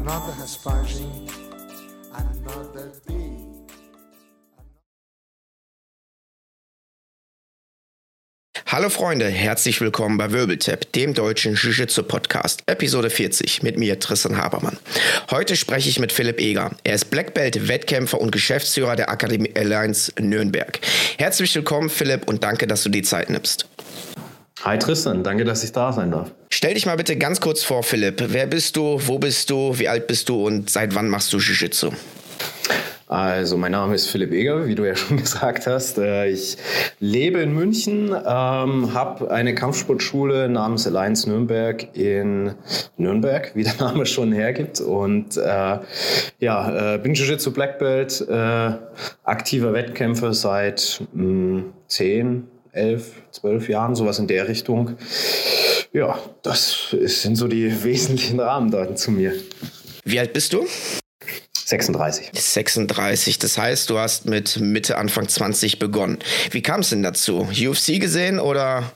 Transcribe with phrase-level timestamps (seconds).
[0.00, 1.10] Another aspersion.
[2.14, 3.48] Another day.
[8.66, 14.78] Hallo Freunde, herzlich willkommen bei Wirbeltap, dem deutschen Jiu-Jitsu-Podcast, Episode 40 mit mir, Tristan Habermann.
[15.30, 16.70] Heute spreche ich mit Philipp Eger.
[16.84, 20.78] Er ist Black Belt, Wettkämpfer und Geschäftsführer der Akademie Alliance Nürnberg.
[21.16, 23.66] Herzlich willkommen, Philipp, und danke, dass du die Zeit nimmst.
[24.64, 26.32] Hi Tristan, danke, dass ich da sein darf.
[26.50, 28.22] Stell dich mal bitte ganz kurz vor, Philipp.
[28.28, 31.38] Wer bist du, wo bist du, wie alt bist du und seit wann machst du
[31.38, 31.90] Jiu-Jitsu?
[33.06, 35.96] Also, mein Name ist Philipp Eger, wie du ja schon gesagt hast.
[35.96, 36.58] Äh, ich
[37.00, 42.52] lebe in München, ähm, habe eine Kampfsportschule namens Alliance Nürnberg in
[42.98, 44.80] Nürnberg, wie der Name schon hergibt.
[44.80, 45.78] Und äh,
[46.40, 48.72] ja, äh, bin Jiu-Jitsu Black Belt, äh,
[49.24, 54.96] aktiver Wettkämpfer seit mh, hm, zehn, elf, zwölf Jahren, sowas in der Richtung.
[55.92, 59.32] Ja, das sind so die wesentlichen Rahmendaten zu mir.
[60.04, 60.66] Wie alt bist du?
[61.68, 62.30] 36.
[62.32, 66.18] 36, das heißt, du hast mit Mitte, Anfang 20 begonnen.
[66.50, 67.46] Wie kam es denn dazu?
[67.50, 68.90] UFC gesehen oder?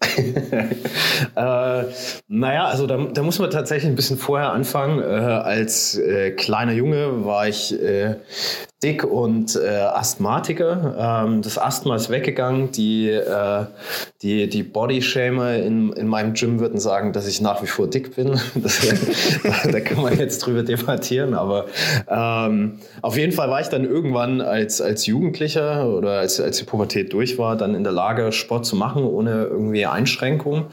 [0.16, 1.84] äh,
[2.28, 5.00] naja, also da, da, muss man tatsächlich ein bisschen vorher anfangen.
[5.00, 8.16] Äh, als äh, kleiner Junge war ich äh,
[8.84, 11.24] dick und äh, Asthmatiker.
[11.26, 12.70] Ähm, das Asthma ist weggegangen.
[12.70, 13.64] Die, äh,
[14.22, 18.14] die, die Bodyshamer in, in meinem Gym würden sagen, dass ich nach wie vor dick
[18.14, 18.38] bin.
[18.54, 18.80] Das,
[19.72, 21.34] da kann man jetzt drüber debattieren.
[21.34, 21.66] Aber
[22.08, 26.64] ähm, auf jeden Fall war ich dann irgendwann als, als Jugendlicher oder als, als die
[26.64, 30.66] Pubertät durch war, dann in der Lage, Sport zu machen, ohne irgendwie Einschränkungen.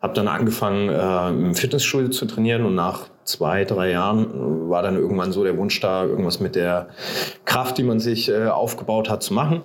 [0.00, 4.96] Habe dann angefangen, äh, im Fitnessstudio zu trainieren und nach zwei, drei Jahren war dann
[4.96, 6.88] irgendwann so der Wunsch da, irgendwas mit der
[7.44, 9.62] Kraft, die man sich äh, aufgebaut hat, zu machen.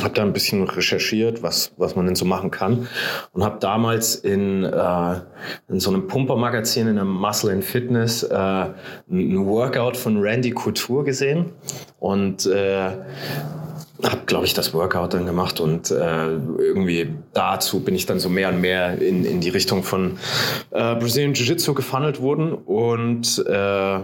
[0.00, 2.86] Habe da ein bisschen recherchiert, was, was man denn so machen kann.
[3.32, 5.20] Und habe damals in, äh,
[5.68, 11.04] in so einem Pumper-Magazin, in einem Muscle and Fitness, äh, ein Workout von Randy Couture
[11.04, 11.52] gesehen.
[11.98, 12.90] Und äh,
[14.02, 18.28] habe, glaube ich, das Workout dann gemacht und äh, irgendwie dazu bin ich dann so
[18.28, 20.18] mehr und mehr in, in die Richtung von
[20.70, 24.00] äh, Brazilian Jiu-Jitsu gefunnelt worden und äh,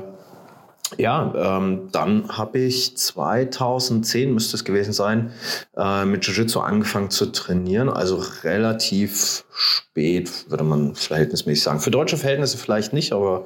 [0.98, 5.32] ja, ähm, dann habe ich 2010, müsste es gewesen sein,
[5.76, 7.88] äh, mit Jiu-Jitsu angefangen zu trainieren.
[7.88, 11.80] Also relativ spät, würde man verhältnismäßig sagen.
[11.80, 13.44] Für deutsche Verhältnisse vielleicht nicht, aber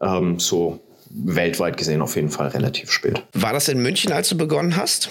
[0.00, 0.80] ähm, so
[1.10, 3.22] weltweit gesehen auf jeden Fall relativ spät.
[3.32, 5.10] War das in München, als du begonnen hast?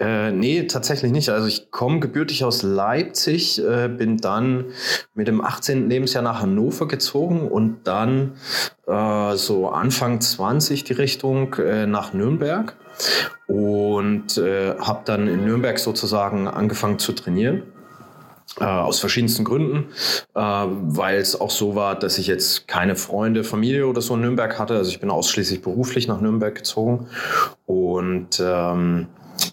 [0.00, 1.28] Äh, nee, tatsächlich nicht.
[1.28, 4.66] Also ich komme gebürtig aus Leipzig, äh, bin dann
[5.14, 5.88] mit dem 18.
[5.88, 8.32] Lebensjahr nach Hannover gezogen und dann
[8.86, 12.76] äh, so Anfang 20 die Richtung äh, nach Nürnberg
[13.46, 17.62] und äh, habe dann in Nürnberg sozusagen angefangen zu trainieren.
[18.60, 19.88] Äh, aus verschiedensten Gründen,
[20.34, 24.20] äh, weil es auch so war, dass ich jetzt keine Freunde, Familie oder so in
[24.20, 24.76] Nürnberg hatte.
[24.76, 27.08] Also ich bin ausschließlich beruflich nach Nürnberg gezogen
[27.66, 29.08] und ähm,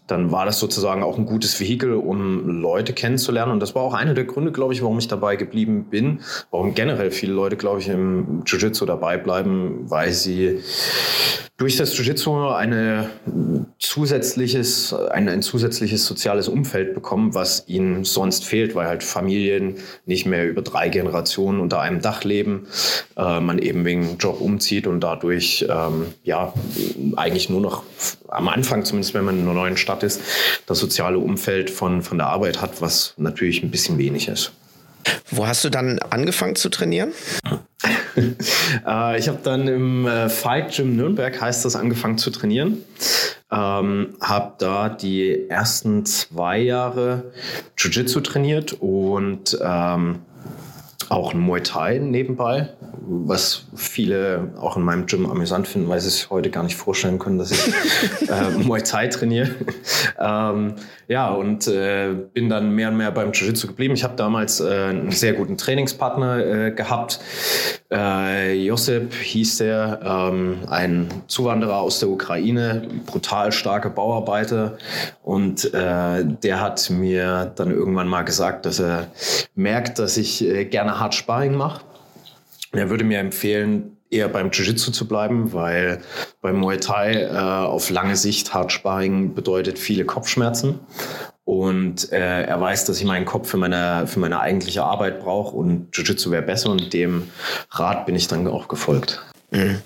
[0.08, 3.54] dann war das sozusagen auch ein gutes Vehikel, um Leute kennenzulernen.
[3.54, 6.20] Und das war auch einer der Gründe, glaube ich, warum ich dabei geblieben bin,
[6.52, 10.60] warum generell viele Leute, glaube ich, im Jiu-Jitsu dabei bleiben, weil sie
[11.62, 13.12] durch das Jiu-Jitsu eine
[13.78, 19.76] zusätzliches, ein, ein zusätzliches soziales Umfeld bekommen, was ihnen sonst fehlt, weil halt Familien
[20.08, 22.66] nicht mehr über drei Generationen unter einem Dach leben,
[23.16, 26.52] äh, man eben wegen Job umzieht und dadurch ähm, ja
[27.16, 27.84] eigentlich nur noch
[28.28, 30.22] am Anfang, zumindest wenn man in einer neuen Stadt ist,
[30.66, 34.52] das soziale Umfeld von, von der Arbeit hat, was natürlich ein bisschen wenig ist.
[35.30, 37.14] Wo hast du dann angefangen zu trainieren?
[38.16, 42.84] äh, ich habe dann im äh, Fight Gym Nürnberg, heißt das, angefangen zu trainieren.
[43.52, 47.32] Ähm, habe da die ersten zwei Jahre
[47.78, 50.20] Jiu-Jitsu trainiert und ähm,
[51.12, 52.70] auch Muay Thai nebenbei,
[53.02, 57.20] was viele auch in meinem Gym amüsant finden, weil sie sich heute gar nicht vorstellen
[57.20, 57.68] können, dass ich
[58.30, 59.52] äh, Muay Thai trainiere.
[60.20, 60.76] ähm,
[61.10, 63.94] ja, und äh, bin dann mehr und mehr beim Jiu-Jitsu geblieben.
[63.94, 67.20] Ich habe damals äh, einen sehr guten Trainingspartner äh, gehabt.
[67.92, 74.78] Äh, Josip hieß der, ähm, ein Zuwanderer aus der Ukraine, brutal starke Bauarbeiter.
[75.24, 79.08] Und äh, der hat mir dann irgendwann mal gesagt, dass er
[79.56, 81.82] merkt, dass ich äh, gerne hart Sparring mache.
[82.72, 86.02] Er würde mir empfehlen, eher beim Jiu-Jitsu zu bleiben, weil
[86.42, 90.80] beim Muay Thai äh, auf lange Sicht Hartsparring bedeutet viele Kopfschmerzen.
[91.52, 95.54] Und äh, er weiß, dass ich meinen Kopf für meine, für meine eigentliche Arbeit brauche
[95.54, 97.30] und Jiu-Jitsu wäre besser und dem
[97.72, 99.22] Rat bin ich dann auch gefolgt.
[99.50, 99.82] Mhm.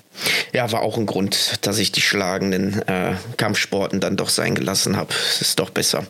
[0.52, 4.96] Ja, war auch ein Grund, dass ich die schlagenden äh, Kampfsporten dann doch sein gelassen
[4.96, 5.12] habe.
[5.40, 6.06] Ist doch besser.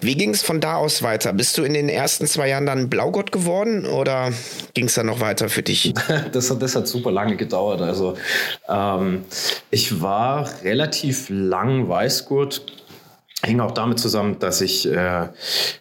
[0.00, 1.32] Wie ging es von da aus weiter?
[1.32, 4.32] Bist du in den ersten zwei Jahren dann Blaugott geworden oder
[4.74, 5.92] ging es dann noch weiter für dich?
[6.32, 7.80] Das hat, das hat super lange gedauert.
[7.82, 8.16] Also
[8.68, 9.24] ähm,
[9.72, 12.79] ich war relativ lang Weißgurt
[13.44, 15.28] hing auch damit zusammen, dass ich, äh,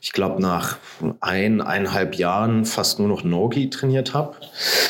[0.01, 0.77] ich glaube, nach
[1.19, 4.35] ein, eineinhalb Jahren fast nur noch Nogi trainiert habe.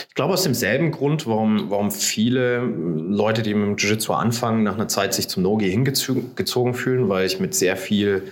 [0.08, 4.76] Ich glaube aus demselben Grund, warum, warum viele Leute, die mit dem Jiu-Jitsu anfangen, nach
[4.76, 8.24] einer Zeit sich zum Nogi hingezogen fühlen, weil ich mit sehr viel,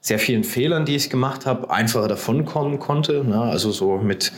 [0.00, 3.22] sehr vielen Fehlern, die ich gemacht habe, einfacher davonkommen konnte.
[3.22, 3.40] Ne?
[3.40, 4.32] Also so mit,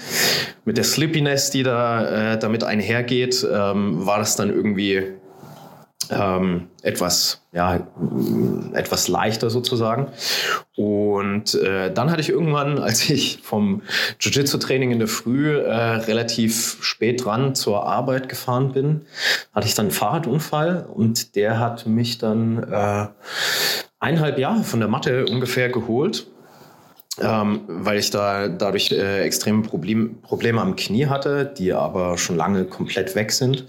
[0.65, 5.05] mit der Slippiness, die da äh, damit einhergeht, ähm, war das dann irgendwie
[6.11, 7.87] ähm, etwas, ja,
[8.73, 10.09] etwas leichter sozusagen.
[10.77, 13.83] Und äh, dann hatte ich irgendwann, als ich vom
[14.21, 19.03] Jiu-Jitsu-Training in der Früh äh, relativ spät dran zur Arbeit gefahren bin,
[19.53, 23.07] hatte ich dann einen Fahrradunfall und der hat mich dann äh,
[23.99, 26.27] eineinhalb Jahre von der Matte ungefähr geholt
[27.21, 32.37] ähm, weil ich da dadurch äh, extreme Problem, Probleme am Knie hatte, die aber schon
[32.37, 33.67] lange komplett weg sind.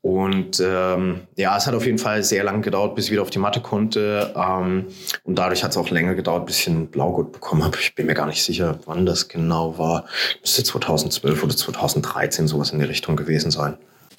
[0.00, 3.30] Und ähm, ja, es hat auf jeden Fall sehr lange gedauert, bis ich wieder auf
[3.30, 4.32] die Matte konnte.
[4.36, 4.86] Ähm,
[5.24, 7.76] und dadurch hat es auch länger gedauert, bis ich ein Blaugurt bekommen habe.
[7.80, 10.06] Ich bin mir gar nicht sicher, wann das genau war.
[10.40, 13.76] Müsste 2012 oder 2013 sowas in die Richtung gewesen sein.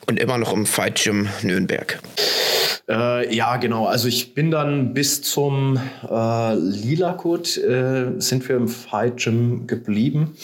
[0.10, 2.00] Und immer noch im Fight Gym Nürnberg.
[2.90, 3.86] Äh, ja, genau.
[3.86, 5.80] Also ich bin dann bis zum
[6.10, 10.36] äh, Lila-Code äh, sind wir im Fight Gym geblieben.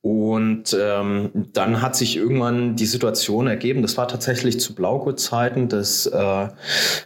[0.00, 6.06] Und ähm, dann hat sich irgendwann die Situation ergeben, das war tatsächlich zu Blaugurt-Zeiten, dass
[6.06, 6.48] äh,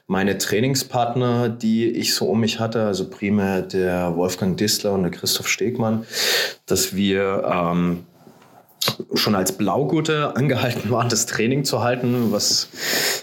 [0.06, 5.10] meine Trainingspartner, die ich so um mich hatte, also primär der Wolfgang Dissler und der
[5.10, 6.06] Christoph Stegmann,
[6.66, 8.04] dass wir ähm,
[9.14, 12.68] schon als Blaugurte angehalten waren, das Training zu halten, was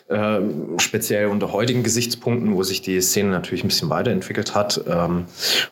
[0.09, 0.39] äh,
[0.77, 5.25] speziell unter heutigen Gesichtspunkten, wo sich die Szene natürlich ein bisschen weiterentwickelt hat ähm,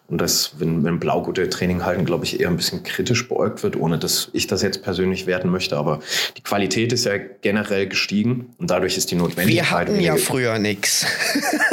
[0.07, 3.75] und das, wenn, wenn Blaugurte Training halten, glaube ich, eher ein bisschen kritisch beäugt wird,
[3.75, 5.99] ohne dass ich das jetzt persönlich werten möchte, aber
[6.37, 9.57] die Qualität ist ja generell gestiegen und dadurch ist die Notwendigkeit.
[9.63, 11.05] Wir hatten ja früher nichts.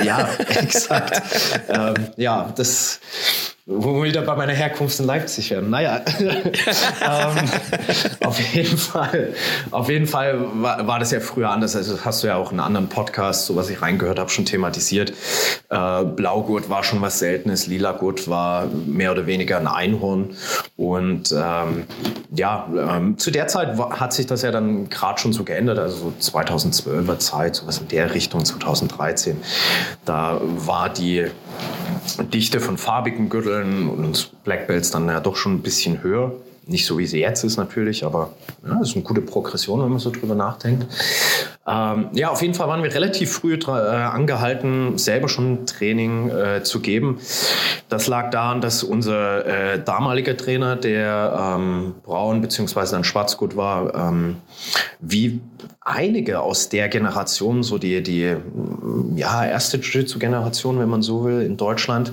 [0.03, 1.23] Ja, exakt.
[1.69, 3.01] ähm, ja, das
[3.67, 5.71] wo wir wieder bei meiner Herkunft in Leipzig werden.
[5.71, 7.51] Naja, ähm,
[8.25, 9.35] auf jeden Fall,
[9.71, 11.77] auf jeden Fall war, war, das ja früher anders.
[11.77, 15.13] Also hast du ja auch in anderen Podcast, so was ich reingehört habe, schon thematisiert.
[15.69, 20.31] Äh, Blaugurt war schon was Seltenes, Lilagurt war mehr oder weniger ein Einhorn.
[20.77, 21.85] Und ähm,
[22.35, 25.79] ja, ähm, zu der Zeit hat sich das ja dann gerade schon so geändert.
[25.79, 29.41] Also so 2012er Zeit, sowas in der Richtung, 2013.
[30.05, 31.27] Da war die
[32.33, 36.33] Dichte von farbigen Gürteln und Black Belts dann ja doch schon ein bisschen höher.
[36.67, 38.33] Nicht so wie sie jetzt ist natürlich, aber
[38.65, 40.87] ja, das ist eine gute Progression, wenn man so drüber nachdenkt.
[41.67, 46.63] Ähm, ja, auf jeden Fall waren wir relativ früh äh, angehalten, selber schon Training äh,
[46.63, 47.19] zu geben.
[47.89, 52.91] Das lag daran, dass unser äh, damaliger Trainer, der ähm, braun bzw.
[52.93, 54.37] dann schwarzgut war, ähm,
[55.01, 55.41] wie
[55.81, 58.37] einige aus der Generation, so die, die
[59.17, 62.13] ja, erste Jiu-Jitsu-Generation, wenn man so will, in Deutschland,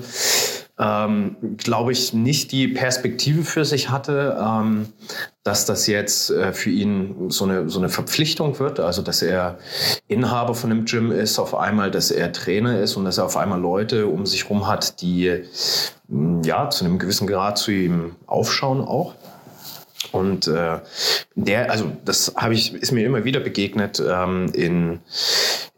[0.78, 4.86] ähm, glaube ich, nicht die Perspektive für sich hatte, ähm,
[5.42, 9.58] dass das jetzt äh, für ihn so eine, so eine Verpflichtung wird, also dass er
[10.06, 13.36] Inhaber von einem Gym ist, auf einmal, dass er Trainer ist und dass er auf
[13.36, 15.42] einmal Leute um sich herum hat, die
[16.44, 19.14] ja zu einem gewissen Grad zu ihm aufschauen auch.
[20.12, 20.78] Und äh,
[21.34, 25.00] der, also das habe ich, ist mir immer wieder begegnet ähm, in,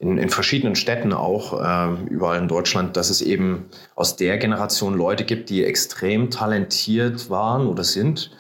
[0.00, 4.96] in, in verschiedenen Städten auch, äh, überall in Deutschland, dass es eben aus der Generation
[4.96, 8.30] Leute gibt, die extrem talentiert waren oder sind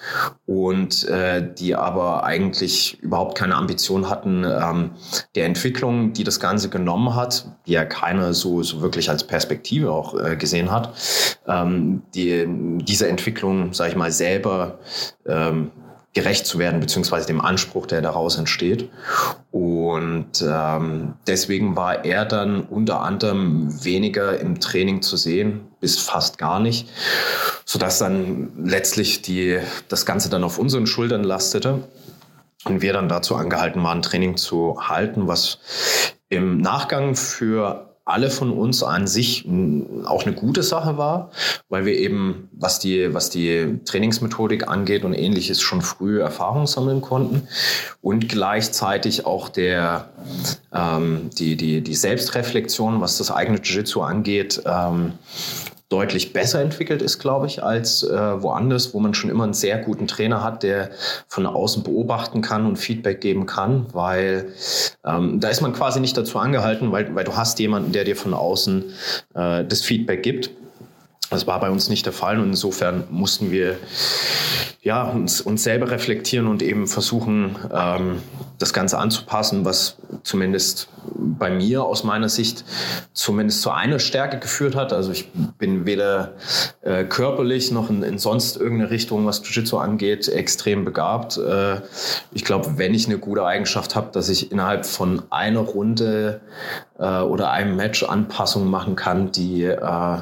[0.46, 4.92] und äh, die aber eigentlich überhaupt keine Ambition hatten ähm,
[5.34, 9.92] der Entwicklung, die das Ganze genommen hat, die ja keiner so, so wirklich als Perspektive
[9.92, 10.94] auch äh, gesehen hat,
[11.46, 12.46] ähm, die,
[12.84, 14.78] diese Entwicklung, sage ich mal, selber
[15.26, 15.72] ähm,
[16.12, 18.90] gerecht zu werden, beziehungsweise dem Anspruch, der daraus entsteht.
[19.52, 26.38] Und ähm, deswegen war er dann unter anderem weniger im Training zu sehen, bis fast
[26.38, 26.88] gar nicht,
[27.64, 31.84] sodass dann letztlich die, das Ganze dann auf unseren Schultern lastete.
[32.64, 35.60] Und wir dann dazu angehalten waren, Training zu halten, was
[36.28, 39.46] im Nachgang für alle von uns an sich
[40.04, 41.30] auch eine gute Sache war,
[41.68, 47.00] weil wir eben, was die, was die Trainingsmethodik angeht und ähnliches, schon früh Erfahrung sammeln
[47.00, 47.48] konnten
[48.00, 50.10] und gleichzeitig auch der,
[50.72, 55.12] ähm, die, die, die Selbstreflexion, was das eigene Jiu-Jitsu angeht, ähm,
[55.90, 59.76] deutlich besser entwickelt ist, glaube ich, als äh, woanders, wo man schon immer einen sehr
[59.78, 60.90] guten Trainer hat, der
[61.26, 64.52] von außen beobachten kann und Feedback geben kann, weil
[65.04, 68.16] ähm, da ist man quasi nicht dazu angehalten, weil, weil du hast jemanden, der dir
[68.16, 68.84] von außen
[69.34, 70.50] äh, das Feedback gibt.
[71.30, 73.78] Das war bei uns nicht der Fall und insofern mussten wir
[74.82, 78.22] ja, uns, uns selber reflektieren und eben versuchen, ähm,
[78.58, 82.64] das Ganze anzupassen, was zumindest bei mir aus meiner Sicht
[83.12, 84.92] zumindest zu einer Stärke geführt hat.
[84.92, 86.34] Also ich bin weder
[86.82, 91.36] äh, körperlich noch in, in, sonst irgendeine Richtung, was Jiu-Jitsu angeht, extrem begabt.
[91.36, 91.82] Äh,
[92.32, 96.40] ich glaube, wenn ich eine gute Eigenschaft habe, dass ich innerhalb von einer Runde
[96.98, 100.18] äh, oder einem Match Anpassungen machen kann, die äh,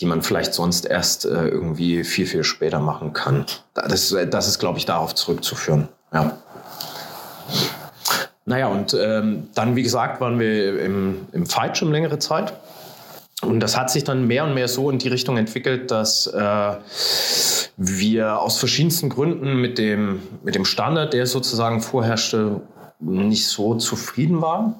[0.00, 3.46] die man vielleicht sonst erst äh, irgendwie viel, viel später machen kann.
[3.74, 5.88] Das, das ist, glaube ich, darauf zurückzuführen.
[6.12, 6.38] Ja.
[8.46, 12.52] Naja, und ähm, dann, wie gesagt, waren wir im, im Fight schon längere Zeit.
[13.42, 16.76] Und das hat sich dann mehr und mehr so in die Richtung entwickelt, dass äh,
[17.76, 22.60] wir aus verschiedensten Gründen mit dem, mit dem Standard, der sozusagen vorherrschte,
[23.00, 24.76] nicht so zufrieden waren.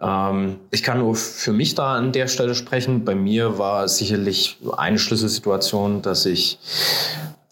[0.00, 3.04] Ähm, ich kann nur für mich da an der Stelle sprechen.
[3.04, 6.58] Bei mir war sicherlich eine Schlüsselsituation, dass ich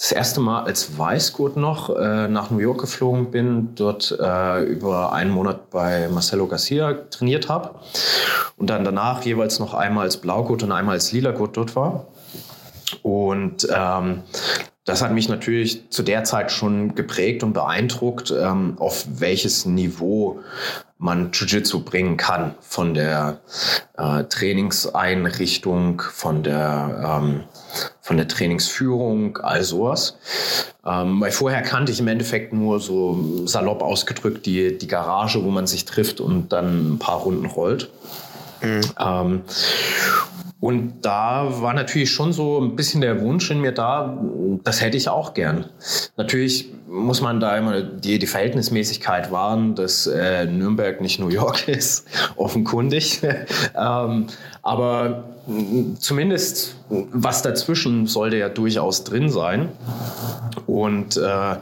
[0.00, 5.12] das erste Mal als Weißgurt noch äh, nach New York geflogen bin, dort äh, über
[5.12, 7.74] einen Monat bei Marcelo Garcia trainiert habe
[8.56, 12.06] und dann danach jeweils noch einmal als Blaugurt und einmal als Lilagurt dort war.
[13.02, 14.22] Und ähm,
[14.84, 20.40] das hat mich natürlich zu der Zeit schon geprägt und beeindruckt, ähm, auf welches Niveau
[20.96, 22.54] man Jiu-Jitsu bringen kann.
[22.60, 23.40] Von der
[23.96, 27.44] äh, Trainingseinrichtung, von der, ähm,
[28.00, 30.18] von der Trainingsführung, all sowas.
[30.84, 35.50] Ähm, weil vorher kannte ich im Endeffekt nur so salopp ausgedrückt die, die Garage, wo
[35.50, 37.90] man sich trifft und dann ein paar Runden rollt.
[38.62, 38.80] Mhm.
[38.98, 39.42] Ähm,
[40.60, 44.18] und da war natürlich schon so ein bisschen der Wunsch in mir da,
[44.62, 45.64] das hätte ich auch gern.
[46.18, 51.66] Natürlich muss man da immer die, die Verhältnismäßigkeit wahren, dass äh, Nürnberg nicht New York
[51.68, 53.22] ist, offenkundig.
[53.74, 54.26] ähm,
[54.70, 55.24] aber
[55.98, 59.68] zumindest was dazwischen sollte ja durchaus drin sein.
[60.68, 61.56] Und äh,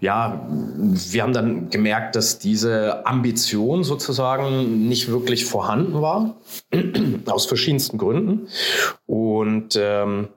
[0.00, 6.36] ja, wir haben dann gemerkt, dass diese Ambition sozusagen nicht wirklich vorhanden war,
[7.26, 8.48] aus verschiedensten Gründen.
[9.06, 10.28] Und ähm,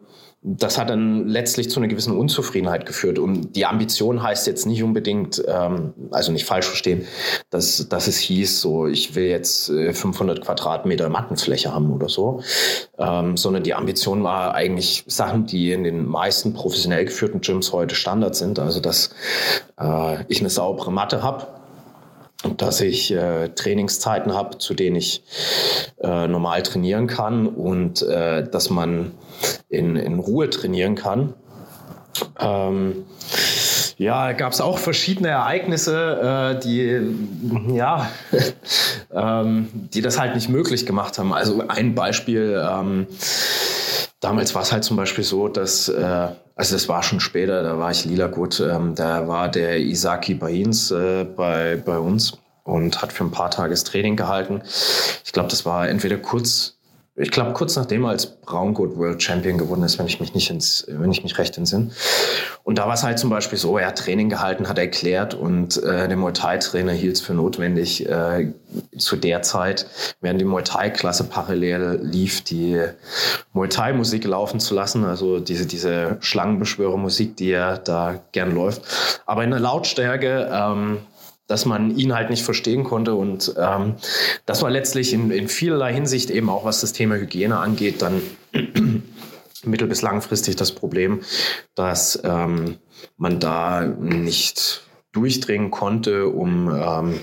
[0.44, 3.20] das hat dann letztlich zu einer gewissen Unzufriedenheit geführt.
[3.20, 7.06] Und die Ambition heißt jetzt nicht unbedingt, ähm, also nicht falsch verstehen,
[7.52, 12.42] dass, dass es hieß, so ich will jetzt 500 äh, Quadratmeter Mattenfläche haben oder so,
[12.98, 17.94] ähm, sondern die Ambition war eigentlich Sachen, die in den meisten professionell geführten Gyms heute
[17.94, 18.58] Standard sind.
[18.58, 19.12] Also dass
[19.80, 21.48] äh, ich eine saubere Matte habe
[22.58, 25.24] dass ich äh, Trainingszeiten habe, zu denen ich
[26.00, 29.12] äh, normal trainieren kann und äh, dass man
[29.70, 31.34] in, in Ruhe trainieren kann.
[32.40, 33.06] Ähm,
[33.98, 37.02] ja, gab es auch verschiedene Ereignisse, äh, die,
[37.76, 38.10] ja,
[39.14, 41.32] ähm, die das halt nicht möglich gemacht haben.
[41.34, 43.06] Also ein Beispiel, ähm,
[44.20, 47.78] damals war es halt zum Beispiel so, dass, äh, also das war schon später, da
[47.78, 53.02] war ich lila gut, ähm, da war der Isaki Bains äh, bei, bei uns und
[53.04, 54.64] hat für ein paar Tage das Training gehalten.
[55.24, 56.78] Ich glaube, das war entweder kurz
[57.16, 60.50] ich glaube, kurz nachdem er als Braungurt World Champion geworden ist, wenn ich mich nicht
[60.50, 61.92] ins, wenn ich mich recht entsinne.
[62.64, 65.76] Und da war es halt zum Beispiel so, er hat Training gehalten, hat erklärt und
[65.84, 68.54] äh, der Muay Thai-Trainer hielt es für notwendig, äh,
[68.98, 69.88] zu der Zeit,
[70.22, 72.82] während die Muay Thai-Klasse parallel lief, die
[73.52, 78.84] Muay Thai-Musik laufen zu lassen, also diese, diese Schlangenbeschwörer-Musik, die er da gern läuft.
[79.26, 81.00] Aber in der Lautstärke, ähm,
[81.52, 83.14] dass man ihn halt nicht verstehen konnte.
[83.14, 83.96] Und ähm,
[84.46, 88.22] das war letztlich in, in vielerlei Hinsicht eben auch, was das Thema Hygiene angeht, dann
[89.66, 91.20] mittel- bis langfristig das Problem,
[91.76, 92.78] dass ähm,
[93.18, 97.20] man da nicht durchdringen konnte, um ähm,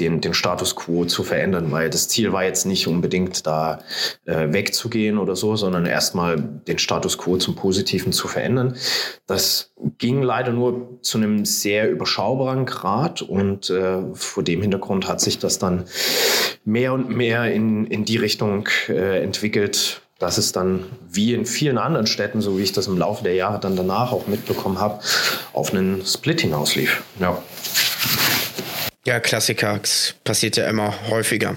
[0.00, 3.80] den, den Status quo zu verändern, weil das Ziel war jetzt nicht unbedingt da
[4.26, 8.76] äh, wegzugehen oder so, sondern erstmal den Status quo zum Positiven zu verändern.
[9.26, 15.20] Das ging leider nur zu einem sehr überschaubaren Grad und äh, vor dem Hintergrund hat
[15.20, 15.84] sich das dann
[16.64, 21.78] mehr und mehr in, in die Richtung äh, entwickelt, dass es dann wie in vielen
[21.78, 25.00] anderen Städten, so wie ich das im Laufe der Jahre dann danach auch mitbekommen habe,
[25.52, 27.02] auf einen Split hinauslief.
[27.20, 27.40] Ja.
[29.08, 29.80] Ja, Klassiker.
[30.22, 31.56] Passiert ja immer häufiger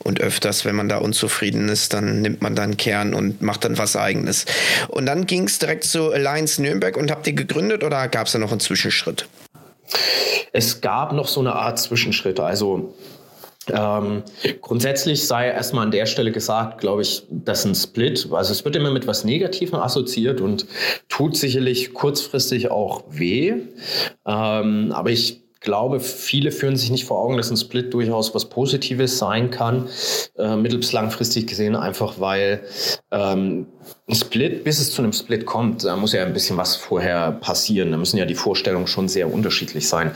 [0.00, 3.78] und öfters, wenn man da unzufrieden ist, dann nimmt man dann Kern und macht dann
[3.78, 4.44] was Eigenes.
[4.88, 8.34] Und dann ging es direkt zu Alliance Nürnberg und habt ihr gegründet oder gab es
[8.34, 9.26] da noch einen Zwischenschritt?
[10.52, 12.38] Es gab noch so eine Art Zwischenschritt.
[12.38, 12.94] Also
[13.72, 14.22] ähm,
[14.60, 18.76] grundsätzlich sei erstmal an der Stelle gesagt, glaube ich, dass ein Split, also es wird
[18.76, 20.66] immer mit was Negativem assoziiert und
[21.08, 23.54] tut sicherlich kurzfristig auch weh.
[24.26, 28.48] Ähm, aber ich glaube, viele führen sich nicht vor Augen, dass ein Split durchaus was
[28.48, 29.88] Positives sein kann,
[30.38, 32.60] äh, mittel- bis langfristig gesehen, einfach weil
[33.10, 33.66] ähm,
[34.08, 37.32] ein Split, bis es zu einem Split kommt, da muss ja ein bisschen was vorher
[37.32, 37.90] passieren.
[37.90, 40.12] Da müssen ja die Vorstellungen schon sehr unterschiedlich sein.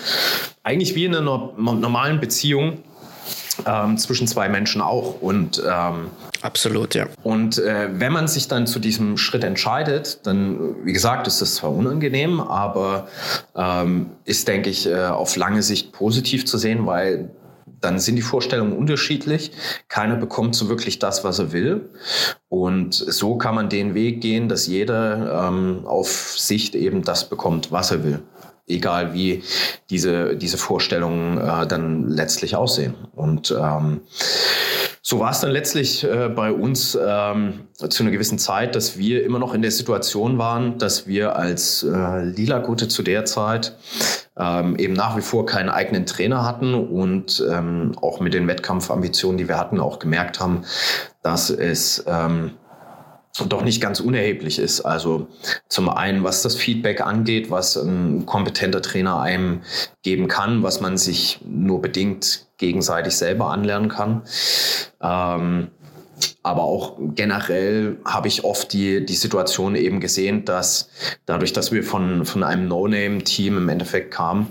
[0.63, 2.85] Eigentlich wie in einer normalen Beziehung
[3.67, 5.21] ähm, zwischen zwei Menschen auch.
[5.21, 6.09] Und ähm,
[6.43, 7.07] absolut, ja.
[7.23, 11.57] Und äh, wenn man sich dann zu diesem Schritt entscheidet, dann, wie gesagt, ist das
[11.57, 13.09] zwar unangenehm, aber
[13.57, 17.31] ähm, ist, denke ich, äh, auf lange Sicht positiv zu sehen, weil
[17.81, 19.53] dann sind die Vorstellungen unterschiedlich.
[19.89, 21.91] Keiner bekommt so wirklich das, was er will.
[22.49, 27.71] Und so kann man den Weg gehen, dass jeder ähm, auf Sicht eben das bekommt,
[27.71, 28.23] was er will
[28.69, 29.43] egal wie
[29.91, 32.95] diese, diese Vorstellungen äh, dann letztlich aussehen.
[33.15, 34.03] Und ähm,
[35.03, 39.25] so war es dann letztlich äh, bei uns ähm, zu einer gewissen Zeit, dass wir
[39.25, 43.75] immer noch in der Situation waren, dass wir als äh, Lila Gute zu der Zeit
[44.37, 49.39] ähm, eben nach wie vor keinen eigenen Trainer hatten und ähm, auch mit den Wettkampfambitionen,
[49.39, 50.65] die wir hatten, auch gemerkt haben,
[51.23, 52.53] dass es ähm,
[53.47, 54.81] doch nicht ganz unerheblich ist.
[54.81, 55.29] Also
[55.69, 59.63] zum einen, was das Feedback angeht, was ein kompetenter Trainer einem
[60.03, 64.23] geben kann, was man sich nur bedingt gegenseitig selber anlernen kann.
[65.01, 65.69] Ähm,
[66.43, 70.91] aber auch generell habe ich oft die, die Situation eben gesehen, dass
[71.27, 74.49] dadurch, dass wir von, von einem No-Name-Team im Endeffekt kamen,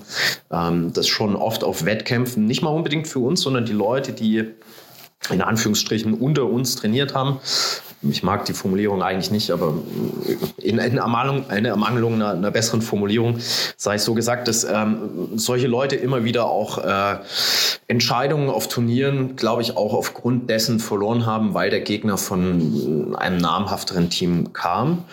[0.51, 4.46] ähm, das schon oft auf Wettkämpfen, nicht mal unbedingt für uns, sondern die Leute, die
[5.29, 7.39] in Anführungsstrichen unter uns trainiert haben,
[8.01, 9.74] ich mag die Formulierung eigentlich nicht, aber
[10.58, 13.38] in, in Ermangelung, eine Ermangelung einer, einer, besseren Formulierung
[13.75, 17.18] sei es so gesagt, dass ähm, solche Leute immer wieder auch äh,
[17.88, 23.38] Entscheidungen auf Turnieren, glaube ich, auch aufgrund dessen verloren haben, weil der Gegner von einem
[23.38, 25.05] namhafteren Team kam.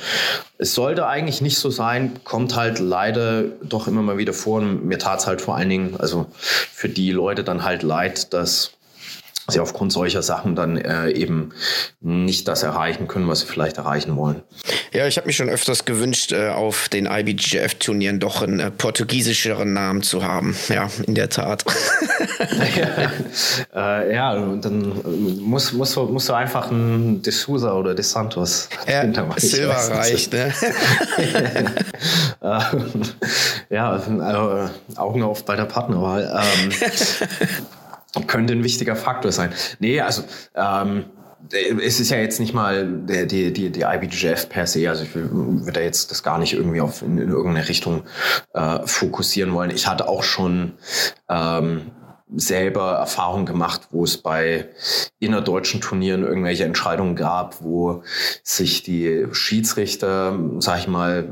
[0.59, 4.59] Es sollte eigentlich nicht so sein, kommt halt leider doch immer mal wieder vor.
[4.59, 8.33] Und mir tat es halt vor allen Dingen, also für die Leute dann halt leid,
[8.35, 8.73] dass
[9.48, 11.50] sie aufgrund solcher Sachen dann äh, eben
[12.00, 14.42] nicht das erreichen können, was sie vielleicht erreichen wollen.
[14.92, 19.72] Ja, ich habe mich schon öfters gewünscht, äh, auf den IBGF-Turnieren doch einen äh, portugiesischeren
[19.72, 20.57] Namen zu haben.
[20.68, 21.64] Ja, in der Tat.
[22.76, 23.12] ja,
[24.00, 29.04] äh, ja, dann muss, muss, musst du einfach ein De Souza oder De Santos ja,
[29.37, 30.52] Silva reicht, ne?
[33.70, 36.42] ja, also, Augen auf bei der Partnerwahl.
[36.62, 36.72] Ähm,
[38.22, 39.50] könnte ein wichtiger Faktor sein.
[39.79, 40.22] Nee, also
[40.55, 41.07] ähm,
[41.53, 45.14] es ist ja jetzt nicht mal die, die, die, die IBGF per se, also ich
[45.14, 48.05] würde da jetzt das gar nicht irgendwie auf in, in irgendeine Richtung
[48.55, 49.70] äh, fokussieren wollen.
[49.70, 50.72] Ich hatte auch schon
[51.29, 51.90] ähm,
[52.37, 54.68] selber Erfahrungen gemacht, wo es bei
[55.18, 58.03] innerdeutschen Turnieren irgendwelche Entscheidungen gab, wo
[58.42, 61.29] sich die Schiedsrichter, sag ich mal,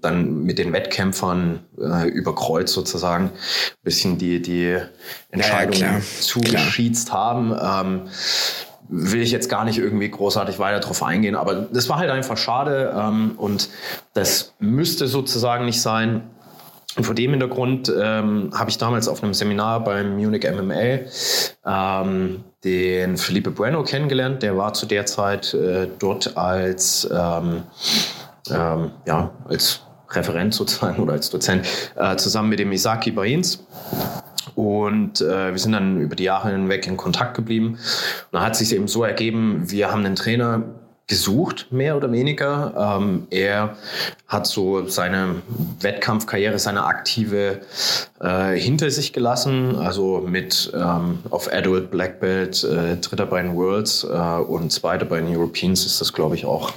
[0.00, 4.78] dann mit den Wettkämpfern äh, überkreuzt sozusagen, ein bisschen die, die
[5.30, 7.54] Entscheidungen ja, zugeschießt haben.
[7.60, 8.08] Ähm,
[8.90, 12.36] will ich jetzt gar nicht irgendwie großartig weiter drauf eingehen, aber das war halt einfach
[12.36, 13.68] schade ähm, und
[14.14, 16.22] das müsste sozusagen nicht sein.
[16.96, 21.00] Und vor dem Hintergrund ähm, habe ich damals auf einem Seminar beim Munich MMA
[21.64, 24.42] ähm, den Felipe Bueno kennengelernt.
[24.42, 27.62] Der war zu der Zeit äh, dort als, ähm,
[28.50, 33.64] ähm ja, als Referent sozusagen oder als Dozent äh, zusammen mit dem Isaki Bains.
[34.56, 37.74] Und äh, wir sind dann über die Jahre hinweg in Kontakt geblieben.
[37.74, 37.78] Und
[38.32, 40.64] dann hat sich eben so ergeben, wir haben einen Trainer,
[41.10, 42.98] gesucht, mehr oder weniger.
[42.98, 43.76] Ähm, er
[44.28, 45.42] hat so seine
[45.80, 47.62] Wettkampfkarriere, seine aktive
[48.20, 53.56] äh, hinter sich gelassen, also mit ähm, auf Adult Black Belt, äh, dritter bei den
[53.56, 56.72] Worlds äh, und zweiter bei den Europeans ist das, glaube ich, auch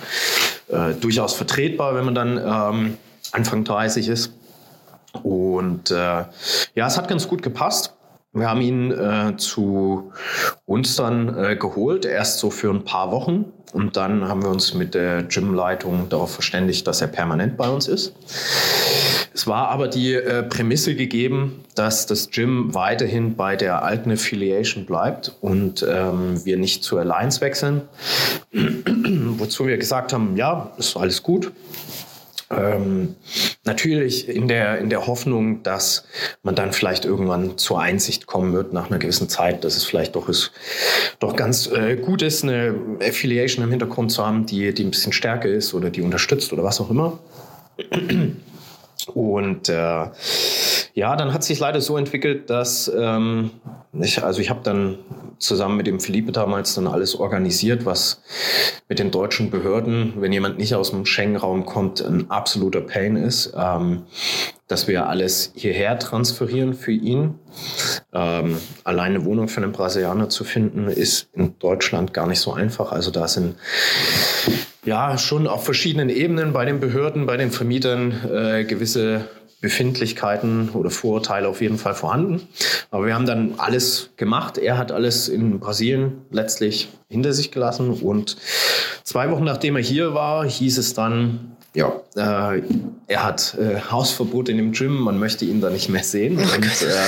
[0.69, 2.97] äh, durchaus vertretbar, wenn man dann ähm,
[3.31, 4.33] Anfang 30 ist.
[5.21, 5.95] Und äh,
[6.73, 7.93] ja, es hat ganz gut gepasst.
[8.33, 10.11] Wir haben ihn äh, zu
[10.65, 13.45] uns dann äh, geholt, erst so für ein paar Wochen.
[13.73, 17.87] Und dann haben wir uns mit der Gymleitung darauf verständigt, dass er permanent bei uns
[17.87, 18.13] ist.
[19.35, 24.85] Es war aber die äh, Prämisse gegeben, dass das Gym weiterhin bei der alten Affiliation
[24.85, 27.81] bleibt und ähm, wir nicht zur Alliance wechseln.
[28.51, 31.51] Wozu wir gesagt haben, ja, ist alles gut.
[32.57, 33.15] Ähm,
[33.63, 36.05] natürlich in der, in der Hoffnung, dass
[36.43, 40.15] man dann vielleicht irgendwann zur Einsicht kommen wird nach einer gewissen Zeit, dass es vielleicht
[40.15, 40.51] doch, ist,
[41.19, 45.13] doch ganz äh, gut ist, eine Affiliation im Hintergrund zu haben, die, die ein bisschen
[45.13, 47.19] stärker ist oder die unterstützt oder was auch immer.
[49.13, 50.05] Und äh,
[50.93, 53.51] ja, dann hat sich leider so entwickelt, dass ähm,
[53.93, 54.99] ich, also ich habe dann
[55.39, 58.21] zusammen mit dem Philippe damals dann alles organisiert, was
[58.87, 63.53] mit den deutschen Behörden, wenn jemand nicht aus dem Schengen-Raum kommt, ein absoluter Pain ist,
[63.57, 64.03] ähm,
[64.67, 67.39] dass wir alles hierher transferieren für ihn.
[68.13, 72.53] Ähm, alleine eine Wohnung für einen Brasilianer zu finden, ist in Deutschland gar nicht so
[72.53, 72.91] einfach.
[72.91, 73.55] Also da sind
[74.85, 79.25] ja schon auf verschiedenen Ebenen bei den Behörden, bei den Vermietern äh, gewisse
[79.63, 82.45] Befindlichkeiten oder Vorurteile auf jeden Fall vorhanden.
[82.91, 84.57] Aber wir haben dann alles gemacht.
[84.57, 87.89] Er hat alles in Brasilien letztlich hinter sich gelassen.
[87.89, 88.35] Und
[89.05, 92.61] zwei Wochen nachdem er hier war, hieß es dann, ja, äh,
[93.07, 96.37] er hat äh, Hausverbot in dem Gym, man möchte ihn da nicht mehr sehen.
[96.39, 97.07] Oh Und äh,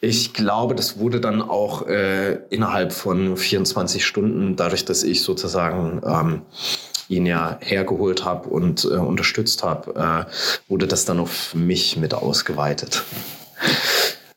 [0.00, 6.00] ich glaube, das wurde dann auch äh, innerhalb von 24 Stunden, dadurch, dass ich sozusagen
[6.06, 6.42] ähm,
[7.08, 12.14] ihn ja hergeholt habe und äh, unterstützt habe, äh, wurde das dann auf mich mit
[12.14, 13.04] ausgeweitet.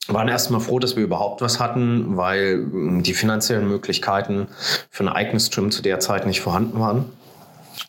[0.09, 4.49] Waren erstmal froh, dass wir überhaupt was hatten, weil hm, die finanziellen Möglichkeiten
[4.91, 7.13] für ein eigenes Gym zu der Zeit nicht vorhanden waren.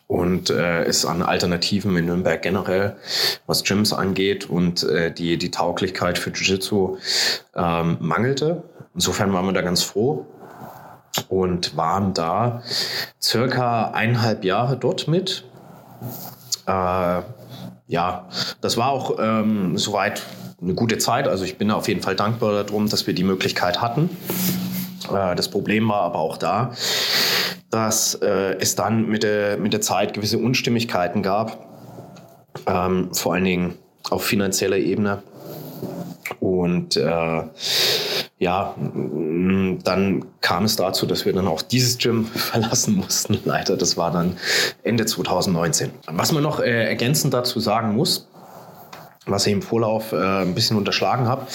[0.06, 2.94] Und äh, es an Alternativen in Nürnberg generell,
[3.48, 6.98] was Gyms angeht und äh, die, die Tauglichkeit für Jiu-Jitsu
[7.56, 8.62] ähm, mangelte.
[8.94, 10.28] Insofern waren wir da ganz froh
[11.28, 12.62] und waren da
[13.20, 15.44] circa eineinhalb Jahre dort mit.
[16.66, 17.22] Äh,
[17.88, 18.28] ja,
[18.60, 20.22] das war auch ähm, soweit
[20.60, 21.28] eine gute Zeit.
[21.28, 24.10] Also ich bin auf jeden Fall dankbar darum, dass wir die Möglichkeit hatten.
[25.12, 26.72] Äh, das Problem war aber auch da,
[27.70, 31.66] dass äh, es dann mit der, mit der Zeit gewisse Unstimmigkeiten gab,
[32.66, 33.74] ähm, vor allen Dingen
[34.10, 35.22] auf finanzieller Ebene.
[36.40, 37.42] Und äh,
[38.38, 43.38] ja, dann kam es dazu, dass wir dann auch dieses Gym verlassen mussten.
[43.44, 44.36] Leider, das war dann
[44.82, 45.90] Ende 2019.
[46.06, 48.28] Was man noch äh, ergänzend dazu sagen muss,
[49.26, 51.46] was ich im Vorlauf äh, ein bisschen unterschlagen habe,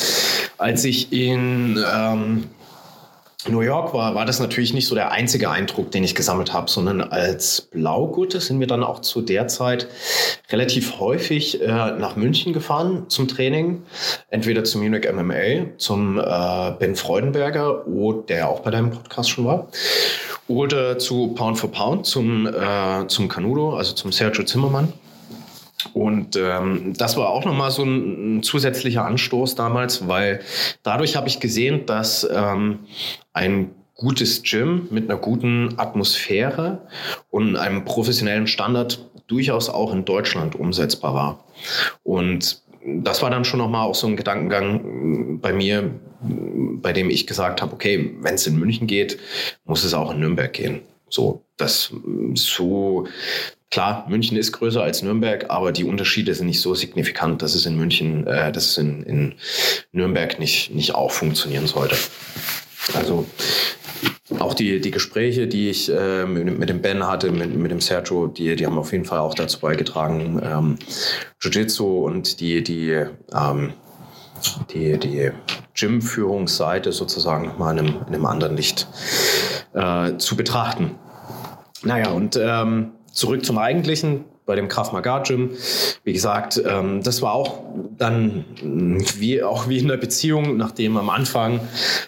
[0.58, 2.50] als ich in ähm,
[3.50, 6.70] New York war, war das natürlich nicht so der einzige Eindruck, den ich gesammelt habe,
[6.70, 9.88] sondern als Blaugurte sind wir dann auch zu der Zeit
[10.52, 13.82] relativ häufig äh, nach München gefahren zum Training.
[14.30, 17.84] Entweder zum Munich MMA, zum äh, Ben Freudenberger,
[18.30, 19.70] der auch bei deinem Podcast schon war,
[20.48, 24.94] oder zu Pound for Pound, zum, äh, zum Canudo, also zum Sergio Zimmermann.
[25.94, 30.42] Und ähm, das war auch nochmal so ein, ein, zusätzlicher Anstoß damals, weil
[30.84, 32.80] dadurch habe ich gesehen, dass ähm,
[33.34, 36.88] ein gutes Gym mit einer guten Atmosphäre
[37.30, 41.44] und einem professionellen Standard durchaus auch in Deutschland umsetzbar war.
[42.04, 45.92] Und das war dann schon nochmal auch so ein Gedankengang bei mir,
[46.22, 49.20] bei dem ich gesagt habe, okay, wenn es in München geht,
[49.66, 50.82] muss es auch in Nürnberg gehen.
[51.12, 51.94] So, das
[52.34, 53.08] so
[53.72, 57.66] Klar, München ist größer als Nürnberg, aber die Unterschiede sind nicht so signifikant, dass es
[57.66, 59.36] in München, äh, dass es in, in
[59.94, 61.96] Nürnberg nicht, nicht auch funktionieren sollte.
[62.96, 63.26] Also
[64.40, 67.80] auch die, die Gespräche, die ich äh, mit, mit, dem Ben hatte, mit, mit dem
[67.80, 70.78] Sergio, die, die haben auf jeden Fall auch dazu beigetragen, ähm,
[71.40, 73.74] Jiu-Jitsu und die, die, ähm,
[74.74, 75.32] die, die
[75.74, 78.88] Gym-Führungsseite sozusagen nochmal in einem, in einem anderen Licht
[79.74, 80.96] äh, zu betrachten.
[81.84, 84.26] Naja, und ähm, zurück zum Eigentlichen.
[84.52, 85.52] Bei dem Krav Maga Gym.
[86.04, 87.60] Wie gesagt, ähm, das war auch
[87.98, 88.44] dann
[89.18, 91.62] wie auch wie in der Beziehung, nachdem am Anfang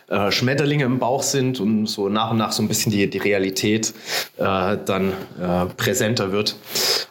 [0.09, 3.17] äh, Schmetterlinge im Bauch sind und so nach und nach so ein bisschen die, die
[3.17, 3.93] Realität
[4.37, 6.57] äh, dann äh, präsenter wird,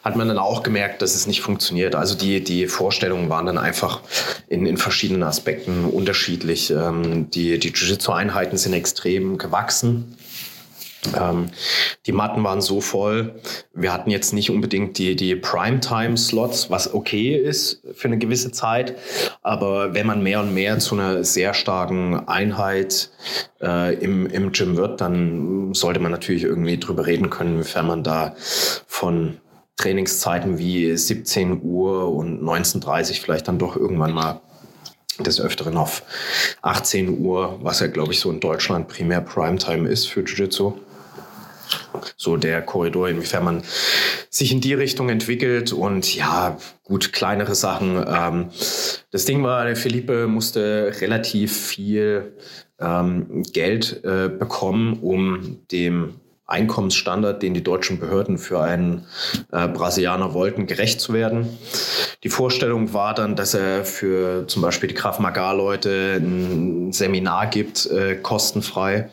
[0.03, 1.95] hat man dann auch gemerkt, dass es nicht funktioniert.
[1.95, 4.01] Also die, die Vorstellungen waren dann einfach
[4.49, 6.69] in, in verschiedenen Aspekten unterschiedlich.
[6.69, 10.15] Ähm, die die Jiu-Jitsu-Einheiten sind extrem gewachsen.
[11.19, 11.47] Ähm,
[12.05, 13.35] die Matten waren so voll.
[13.73, 18.95] Wir hatten jetzt nicht unbedingt die, die Primetime-Slots, was okay ist für eine gewisse Zeit.
[19.41, 23.09] Aber wenn man mehr und mehr zu einer sehr starken Einheit
[23.61, 28.03] äh, im, im Gym wird, dann sollte man natürlich irgendwie drüber reden können, inwiefern man
[28.03, 29.37] da von
[29.77, 34.41] Trainingszeiten wie 17 Uhr und 19.30 vielleicht dann doch irgendwann mal
[35.19, 36.03] des Öfteren auf
[36.61, 40.73] 18 Uhr, was ja, glaube ich, so in Deutschland primär Primetime ist für Jiu-Jitsu
[42.17, 43.63] so der Korridor, inwiefern man
[44.29, 48.03] sich in die Richtung entwickelt und ja, gut, kleinere Sachen.
[48.07, 48.49] Ähm,
[49.11, 52.33] das Ding war, der Philippe musste relativ viel
[52.79, 59.05] ähm, Geld äh, bekommen, um dem Einkommensstandard, den die deutschen Behörden für einen
[59.51, 61.57] äh, Brasilianer wollten, gerecht zu werden.
[62.23, 67.85] Die Vorstellung war dann, dass er für zum Beispiel die Krav Maga-Leute ein Seminar gibt,
[67.87, 69.09] äh, kostenfrei.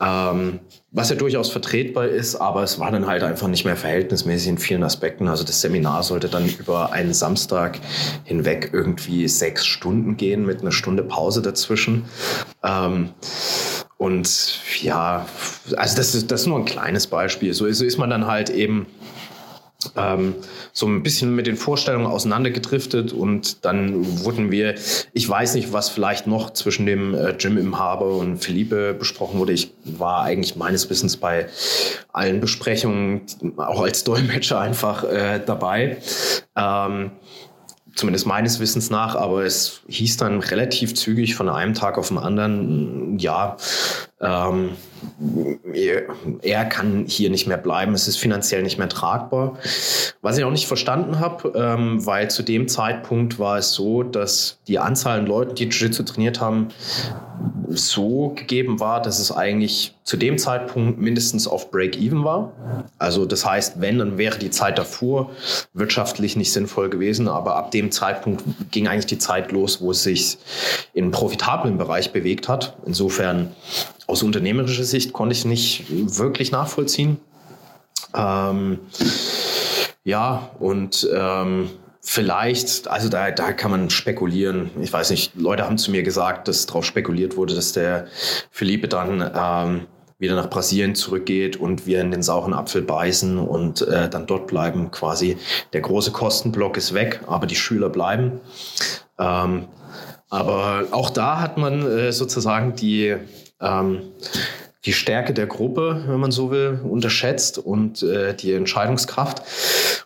[0.00, 0.60] Ähm,
[0.96, 4.58] was ja durchaus vertretbar ist, aber es war dann halt einfach nicht mehr verhältnismäßig in
[4.58, 5.28] vielen Aspekten.
[5.28, 7.78] Also das Seminar sollte dann über einen Samstag
[8.24, 12.06] hinweg irgendwie sechs Stunden gehen mit einer Stunde Pause dazwischen.
[12.64, 13.10] Ähm,
[13.98, 15.26] und ja,
[15.76, 17.52] also das ist, das ist nur ein kleines Beispiel.
[17.52, 18.86] So, so ist man dann halt eben
[19.96, 20.34] ähm,
[20.72, 24.74] so ein bisschen mit den Vorstellungen auseinandergedriftet und dann wurden wir,
[25.12, 29.38] ich weiß nicht, was vielleicht noch zwischen dem äh, Jim im Harbour und Philippe besprochen
[29.38, 29.52] wurde.
[29.52, 31.46] Ich war eigentlich meines Wissens bei
[32.12, 33.22] allen Besprechungen,
[33.56, 35.98] auch als Dolmetscher einfach äh, dabei.
[36.56, 37.12] Ähm,
[37.96, 42.18] zumindest meines Wissens nach, aber es hieß dann relativ zügig von einem Tag auf den
[42.18, 43.56] anderen, ja,
[44.20, 44.70] ähm,
[46.42, 49.58] er kann hier nicht mehr bleiben, es ist finanziell nicht mehr tragbar.
[50.22, 54.58] Was ich auch nicht verstanden habe, ähm, weil zu dem Zeitpunkt war es so, dass
[54.68, 56.68] die Anzahl an Leuten, die Jiu-Jitsu trainiert haben,
[57.68, 62.52] so gegeben war, dass es eigentlich zu dem Zeitpunkt mindestens auf Break-Even war.
[62.98, 65.30] Also das heißt, wenn, dann wäre die Zeit davor
[65.74, 70.04] wirtschaftlich nicht sinnvoll gewesen, aber ab dem Zeitpunkt ging eigentlich die Zeit los, wo es
[70.04, 70.38] sich
[70.94, 72.76] in profitablen Bereich bewegt hat.
[72.86, 73.52] Insofern
[74.06, 77.18] aus unternehmerischer Sicht konnte ich nicht wirklich nachvollziehen.
[78.14, 78.78] Ähm,
[80.04, 84.70] ja, und ähm, vielleicht, also da, da kann man spekulieren.
[84.80, 88.06] Ich weiß nicht, Leute haben zu mir gesagt, dass darauf spekuliert wurde, dass der
[88.50, 89.86] Philippe dann ähm,
[90.18, 94.46] wieder nach Brasilien zurückgeht und wir in den sauren Apfel beißen und äh, dann dort
[94.46, 94.90] bleiben.
[94.90, 95.36] Quasi
[95.72, 98.40] der große Kostenblock ist weg, aber die Schüler bleiben.
[99.18, 99.66] Ähm,
[100.30, 103.16] aber auch da hat man äh, sozusagen die
[103.60, 104.02] ähm,
[104.84, 109.42] die Stärke der Gruppe, wenn man so will, unterschätzt und äh, die Entscheidungskraft.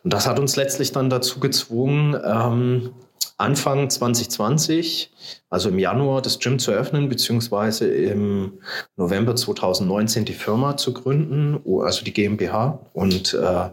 [0.03, 2.91] Und das hat uns letztlich dann dazu gezwungen, ähm,
[3.37, 5.11] Anfang 2020,
[5.49, 8.61] also im Januar, das Gym zu eröffnen, beziehungsweise im
[8.97, 12.79] November 2019 die Firma zu gründen, also die GmbH.
[12.93, 13.71] Und äh,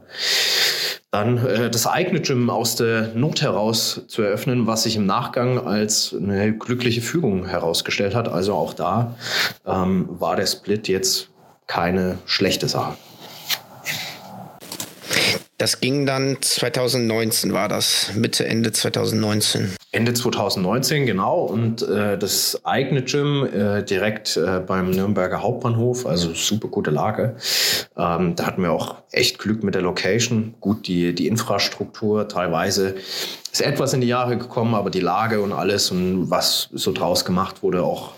[1.12, 5.66] dann äh, das eigene Gym aus der Not heraus zu eröffnen, was sich im Nachgang
[5.66, 8.28] als eine glückliche Fügung herausgestellt hat.
[8.28, 9.16] Also auch da
[9.66, 11.30] ähm, war der Split jetzt
[11.68, 12.96] keine schlechte Sache.
[15.58, 19.76] Das ging dann 2019, war das, Mitte, Ende 2019.
[19.94, 21.44] Ende 2019, genau.
[21.44, 27.38] Und äh, das eigene Gym äh, direkt äh, beim Nürnberger Hauptbahnhof, also super gute Lage.
[27.98, 30.56] Ähm, da hatten wir auch echt Glück mit der Location.
[30.60, 32.96] Gut, die, die Infrastruktur teilweise
[33.50, 37.24] ist etwas in die Jahre gekommen, aber die Lage und alles und was so draus
[37.24, 38.12] gemacht wurde, auch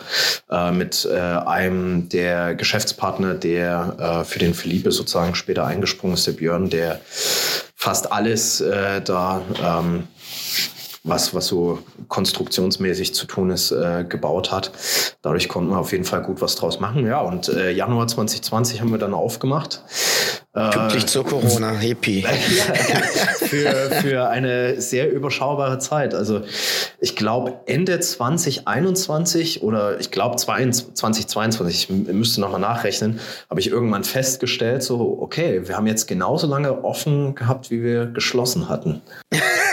[0.49, 6.25] äh, mit äh, einem der Geschäftspartner, der äh, für den Philippe sozusagen später eingesprungen ist,
[6.25, 8.61] der Björn, der fast alles
[9.05, 10.03] da ähm,
[11.09, 14.71] was, was so konstruktionsmäßig zu tun ist, äh, gebaut hat.
[15.21, 17.05] Dadurch konnten wir auf jeden Fall gut was draus machen.
[17.05, 19.81] Ja, und äh, Januar 2020 haben wir dann aufgemacht.
[20.53, 22.23] Pünktlich äh, zur Corona, Hippie.
[23.37, 26.15] für, für eine sehr überschaubare Zeit.
[26.15, 26.41] Also
[26.99, 33.19] ich glaube Ende 2021 oder ich glaube 2022, ich müsste nochmal nachrechnen,
[33.49, 38.07] habe ich irgendwann festgestellt, so, okay, wir haben jetzt genauso lange offen gehabt, wie wir
[38.07, 39.01] geschlossen hatten.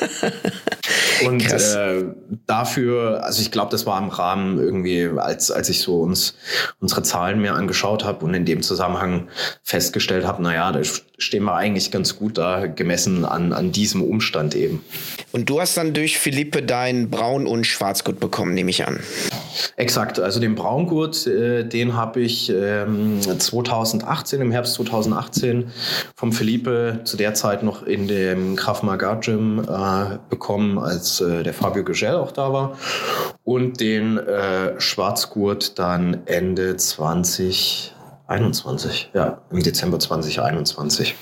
[1.26, 2.04] Und äh,
[2.46, 6.34] dafür, also ich glaube, das war im Rahmen irgendwie, als, als ich so uns
[6.80, 9.28] unsere Zahlen mir angeschaut habe und in dem Zusammenhang
[9.62, 10.80] festgestellt habe, naja, da
[11.18, 14.82] stehen wir eigentlich ganz gut da, gemessen an, an diesem Umstand eben.
[15.32, 19.00] Und du hast dann durch Philippe dein Braun- und Schwarzgurt bekommen, nehme ich an.
[19.76, 25.70] Exakt, also den Braungurt, äh, den habe ich ähm, 2018, im Herbst 2018
[26.14, 31.42] vom Philippe zu der Zeit noch in dem Krav Maga Gym äh, bekommen, als äh,
[31.42, 32.76] der Fabio Gugel auch da war.
[33.44, 41.14] Und den äh, Schwarzgurt dann Ende 2021, ja, im Dezember 2021.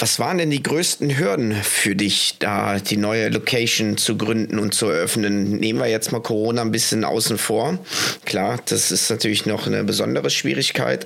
[0.00, 4.72] Was waren denn die größten Hürden für dich, da die neue Location zu gründen und
[4.72, 5.58] zu eröffnen?
[5.58, 7.80] Nehmen wir jetzt mal Corona ein bisschen außen vor.
[8.24, 11.04] Klar, das ist natürlich noch eine besondere Schwierigkeit,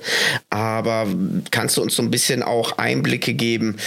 [0.51, 1.07] aber
[1.49, 3.77] kannst du uns so ein bisschen auch Einblicke geben,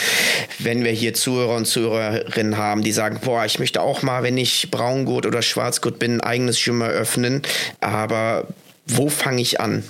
[0.59, 4.37] wenn wir hier Zuhörer und Zuhörerinnen haben, die sagen, boah, ich möchte auch mal, wenn
[4.37, 7.43] ich Braungurt oder Schwarzgurt bin, ein eigenes Gym eröffnen,
[7.81, 8.49] aber
[8.87, 9.85] wo fange ich an?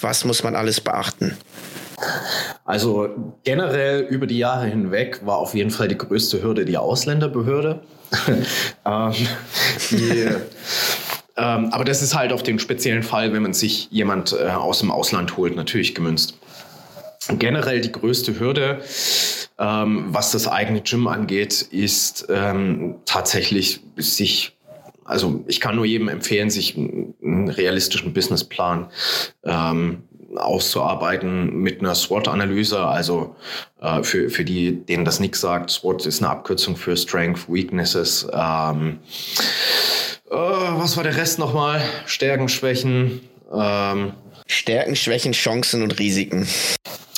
[0.00, 1.36] Was muss man alles beachten?
[2.64, 3.08] Also
[3.44, 7.80] generell über die Jahre hinweg war auf jeden Fall die größte Hürde die Ausländerbehörde.
[8.84, 9.12] ähm,
[9.90, 10.28] die,
[11.36, 14.80] ähm, aber das ist halt auf den speziellen Fall, wenn man sich jemand äh, aus
[14.80, 16.38] dem Ausland holt, natürlich gemünzt.
[17.28, 18.80] Generell die größte Hürde,
[19.58, 24.56] ähm, was das eigene Gym angeht, ist ähm, tatsächlich sich
[25.06, 28.88] also ich kann nur jedem empfehlen, sich einen realistischen Businessplan
[29.44, 30.02] ähm,
[30.38, 32.80] auszuarbeiten mit einer SWOT-Analyse.
[32.80, 33.36] Also
[33.80, 38.26] äh, für, für die, denen das nichts sagt, SWOT ist eine Abkürzung für Strength, Weaknesses.
[38.32, 39.00] Ähm,
[40.30, 41.80] äh, was war der Rest nochmal?
[42.06, 43.20] Stärken, Schwächen.
[43.52, 44.12] Ähm,
[44.46, 46.46] Stärken, Schwächen, Chancen und Risiken.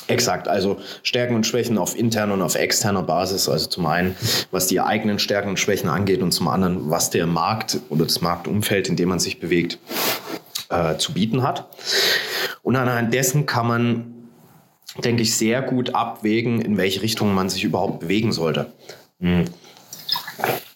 [0.09, 3.47] Exakt, also Stärken und Schwächen auf interner und auf externer Basis.
[3.47, 4.17] Also zum einen,
[4.51, 8.23] was die eigenen Stärken und Schwächen angeht und zum anderen, was der Markt oder das
[8.23, 9.79] Marktumfeld, in dem man sich bewegt,
[10.71, 11.69] äh, zu bieten hat.
[12.63, 14.15] Und anhand dessen kann man,
[15.03, 18.73] denke ich, sehr gut abwägen, in welche Richtung man sich überhaupt bewegen sollte.
[19.19, 19.45] Mhm.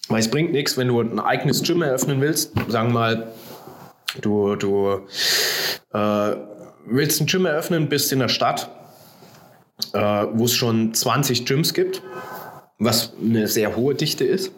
[0.08, 2.52] Weil es bringt nichts, wenn du ein eigenes Gym eröffnen willst.
[2.68, 3.32] Sagen mal,
[4.20, 5.06] du, du
[5.92, 6.36] äh,
[6.86, 8.70] willst ein Gym eröffnen, bist in der Stadt,
[9.92, 9.98] äh,
[10.32, 12.02] wo es schon 20 Gyms gibt,
[12.78, 14.52] was eine sehr hohe Dichte ist.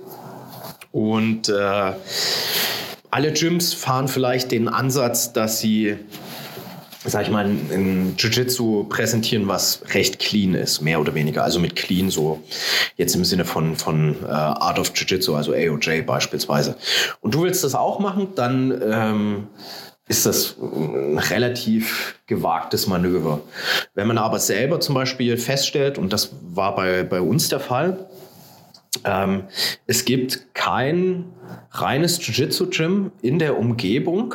[0.90, 1.92] Und äh,
[3.14, 5.96] alle Gyms fahren vielleicht den Ansatz, dass sie
[7.04, 11.44] sag ich mal, ein Jiu-Jitsu präsentieren, was recht clean ist, mehr oder weniger.
[11.44, 12.42] Also mit clean so
[12.96, 16.76] jetzt im Sinne von, von äh, Art of Jiu-Jitsu, also AOJ beispielsweise.
[17.20, 19.46] Und du willst das auch machen, dann ähm,
[20.08, 23.42] ist das ein relativ gewagtes Manöver.
[23.94, 28.08] Wenn man aber selber zum Beispiel feststellt, und das war bei, bei uns der Fall,
[29.04, 29.44] ähm,
[29.86, 31.26] es gibt kein
[31.70, 34.34] reines Jiu-Jitsu-Gym in der Umgebung.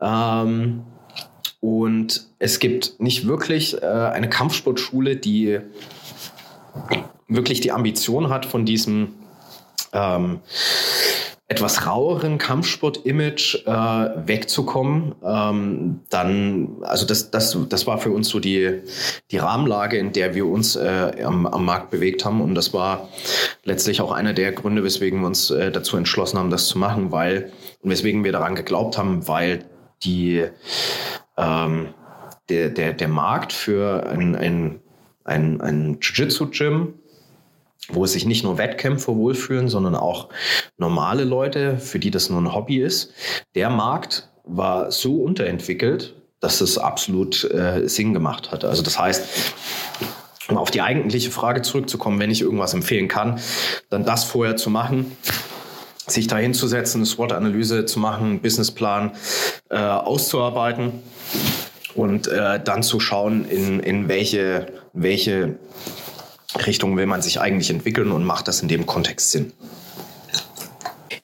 [0.00, 0.84] Ähm,
[1.60, 5.60] und es gibt nicht wirklich äh, eine Kampfsportschule, die
[7.26, 9.14] wirklich die Ambition hat, von diesem
[9.92, 10.40] ähm,
[11.50, 18.38] etwas raueren Kampfsport-Image äh, wegzukommen, ähm, dann, also das, das, das war für uns so
[18.38, 18.82] die,
[19.30, 22.42] die Rahmenlage, in der wir uns äh, am, am Markt bewegt haben.
[22.42, 23.08] Und das war
[23.64, 27.12] letztlich auch einer der Gründe, weswegen wir uns äh, dazu entschlossen haben, das zu machen,
[27.12, 27.50] weil,
[27.82, 29.64] und weswegen wir daran geglaubt haben, weil
[30.04, 30.44] die,
[31.38, 31.94] ähm,
[32.50, 34.80] der, der, der Markt für ein, ein,
[35.24, 36.92] ein, ein Jiu-Jitsu-Gym
[37.88, 40.28] wo sich nicht nur Wettkämpfer wohlfühlen, sondern auch
[40.76, 43.12] normale Leute, für die das nur ein Hobby ist.
[43.54, 48.64] Der Markt war so unterentwickelt, dass es absolut äh, Sinn gemacht hat.
[48.64, 49.24] Also das heißt,
[50.48, 53.40] um auf die eigentliche Frage zurückzukommen, wenn ich irgendwas empfehlen kann,
[53.90, 55.16] dann das vorher zu machen,
[56.06, 59.12] sich da hinzusetzen, eine SWOT-Analyse zu machen, einen Businessplan
[59.70, 61.02] äh, auszuarbeiten
[61.94, 65.58] und äh, dann zu schauen, in, in welche, welche
[66.66, 69.52] Richtung will man sich eigentlich entwickeln und macht das in dem Kontext Sinn?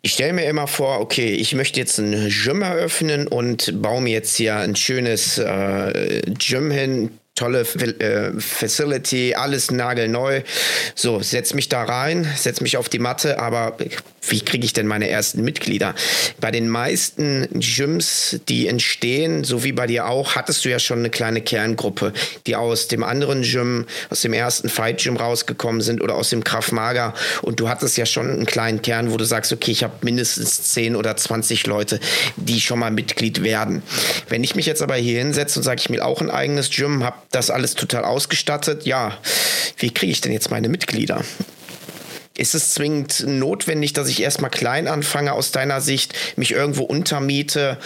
[0.02, 4.12] Ich stelle mir immer vor, okay, ich möchte jetzt ein Gym eröffnen und baue mir
[4.12, 10.42] jetzt hier ein schönes äh, Gym hin, tolle äh, Facility, alles nagelneu.
[10.94, 13.78] So, setz mich da rein, setz mich auf die Matte, aber
[14.28, 15.94] wie kriege ich denn meine ersten Mitglieder?
[16.40, 21.00] Bei den meisten Gyms, die entstehen, so wie bei dir auch, hattest du ja schon
[21.00, 22.12] eine kleine Kerngruppe,
[22.46, 26.44] die aus dem anderen Gym, aus dem ersten Fight Gym rausgekommen sind oder aus dem
[26.44, 29.84] Krav Maga und du hattest ja schon einen kleinen Kern, wo du sagst, okay, ich
[29.84, 32.00] habe mindestens 10 oder 20 Leute,
[32.36, 33.82] die schon mal Mitglied werden.
[34.28, 37.04] Wenn ich mich jetzt aber hier hinsetze und sage, ich will auch ein eigenes Gym,
[37.04, 38.86] habe das alles total ausgestattet.
[38.86, 39.18] Ja,
[39.78, 41.22] wie kriege ich denn jetzt meine Mitglieder?
[42.36, 47.78] Ist es zwingend notwendig, dass ich erstmal klein anfange aus deiner Sicht, mich irgendwo untermiete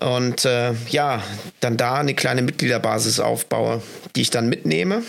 [0.00, 1.22] und äh, ja,
[1.60, 3.82] dann da eine kleine Mitgliederbasis aufbaue,
[4.16, 5.02] die ich dann mitnehme?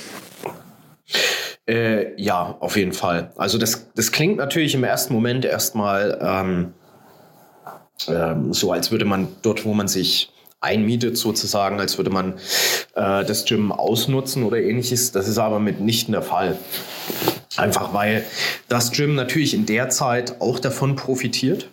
[1.67, 3.31] Äh, ja, auf jeden Fall.
[3.37, 6.73] Also das, das klingt natürlich im ersten Moment erstmal ähm,
[8.07, 10.31] ähm, so, als würde man dort, wo man sich
[10.65, 12.33] einmietet, sozusagen, als würde man
[12.95, 15.11] äh, das Gym ausnutzen oder ähnliches.
[15.11, 16.57] Das ist aber mitnichten der Fall.
[17.57, 18.25] Einfach weil
[18.67, 21.69] das Gym natürlich in der Zeit auch davon profitiert,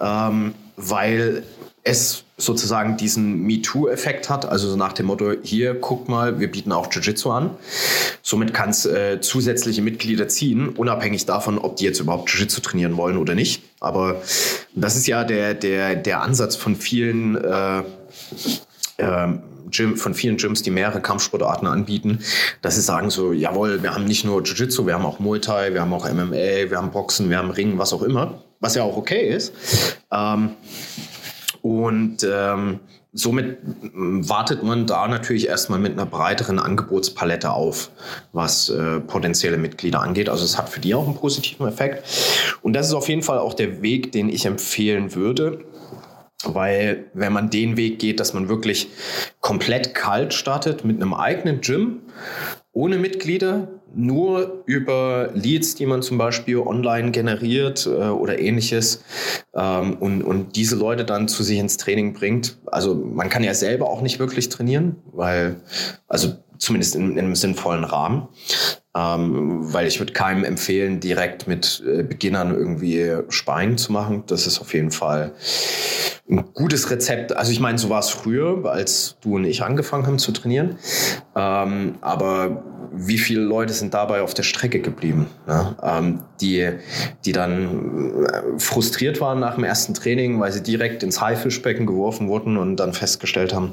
[0.00, 1.44] ähm, weil
[1.84, 6.72] es sozusagen diesen MeToo-Effekt hat, also so nach dem Motto, hier, guck mal, wir bieten
[6.72, 7.50] auch Jiu-Jitsu an.
[8.22, 12.96] Somit kann es äh, zusätzliche Mitglieder ziehen, unabhängig davon, ob die jetzt überhaupt Jiu-Jitsu trainieren
[12.96, 13.62] wollen oder nicht.
[13.80, 14.20] Aber
[14.74, 17.82] das ist ja der, der, der Ansatz von vielen äh,
[18.98, 19.28] äh,
[19.70, 22.20] Gym, von vielen Gyms, die mehrere Kampfsportarten anbieten,
[22.62, 25.74] dass sie sagen so, jawohl, wir haben nicht nur Jiu-Jitsu, wir haben auch Muay Thai,
[25.74, 28.82] wir haben auch MMA, wir haben Boxen, wir haben Ringen, was auch immer, was ja
[28.82, 29.52] auch okay ist.
[30.12, 30.50] Ähm,
[31.62, 32.80] und ähm,
[33.12, 33.58] somit
[33.92, 37.90] wartet man da natürlich erstmal mit einer breiteren Angebotspalette auf,
[38.32, 40.28] was äh, potenzielle Mitglieder angeht.
[40.28, 42.04] Also es hat für die auch einen positiven Effekt.
[42.62, 45.64] Und das ist auf jeden Fall auch der Weg, den ich empfehlen würde.
[46.44, 48.88] Weil wenn man den Weg geht, dass man wirklich
[49.40, 52.02] komplett kalt startet mit einem eigenen Gym,
[52.72, 59.02] ohne Mitglieder, nur über Leads, die man zum Beispiel online generiert äh, oder ähnliches
[59.54, 62.58] ähm, und, und diese Leute dann zu sich ins Training bringt.
[62.66, 65.56] Also man kann ja selber auch nicht wirklich trainieren, weil,
[66.06, 68.28] also zumindest in, in einem sinnvollen Rahmen.
[68.96, 74.22] Ähm, weil ich würde keinem empfehlen, direkt mit äh, Beginnern irgendwie Sparring zu machen.
[74.26, 75.32] Das ist auf jeden Fall
[76.30, 77.36] ein gutes Rezept.
[77.36, 80.78] Also ich meine, so war es früher, als du und ich angefangen haben zu trainieren.
[81.36, 85.76] Ähm, aber wie viele Leute sind dabei auf der Strecke geblieben, ne?
[85.82, 86.70] ähm, die,
[87.24, 92.28] die dann äh, frustriert waren nach dem ersten Training, weil sie direkt ins Haifischbecken geworfen
[92.28, 93.72] wurden und dann festgestellt haben,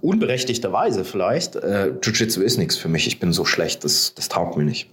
[0.00, 4.56] unberechtigterweise vielleicht, äh, Jiu-Jitsu ist nichts für mich, ich bin so schlecht, das, das taugt
[4.56, 4.88] mir nicht.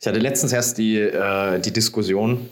[0.00, 2.48] Ich hatte letztens erst die, äh, die Diskussion,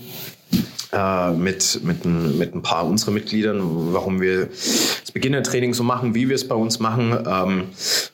[0.93, 3.61] äh, mit, mit, ein, mit ein paar unserer Mitgliedern,
[3.93, 7.17] warum wir das Beginnertraining so machen, wie wir es bei uns machen.
[7.27, 7.65] Ähm,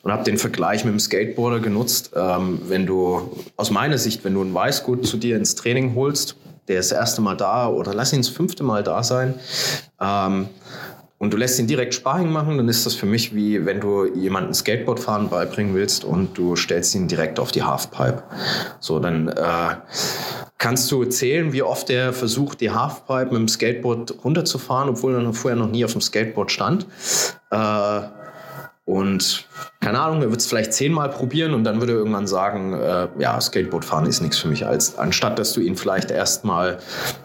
[0.03, 2.12] und habe den Vergleich mit dem Skateboarder genutzt.
[2.14, 6.36] Ähm, wenn du, aus meiner Sicht, wenn du ein Weißgut zu dir ins Training holst,
[6.68, 9.34] der ist das erste Mal da oder lass ihn das fünfte Mal da sein,
[10.01, 10.49] ähm,
[11.19, 14.07] und du lässt ihn direkt Sparring machen, dann ist das für mich wie wenn du
[14.14, 18.23] jemanden Skateboardfahren beibringen willst und du stellst ihn direkt auf die Halfpipe.
[18.79, 19.77] So, dann äh,
[20.59, 25.33] kannst du zählen, wie oft er versucht, die Halfpipe mit dem Skateboard runterzufahren, obwohl er
[25.33, 26.87] vorher noch nie auf dem Skateboard stand.
[27.51, 28.01] Äh,
[28.89, 29.45] und
[29.80, 33.09] keine Ahnung, er wird es vielleicht zehnmal probieren und dann würde er irgendwann sagen, äh,
[33.18, 36.78] ja, Skateboardfahren ist nichts für mich, als anstatt dass du ihn vielleicht erstmal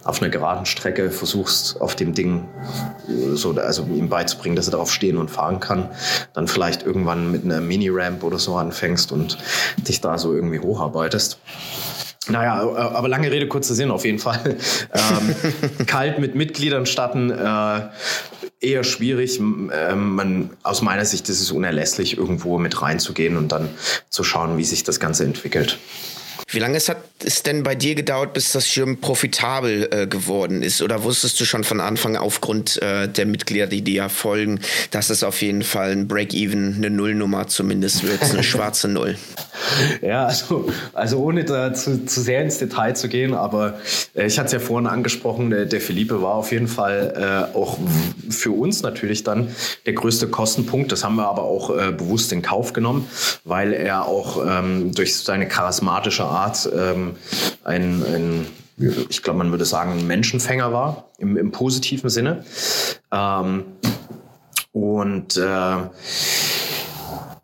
[0.04, 2.50] auf einer geraden Strecke versuchst, auf dem Ding
[3.08, 5.88] äh, so, also ihm beizubringen, dass er darauf stehen und fahren kann,
[6.34, 9.38] dann vielleicht irgendwann mit einer Mini-Ramp oder so anfängst und
[9.78, 11.40] dich da so irgendwie hocharbeitest.
[12.28, 14.58] Naja, äh, aber lange Rede, kurzer Sinn auf jeden Fall.
[14.94, 17.82] Ähm, kalt mit Mitgliedern statten, äh,
[18.62, 19.40] eher schwierig.
[19.40, 23.70] Ähm, man, aus meiner Sicht ist es unerlässlich, irgendwo mit reinzugehen und dann
[24.10, 25.80] zu schauen, wie sich das Ganze entwickelt.
[26.48, 30.82] Wie lange hat es denn bei dir gedauert, bis das Schirm profitabel äh, geworden ist?
[30.82, 34.60] Oder wusstest du schon von Anfang aufgrund äh, der Mitglieder, die dir ja folgen,
[34.92, 39.16] dass es auf jeden Fall ein Break-Even, eine Nullnummer zumindest wird, eine schwarze Null?
[40.02, 43.80] Ja, also, also ohne da zu, zu sehr ins Detail zu gehen, aber
[44.16, 47.58] äh, ich hatte es ja vorhin angesprochen, der, der Philippe war auf jeden Fall äh,
[47.58, 47.78] auch
[48.30, 49.50] für uns natürlich dann
[49.86, 50.92] der größte Kostenpunkt.
[50.92, 53.08] Das haben wir aber auch äh, bewusst in Kauf genommen,
[53.44, 57.13] weil er auch ähm, durch seine charismatische Art Art ähm,
[57.64, 58.48] ein, ein
[59.10, 62.44] ich glaube, man würde sagen, ein Menschenfänger war, im, im positiven Sinne.
[63.12, 63.66] Ähm,
[64.72, 65.76] und äh,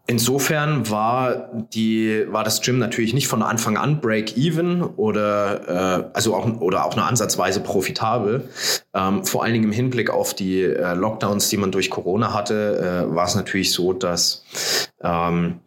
[0.07, 6.35] insofern war, die, war das Gym natürlich nicht von Anfang an break-even oder, äh, also
[6.35, 8.49] auch, oder auch eine ansatzweise profitabel.
[8.95, 13.05] Ähm, vor allen Dingen im Hinblick auf die äh, Lockdowns, die man durch Corona hatte,
[13.07, 14.43] äh, war es natürlich so, dass
[15.03, 15.59] ähm,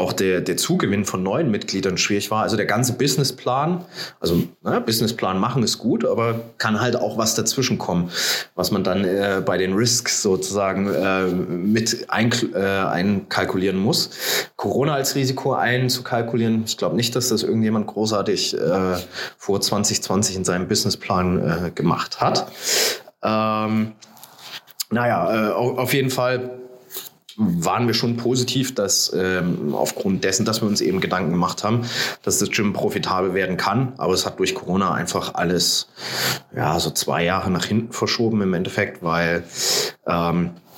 [0.00, 2.42] auch der, der Zugewinn von neuen Mitgliedern schwierig war.
[2.42, 3.84] Also der ganze Businessplan,
[4.18, 8.10] also na, Businessplan machen ist gut, aber kann halt auch was dazwischen kommen,
[8.54, 14.10] was man dann äh, bei den Risks sozusagen äh, mit ein, äh, einkalkulieren muss.
[14.56, 18.96] Corona als Risiko einzukalkulieren, ich glaube nicht, dass das irgendjemand großartig äh,
[19.36, 22.50] vor 2020 in seinem Businessplan äh, gemacht hat.
[23.22, 23.92] Ähm,
[24.90, 26.60] naja, äh, auf jeden Fall
[27.40, 31.82] waren wir schon positiv, dass ähm, aufgrund dessen, dass wir uns eben Gedanken gemacht haben,
[32.22, 33.94] dass das Gym profitabel werden kann.
[33.96, 35.88] Aber es hat durch Corona einfach alles
[36.54, 39.44] ja so zwei Jahre nach hinten verschoben im Endeffekt, weil
[40.06, 40.69] ähm, äh,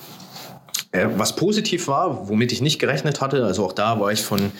[0.93, 4.51] was positiv war, womit ich nicht gerechnet hatte, also auch da war ich von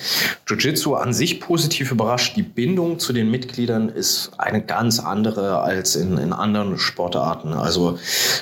[0.48, 2.36] Jiu-Jitsu an sich positiv überrascht.
[2.36, 7.54] Die Bindung zu den Mitgliedern ist eine ganz andere als in, in anderen Sportarten.
[7.54, 8.00] Also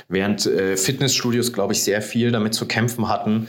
[0.08, 3.48] während äh, Fitnessstudios, glaube ich, sehr viel damit zu kämpfen hatten,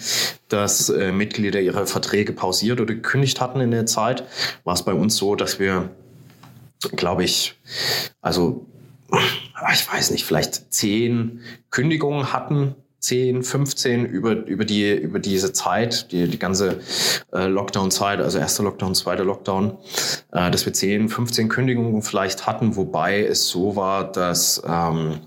[0.48, 4.24] dass äh, Mitglieder ihre Verträge pausiert oder gekündigt hatten in der Zeit,
[4.64, 5.88] war es bei uns so, dass wir,
[6.96, 7.54] glaube ich,
[8.20, 8.66] also
[9.72, 16.12] ich weiß nicht, vielleicht zehn Kündigungen hatten 10, 15 über, über, die, über diese Zeit,
[16.12, 16.78] die, die ganze
[17.32, 19.76] äh, Lockdown-Zeit, also erster Lockdown, zweiter Lockdown,
[20.30, 25.18] äh, dass wir 10, 15 Kündigungen vielleicht hatten, wobei es so war, dass ähm,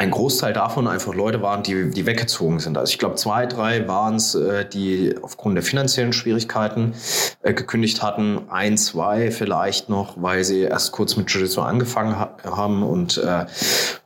[0.00, 2.78] ein Großteil davon einfach Leute waren, die, die weggezogen sind.
[2.78, 6.94] Also ich glaube, zwei, drei waren es, äh, die aufgrund der finanziellen Schwierigkeiten
[7.42, 8.42] äh, gekündigt hatten.
[8.48, 13.46] Ein, zwei vielleicht noch, weil sie erst kurz mit Jiu-Jitsu angefangen ha haben und äh,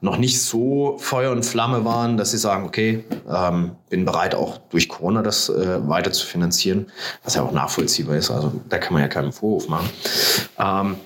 [0.01, 4.61] noch nicht so Feuer und Flamme waren, dass sie sagen, okay, ähm, bin bereit auch
[4.71, 6.87] durch Corona das äh, weiter zu finanzieren,
[7.23, 8.31] was ja auch nachvollziehbar ist.
[8.31, 9.91] Also da kann man ja keinen Vorwurf machen.
[10.59, 10.97] Ähm,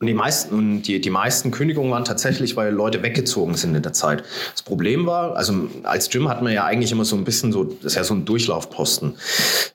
[0.00, 3.92] und die meisten, die, die meisten Kündigungen waren tatsächlich, weil Leute weggezogen sind in der
[3.92, 4.24] Zeit.
[4.50, 7.62] Das Problem war, also als Gym hat man ja eigentlich immer so ein bisschen so,
[7.62, 9.14] das ist ja so ein Durchlaufposten.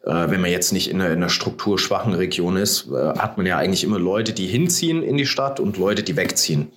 [0.05, 3.45] Äh, wenn man jetzt nicht in einer, in einer strukturschwachen Region ist, äh, hat man
[3.45, 6.73] ja eigentlich immer Leute, die hinziehen in die Stadt und Leute, die wegziehen.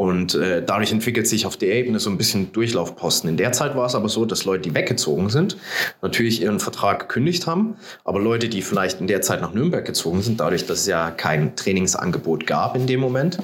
[0.00, 3.28] Und äh, dadurch entwickelt sich auf der Ebene so ein bisschen Durchlaufposten.
[3.28, 5.58] In der Zeit war es aber so, dass Leute, die weggezogen sind,
[6.00, 7.76] natürlich ihren Vertrag gekündigt haben.
[8.02, 11.10] Aber Leute, die vielleicht in der Zeit nach Nürnberg gezogen sind, dadurch, dass es ja
[11.10, 13.40] kein Trainingsangebot gab in dem Moment,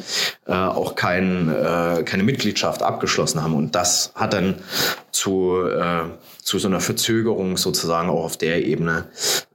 [0.47, 3.55] äh, auch kein, äh, keine Mitgliedschaft abgeschlossen haben.
[3.55, 4.55] Und das hat dann
[5.11, 6.05] zu, äh,
[6.43, 9.09] zu so einer Verzögerung sozusagen auch auf der Ebene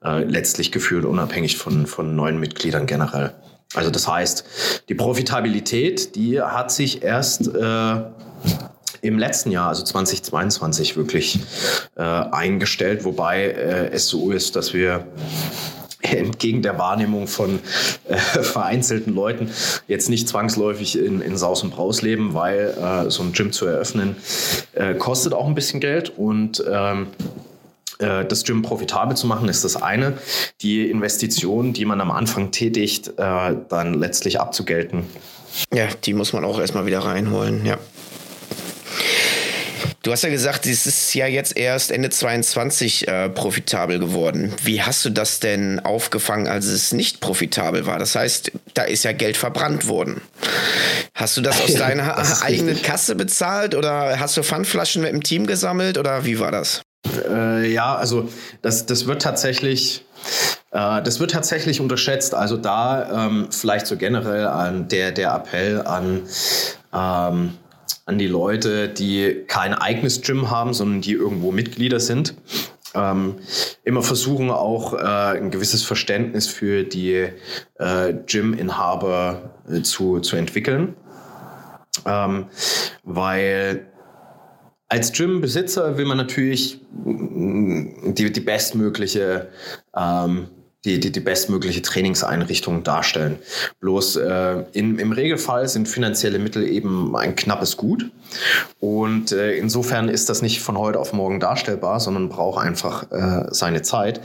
[0.05, 3.33] äh, letztlich geführt, unabhängig von, von neuen Mitgliedern generell.
[3.73, 4.45] Also das heißt,
[4.89, 8.01] die Profitabilität, die hat sich erst äh,
[9.01, 11.39] im letzten Jahr, also 2022, wirklich
[11.95, 15.07] äh, eingestellt, wobei äh, es so ist, dass wir
[16.01, 17.59] entgegen der Wahrnehmung von
[18.07, 19.49] äh, vereinzelten Leuten
[19.87, 23.65] jetzt nicht zwangsläufig in, in Saus und Braus leben, weil äh, so ein Gym zu
[23.65, 24.15] eröffnen
[24.73, 26.09] äh, kostet auch ein bisschen Geld.
[26.17, 27.50] Und ähm, äh,
[28.01, 30.17] das Gym profitabel zu machen, ist das eine.
[30.61, 35.05] Die Investition, die man am Anfang tätigt, äh, dann letztlich abzugelten.
[35.73, 37.77] Ja, die muss man auch erstmal wieder reinholen, ja.
[40.03, 44.51] Du hast ja gesagt, es ist ja jetzt erst Ende 22 äh, profitabel geworden.
[44.63, 47.99] Wie hast du das denn aufgefangen, als es nicht profitabel war?
[47.99, 50.21] Das heißt, da ist ja Geld verbrannt worden.
[51.13, 52.83] Hast du das aus deiner eigenen richtig.
[52.83, 56.81] Kasse bezahlt oder hast du Pfandflaschen mit dem Team gesammelt oder wie war das?
[57.05, 58.29] Äh, ja, also
[58.61, 60.05] das, das wird tatsächlich.
[60.71, 62.33] Äh, das wird tatsächlich unterschätzt.
[62.33, 66.23] Also da ähm, vielleicht so generell an der, der Appell an,
[66.93, 67.53] ähm,
[68.05, 72.35] an die Leute, die kein eigenes Gym haben, sondern die irgendwo Mitglieder sind.
[72.93, 73.35] Ähm,
[73.83, 77.29] immer versuchen auch äh, ein gewisses Verständnis für die
[77.79, 80.95] äh, Gym-Inhaber äh, zu, zu entwickeln.
[82.05, 82.47] Ähm,
[83.03, 83.90] weil
[84.91, 89.47] als Gym-Besitzer will man natürlich die, die bestmögliche
[89.95, 90.47] ähm,
[90.83, 93.37] die, die, die bestmögliche Trainingseinrichtung darstellen.
[93.81, 98.09] Bloß äh, in, im Regelfall sind finanzielle Mittel eben ein knappes Gut.
[98.79, 103.45] Und äh, insofern ist das nicht von heute auf morgen darstellbar, sondern braucht einfach äh,
[103.51, 104.21] seine Zeit.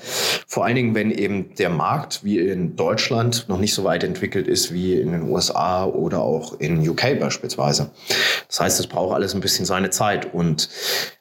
[0.47, 4.49] Vor allen Dingen, wenn eben der Markt wie in Deutschland noch nicht so weit entwickelt
[4.49, 7.91] ist wie in den USA oder auch in UK beispielsweise.
[8.49, 10.33] Das heißt, es braucht alles ein bisschen seine Zeit.
[10.33, 10.71] Und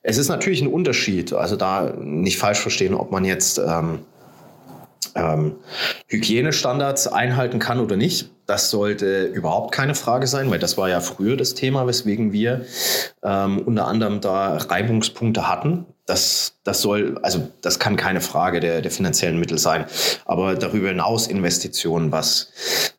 [0.02, 1.34] es ist natürlich ein Unterschied.
[1.34, 4.00] Also da nicht falsch verstehen, ob man jetzt ähm,
[5.16, 5.56] ähm,
[6.08, 8.32] Hygienestandards einhalten kann oder nicht.
[8.46, 12.66] Das sollte überhaupt keine Frage sein, weil das war ja früher das Thema, weswegen wir
[13.24, 15.86] ähm, unter anderem da Reibungspunkte hatten.
[16.06, 19.86] Das, das soll, also das kann keine Frage der, der finanziellen Mittel sein.
[20.26, 22.52] Aber darüber hinaus Investitionen, was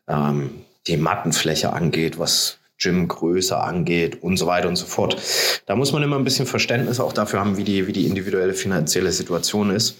[0.09, 5.17] ähm, die Mattenfläche angeht, was Gymgröße angeht und so weiter und so fort.
[5.65, 8.53] Da muss man immer ein bisschen Verständnis auch dafür haben, wie die, wie die individuelle
[8.53, 9.97] finanzielle Situation ist.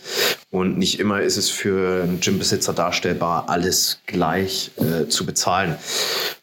[0.52, 5.76] Und nicht immer ist es für einen Gymbesitzer darstellbar, alles gleich äh, zu bezahlen.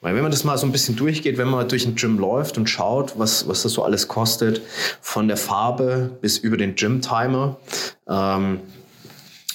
[0.01, 2.59] Weil wenn man das mal so ein bisschen durchgeht, wenn man durch ein Gym läuft
[2.59, 4.61] und schaut, was, was das so alles kostet,
[5.01, 7.57] von der Farbe bis über den Gym-Timer,
[8.09, 8.61] ähm,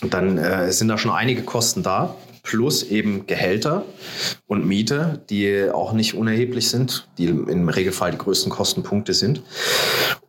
[0.02, 2.16] dann äh, sind da schon einige Kosten da
[2.50, 3.86] plus eben Gehälter
[4.48, 9.44] und Miete, die auch nicht unerheblich sind, die im Regelfall die größten Kostenpunkte sind.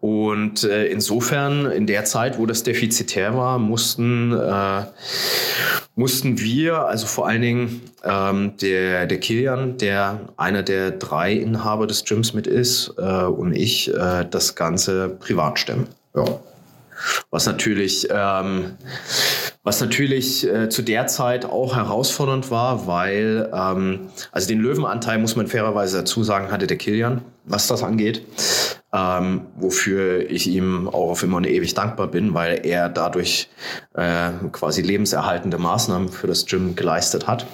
[0.00, 4.82] Und äh, insofern, in der Zeit, wo das defizitär war, mussten, äh,
[5.94, 11.86] mussten wir, also vor allen Dingen ähm, der, der Kilian, der einer der drei Inhaber
[11.86, 15.86] des Gyms mit ist, äh, und ich, äh, das Ganze privat stemmen.
[16.14, 16.24] Ja.
[17.30, 18.72] Was natürlich, ähm,
[19.62, 25.36] was natürlich äh, zu der Zeit auch herausfordernd war, weil, ähm, also den Löwenanteil, muss
[25.36, 28.22] man fairerweise dazu sagen, hatte der Kilian, was das angeht.
[28.92, 33.48] Ähm, wofür ich ihm auch auf immer und ewig dankbar bin, weil er dadurch
[33.94, 37.46] äh, quasi lebenserhaltende Maßnahmen für das Gym geleistet hat.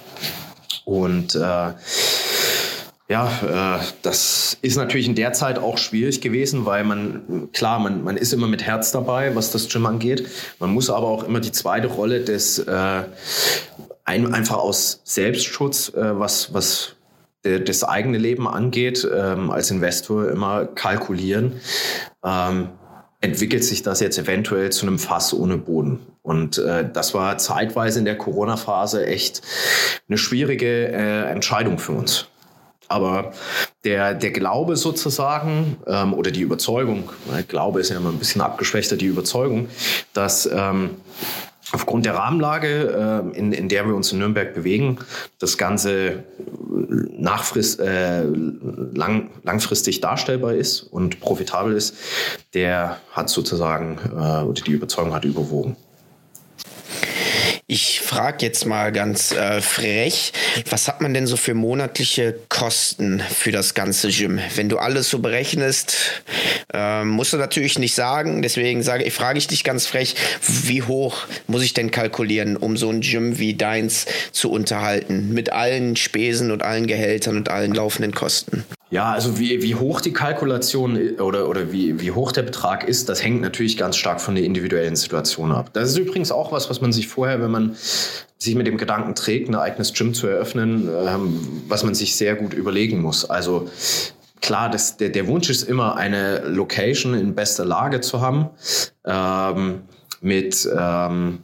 [0.85, 1.73] Und äh,
[3.09, 8.03] ja, äh, das ist natürlich in der Zeit auch schwierig gewesen, weil man, klar, man,
[8.03, 10.27] man ist immer mit Herz dabei, was das Gym angeht.
[10.59, 13.03] Man muss aber auch immer die zweite Rolle des, äh,
[14.03, 16.93] ein, einfach aus Selbstschutz, äh, was, was
[17.43, 21.61] das eigene Leben angeht, ähm, als Investor immer kalkulieren.
[22.25, 22.69] Ähm,
[23.21, 25.99] entwickelt sich das jetzt eventuell zu einem Fass ohne Boden.
[26.21, 29.41] Und äh, das war zeitweise in der Corona-Phase echt
[30.07, 32.27] eine schwierige äh, Entscheidung für uns.
[32.87, 33.33] Aber
[33.83, 38.41] der, der Glaube sozusagen ähm, oder die Überzeugung, weil Glaube ist ja immer ein bisschen
[38.41, 39.67] abgeschwächter, die Überzeugung,
[40.13, 40.91] dass ähm,
[41.71, 44.99] aufgrund der Rahmenlage, äh, in, in der wir uns in Nürnberg bewegen,
[45.39, 46.23] das Ganze
[47.17, 51.95] nachfrist, äh, lang, langfristig darstellbar ist und profitabel ist,
[52.53, 55.75] der hat sozusagen äh, oder die Überzeugung hat überwogen.
[57.69, 60.31] Ich frage jetzt mal ganz äh, frech,
[60.69, 64.39] was hat man denn so für monatliche Kosten für das ganze Gym?
[64.55, 66.23] Wenn du alles so berechnest,
[66.73, 68.41] äh, musst du natürlich nicht sagen.
[68.41, 70.15] Deswegen sage ich, frage ich dich ganz frech,
[70.63, 75.33] wie hoch muss ich denn kalkulieren, um so ein Gym wie deins zu unterhalten?
[75.33, 78.63] Mit allen Spesen und allen Gehältern und allen laufenden Kosten.
[78.89, 83.09] Ja, also wie, wie hoch die Kalkulation oder, oder wie, wie hoch der Betrag ist,
[83.09, 85.71] das hängt natürlich ganz stark von der individuellen Situation ab.
[85.73, 87.75] Das ist übrigens auch was, was man sich vorher, wenn man
[88.37, 92.35] sich mit dem Gedanken trägt, ein eigenes Gym zu eröffnen, ähm, was man sich sehr
[92.35, 93.29] gut überlegen muss.
[93.29, 93.69] Also
[94.41, 98.49] klar, das, der, der Wunsch ist immer, eine Location in bester Lage zu haben,
[99.05, 99.81] ähm,
[100.21, 101.39] mit ähm,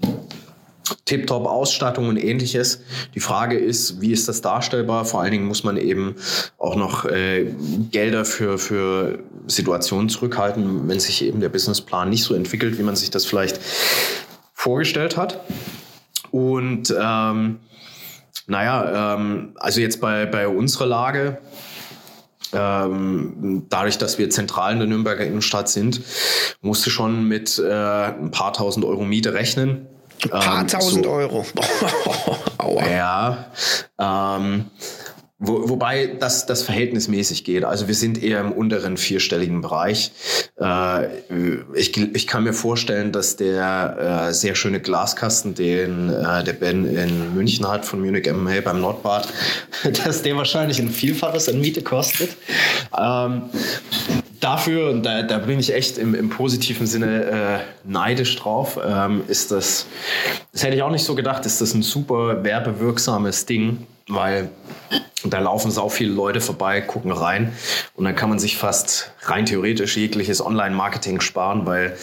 [1.05, 2.81] Tip-Top Ausstattung und ähnliches.
[3.15, 5.05] Die Frage ist, wie ist das darstellbar?
[5.05, 6.15] Vor allen Dingen muss man eben
[6.57, 7.45] auch noch äh,
[7.91, 12.95] Gelder für, für Situationen zurückhalten, wenn sich eben der Businessplan nicht so entwickelt, wie man
[12.95, 13.59] sich das vielleicht
[14.53, 15.41] vorgestellt hat.
[16.31, 17.59] Und ähm,
[18.47, 21.37] naja, ähm, also jetzt bei, bei unserer Lage,
[22.53, 26.01] ähm, dadurch, dass wir zentral in der Nürnberger Innenstadt sind,
[26.61, 29.87] musste schon mit äh, ein paar tausend Euro Miete rechnen.
[30.25, 31.45] Ein paar ähm, tausend so, Euro.
[32.57, 32.87] Aua.
[32.87, 33.45] Ja.
[33.99, 34.65] Ähm,
[35.45, 37.65] wo, wobei das, das verhältnismäßig geht.
[37.65, 40.11] Also wir sind eher im unteren vierstelligen Bereich.
[40.57, 41.07] Äh,
[41.75, 46.85] ich, ich kann mir vorstellen, dass der äh, sehr schöne Glaskasten, den äh, der Ben
[46.85, 49.27] in München hat, von Munich MMA beim Nordbad,
[50.05, 52.29] dass der wahrscheinlich ein Vielfaches an Miete kostet.
[52.97, 53.43] Ähm,
[54.43, 59.23] dafür, und da, da bin ich echt im, im positiven Sinne äh, neidisch drauf, ähm,
[59.27, 59.87] ist das,
[60.51, 64.49] das hätte ich auch nicht so gedacht, ist das ein super werbewirksames Ding, weil
[65.23, 67.53] da laufen sau viele Leute vorbei, gucken rein
[67.95, 71.95] und dann kann man sich fast rein theoretisch jegliches Online-Marketing sparen, weil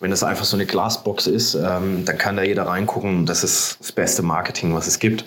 [0.00, 3.24] wenn das einfach so eine Glasbox ist, ähm, dann kann da jeder reingucken.
[3.24, 5.24] Das ist das beste Marketing, was es gibt.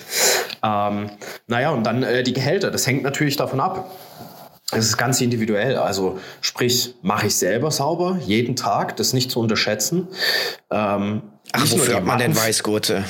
[0.63, 1.09] Ähm,
[1.47, 3.89] naja, und dann äh, die Gehälter, das hängt natürlich davon ab.
[4.71, 5.75] Es ist ganz individuell.
[5.77, 10.07] Also sprich, mache ich selber sauber jeden Tag, das nicht zu unterschätzen.
[10.69, 13.03] Ähm, Ach, wofür hat man denn Weißgurte?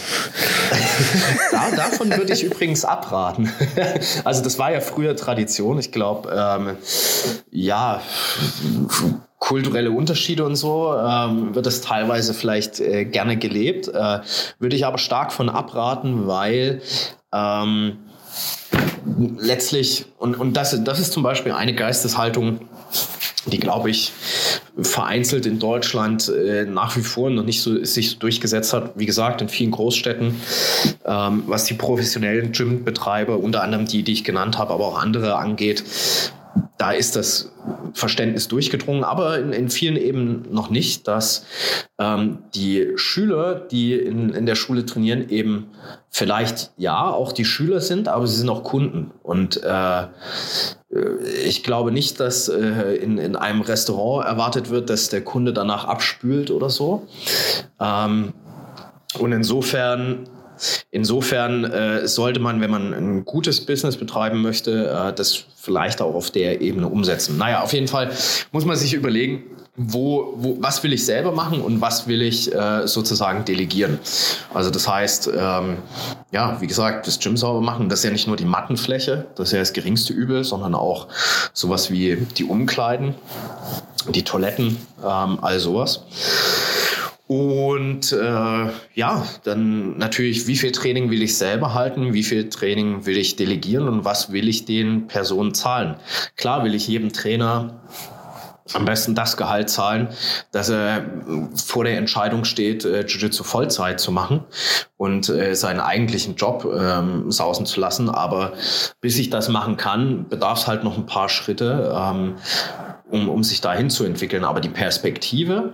[1.51, 3.51] da, davon würde ich übrigens abraten.
[4.23, 5.77] also das war ja früher Tradition.
[5.77, 6.77] Ich glaube, ähm,
[7.51, 8.01] ja,
[9.37, 13.87] kulturelle Unterschiede und so ähm, wird es teilweise vielleicht äh, gerne gelebt.
[13.87, 14.21] Äh,
[14.57, 16.81] würde ich aber stark von abraten, weil
[17.33, 17.97] ähm,
[19.37, 22.61] letztlich, und, und das, das ist zum Beispiel eine Geisteshaltung,
[23.45, 24.11] die, glaube ich,
[24.79, 28.91] vereinzelt in Deutschland äh, nach wie vor noch nicht so sich so durchgesetzt hat.
[28.95, 30.39] Wie gesagt, in vielen Großstädten,
[31.05, 35.37] ähm, was die professionellen Gymbetreiber, unter anderem die, die ich genannt habe, aber auch andere
[35.37, 35.83] angeht,
[36.81, 37.51] da ist das
[37.93, 41.45] Verständnis durchgedrungen, aber in, in vielen eben noch nicht, dass
[41.99, 45.67] ähm, die Schüler, die in, in der Schule trainieren, eben
[46.09, 49.11] vielleicht ja auch die Schüler sind, aber sie sind auch Kunden.
[49.21, 50.07] Und äh,
[51.45, 55.85] ich glaube nicht, dass äh, in, in einem Restaurant erwartet wird, dass der Kunde danach
[55.85, 57.07] abspült oder so.
[57.79, 58.33] Ähm,
[59.19, 60.27] und insofern
[60.91, 66.15] Insofern äh, sollte man, wenn man ein gutes Business betreiben möchte, äh, das vielleicht auch
[66.15, 67.37] auf der Ebene umsetzen.
[67.37, 68.11] Naja, auf jeden Fall
[68.51, 69.43] muss man sich überlegen,
[69.75, 73.99] wo, wo, was will ich selber machen und was will ich äh, sozusagen delegieren.
[74.53, 75.77] Also das heißt, ähm,
[76.31, 79.49] ja, wie gesagt, das Gym sauber machen, das ist ja nicht nur die Mattenfläche, das
[79.49, 81.07] ist ja das geringste Übel, sondern auch
[81.53, 83.15] sowas wie die Umkleiden,
[84.09, 86.03] die Toiletten, ähm, all sowas.
[87.31, 93.05] Und äh, ja, dann natürlich, wie viel Training will ich selber halten, wie viel Training
[93.05, 95.95] will ich delegieren und was will ich den Personen zahlen.
[96.35, 97.83] Klar will ich jedem Trainer
[98.73, 100.09] am besten das Gehalt zahlen,
[100.51, 101.05] dass er
[101.55, 104.43] vor der Entscheidung steht, äh, Jiu-Jitsu Vollzeit zu machen
[104.97, 108.09] und äh, seinen eigentlichen Job ähm, sausen zu lassen.
[108.09, 108.51] Aber
[108.99, 111.95] bis ich das machen kann, bedarf es halt noch ein paar Schritte.
[111.97, 112.35] Ähm,
[113.11, 114.43] um, um sich dahin zu entwickeln.
[114.43, 115.73] Aber die Perspektive,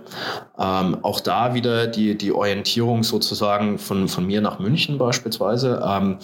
[0.58, 6.18] ähm, auch da wieder die, die Orientierung sozusagen von, von mir nach München beispielsweise, ähm,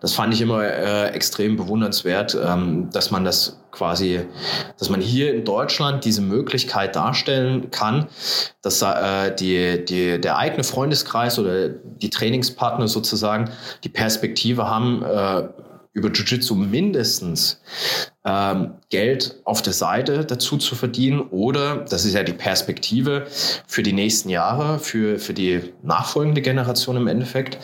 [0.00, 4.20] das fand ich immer äh, extrem bewundernswert, ähm, dass man das quasi,
[4.78, 8.08] dass man hier in Deutschland diese Möglichkeit darstellen kann,
[8.62, 13.50] dass äh, die, die, der eigene Freundeskreis oder die Trainingspartner sozusagen
[13.84, 15.48] die Perspektive haben, äh,
[15.92, 17.60] über Jiu-Jitsu mindestens
[18.24, 23.26] ähm, Geld auf der Seite dazu zu verdienen oder, das ist ja die Perspektive
[23.66, 27.58] für die nächsten Jahre, für, für die nachfolgende Generation im Endeffekt,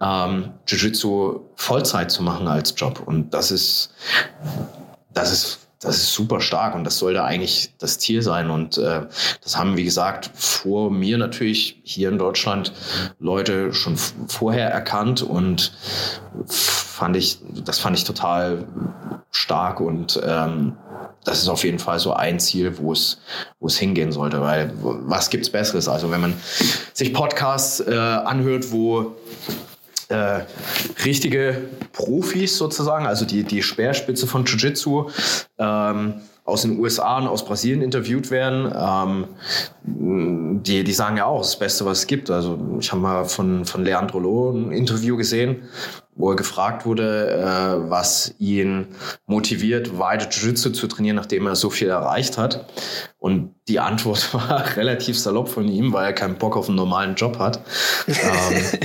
[0.00, 3.02] ähm, Jiu-Jitsu Vollzeit zu machen als Job.
[3.04, 3.94] Und das ist,
[5.12, 8.50] das ist das ist super stark und das sollte eigentlich das Ziel sein.
[8.50, 9.02] Und äh,
[9.42, 12.72] das haben, wie gesagt, vor mir natürlich hier in Deutschland
[13.18, 15.72] Leute schon vorher erkannt und
[16.46, 18.66] fand ich, das fand ich total
[19.30, 20.76] stark und ähm,
[21.24, 23.18] das ist auf jeden Fall so ein Ziel, wo es,
[23.58, 25.88] wo es hingehen sollte, weil was gibt's Besseres?
[25.88, 26.34] Also wenn man
[26.92, 29.16] sich Podcasts äh, anhört, wo
[30.08, 30.40] äh,
[31.04, 35.10] richtige Profis sozusagen, also die, die Speerspitze von Jiu-Jitsu,
[35.58, 41.40] ähm, aus den USA und aus Brasilien interviewt werden, ähm, die, die sagen ja auch,
[41.40, 42.30] das Beste, was es gibt.
[42.30, 45.62] Also ich habe mal von, von Leandro Loh ein Interview gesehen,
[46.16, 48.88] wo er gefragt wurde, äh, was ihn
[49.26, 52.66] motiviert, weiter Jiu-Jitsu zu trainieren, nachdem er so viel erreicht hat.
[53.18, 57.14] Und die Antwort war relativ salopp von ihm, weil er keinen Bock auf einen normalen
[57.14, 57.60] Job hat.
[58.08, 58.78] ähm,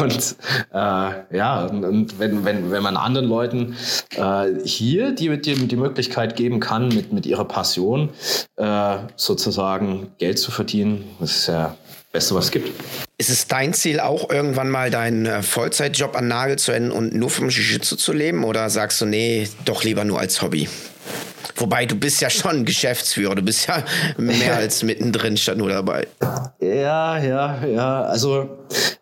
[0.00, 0.36] und
[0.72, 3.76] äh, ja, und, wenn, wenn, wenn man anderen Leuten
[4.16, 8.10] äh, hier die, die, die Möglichkeit geben kann, mit, mit ihrer Passion
[8.56, 11.76] äh, sozusagen Geld zu verdienen, das ist ja
[12.12, 12.70] Beste, was es gibt.
[13.18, 17.14] Ist es dein Ziel auch irgendwann mal deinen äh, Vollzeitjob an Nagel zu enden und
[17.14, 18.44] nur vom Jiu-Jitsu zu leben?
[18.44, 20.68] Oder sagst du, nee, doch lieber nur als Hobby?
[21.54, 23.82] Wobei du bist ja schon Geschäftsführer, du bist ja
[24.18, 26.06] mehr als mittendrin statt nur dabei.
[26.60, 28.02] Ja, ja, ja.
[28.02, 28.50] Also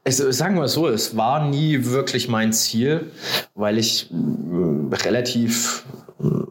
[0.04, 3.10] ich, sagen wir so, es war nie wirklich mein Ziel,
[3.56, 5.84] weil ich äh, relativ,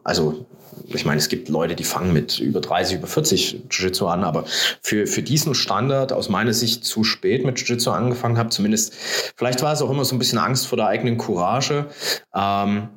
[0.04, 0.44] also
[0.88, 4.44] ich meine, es gibt Leute, die fangen mit über 30, über 40 Jiu-Jitsu an, aber
[4.82, 8.94] für, für diesen Standard aus meiner Sicht zu spät mit Jiu-Jitsu angefangen habe, zumindest,
[9.36, 11.86] vielleicht war es auch immer so ein bisschen Angst vor der eigenen Courage.
[12.34, 12.88] Ähm,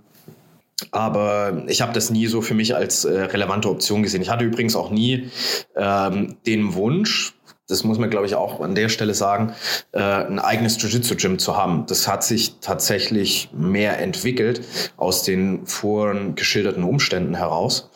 [0.92, 4.22] aber ich habe das nie so für mich als äh, relevante Option gesehen.
[4.22, 5.32] Ich hatte übrigens auch nie
[5.76, 7.34] ähm, den Wunsch,
[7.68, 9.54] das muss man, glaube ich, auch an der Stelle sagen,
[9.92, 11.86] äh, ein eigenes Jiu-Jitsu-Gym zu haben.
[11.88, 14.62] Das hat sich tatsächlich mehr entwickelt
[14.96, 17.90] aus den vorhin geschilderten Umständen heraus.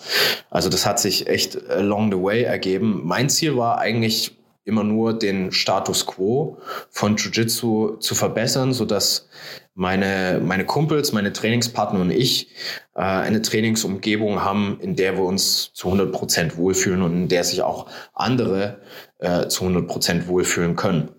[0.49, 3.01] Also das hat sich echt along the way ergeben.
[3.05, 6.57] Mein Ziel war eigentlich immer nur den Status quo
[6.89, 9.27] von Jiu-Jitsu zu verbessern, sodass
[9.73, 12.49] meine, meine Kumpels, meine Trainingspartner und ich
[12.95, 17.43] äh, eine Trainingsumgebung haben, in der wir uns zu 100 Prozent wohlfühlen und in der
[17.43, 18.81] sich auch andere
[19.19, 21.09] äh, zu 100 Prozent wohlfühlen können.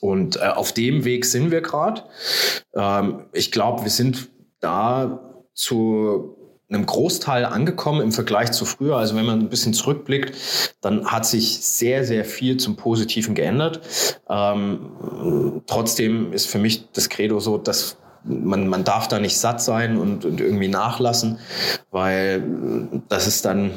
[0.00, 2.02] Und äh, auf dem Weg sind wir gerade.
[2.74, 5.20] Ähm, ich glaube, wir sind da
[5.54, 6.41] zu
[6.72, 8.96] einem Großteil angekommen im Vergleich zu früher.
[8.96, 10.34] Also wenn man ein bisschen zurückblickt,
[10.80, 13.80] dann hat sich sehr, sehr viel zum Positiven geändert.
[14.28, 19.60] Ähm, trotzdem ist für mich das Credo so, dass man, man darf da nicht satt
[19.60, 21.38] sein und, und irgendwie nachlassen,
[21.90, 22.42] weil
[23.08, 23.72] das ist dann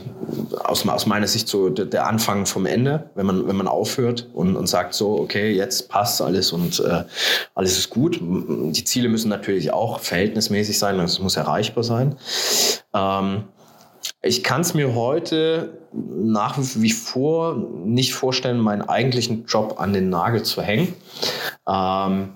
[0.63, 4.55] aus, aus meiner Sicht so der Anfang vom Ende, wenn man, wenn man aufhört und,
[4.55, 7.03] und sagt so, okay, jetzt passt alles und äh,
[7.55, 8.19] alles ist gut.
[8.21, 12.15] Die Ziele müssen natürlich auch verhältnismäßig sein, es muss erreichbar sein.
[12.93, 13.45] Ähm,
[14.21, 20.09] ich kann es mir heute nach wie vor nicht vorstellen, meinen eigentlichen Job an den
[20.09, 20.93] Nagel zu hängen.
[21.67, 22.29] Ähm,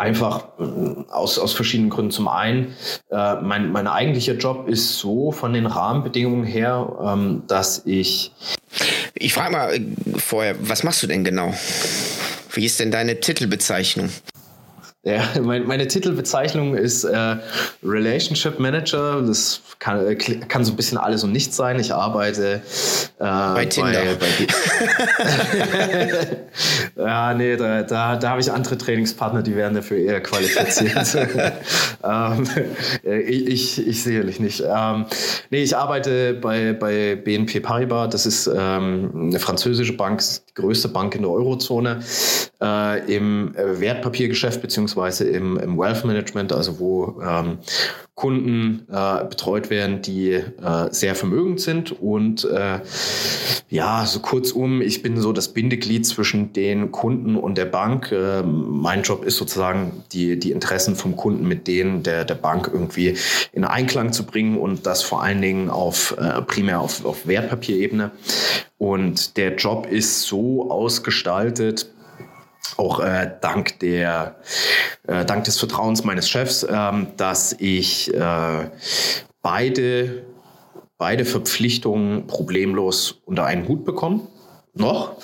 [0.00, 2.10] Einfach äh, aus, aus verschiedenen Gründen.
[2.10, 2.74] Zum einen,
[3.10, 8.32] äh, mein, mein eigentlicher Job ist so von den Rahmenbedingungen her, ähm, dass ich.
[9.12, 9.82] Ich frage mal äh,
[10.16, 11.52] vorher, was machst du denn genau?
[12.54, 14.08] Wie ist denn deine Titelbezeichnung?
[15.02, 17.36] Ja, mein, meine Titelbezeichnung ist äh,
[17.82, 19.22] Relationship Manager.
[19.22, 21.80] Das kann, äh, kann so ein bisschen alles und nichts sein.
[21.80, 22.60] Ich arbeite
[23.18, 24.02] bei Tinder.
[24.18, 24.26] Bei,
[26.96, 31.14] bei ja, nee, da, da, da habe ich andere Trainingspartner, die wären dafür eher qualifiziert.
[32.04, 32.46] ähm,
[33.02, 34.62] ich, ich, ich sicherlich nicht.
[34.66, 35.06] Ähm,
[35.50, 38.10] nee, ich arbeite bei, bei BNP Paribas.
[38.10, 42.02] Das ist ähm, eine französische Bank, die größte Bank in der Eurozone,
[42.60, 44.60] äh, im Wertpapiergeschäft
[44.90, 47.58] beziehungsweise im, im Wealth Management, also wo ähm,
[48.14, 50.42] Kunden äh, betreut werden, die äh,
[50.90, 51.92] sehr vermögend sind.
[51.92, 52.80] Und äh,
[53.70, 58.12] ja, so kurzum, ich bin so das Bindeglied zwischen den Kunden und der Bank.
[58.12, 62.68] Äh, mein Job ist sozusagen, die, die Interessen vom Kunden mit denen der, der Bank
[62.70, 63.16] irgendwie
[63.52, 68.10] in Einklang zu bringen und das vor allen Dingen auf äh, primär auf, auf Wertpapierebene.
[68.76, 71.86] Und der Job ist so ausgestaltet,
[72.80, 74.36] auch äh, dank der
[75.06, 78.70] äh, dank des Vertrauens meines Chefs, ähm, dass ich äh,
[79.42, 80.24] beide
[80.96, 84.22] beide Verpflichtungen problemlos unter einen Hut bekomme
[84.74, 85.16] noch.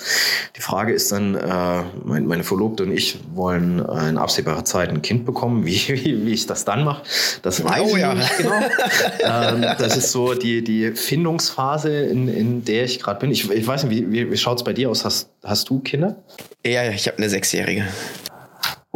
[0.55, 5.01] Die Frage ist dann, äh, meine Verlobte und ich wollen äh, in absehbarer Zeit ein
[5.01, 5.65] Kind bekommen.
[5.65, 7.03] Wie, wie, wie ich das dann mache,
[7.41, 8.13] das weiß oh, ich ja.
[8.13, 8.51] nicht genau.
[9.23, 13.31] ähm, das ist so die, die Findungsphase, in, in der ich gerade bin.
[13.31, 15.05] Ich, ich weiß nicht, wie, wie, wie schaut es bei dir aus?
[15.05, 16.15] Hast, hast du Kinder?
[16.65, 17.85] Ja, ich habe eine Sechsjährige.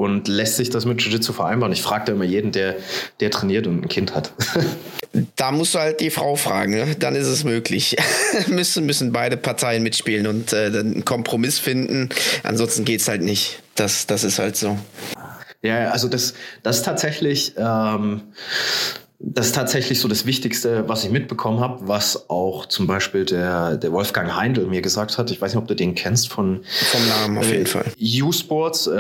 [0.01, 1.71] Und lässt sich das mit Jiu-Jitsu vereinbaren?
[1.71, 2.77] Ich frage da immer jeden, der,
[3.19, 4.33] der trainiert und ein Kind hat.
[5.35, 6.95] da musst du halt die Frau fragen, ne?
[6.97, 7.95] dann ist es möglich.
[8.47, 12.09] müssen, müssen beide Parteien mitspielen und äh, einen Kompromiss finden.
[12.41, 13.61] Ansonsten geht es halt nicht.
[13.75, 14.79] Das, das ist halt so.
[15.61, 16.33] Ja, also das,
[16.63, 17.53] das ist tatsächlich.
[17.55, 18.21] Ähm,
[19.23, 23.77] das ist tatsächlich so das Wichtigste, was ich mitbekommen habe, was auch zum Beispiel der,
[23.77, 25.29] der Wolfgang Heindl mir gesagt hat.
[25.29, 27.85] Ich weiß nicht, ob du den kennst von vom Namen auf jeden äh, Fall.
[27.99, 28.99] U-Sports, äh,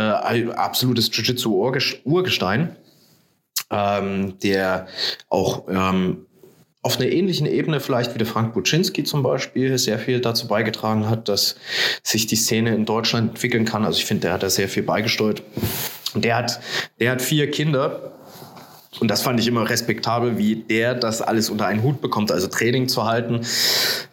[0.55, 2.75] absolutes Jiu-Jitsu-Urgestein,
[3.71, 4.87] ähm, der
[5.29, 6.27] auch ähm,
[6.83, 11.09] auf einer ähnlichen Ebene vielleicht wie der Frank Buczynski zum Beispiel sehr viel dazu beigetragen
[11.09, 11.55] hat, dass
[12.03, 13.85] sich die Szene in Deutschland entwickeln kann.
[13.85, 15.41] Also ich finde, der hat da sehr viel beigesteuert.
[16.13, 16.59] Und der hat,
[16.99, 18.11] der hat vier Kinder
[18.99, 22.47] und das fand ich immer respektabel, wie der das alles unter einen Hut bekommt, also
[22.47, 23.41] Training zu halten,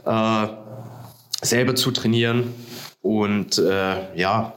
[0.05, 0.47] äh,
[1.43, 2.55] selber zu trainieren
[3.03, 4.53] und äh, ja,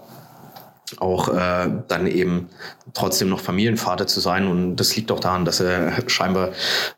[0.99, 2.49] auch äh, dann eben
[2.93, 4.47] trotzdem noch Familienvater zu sein.
[4.47, 6.49] Und das liegt auch daran, dass er scheinbar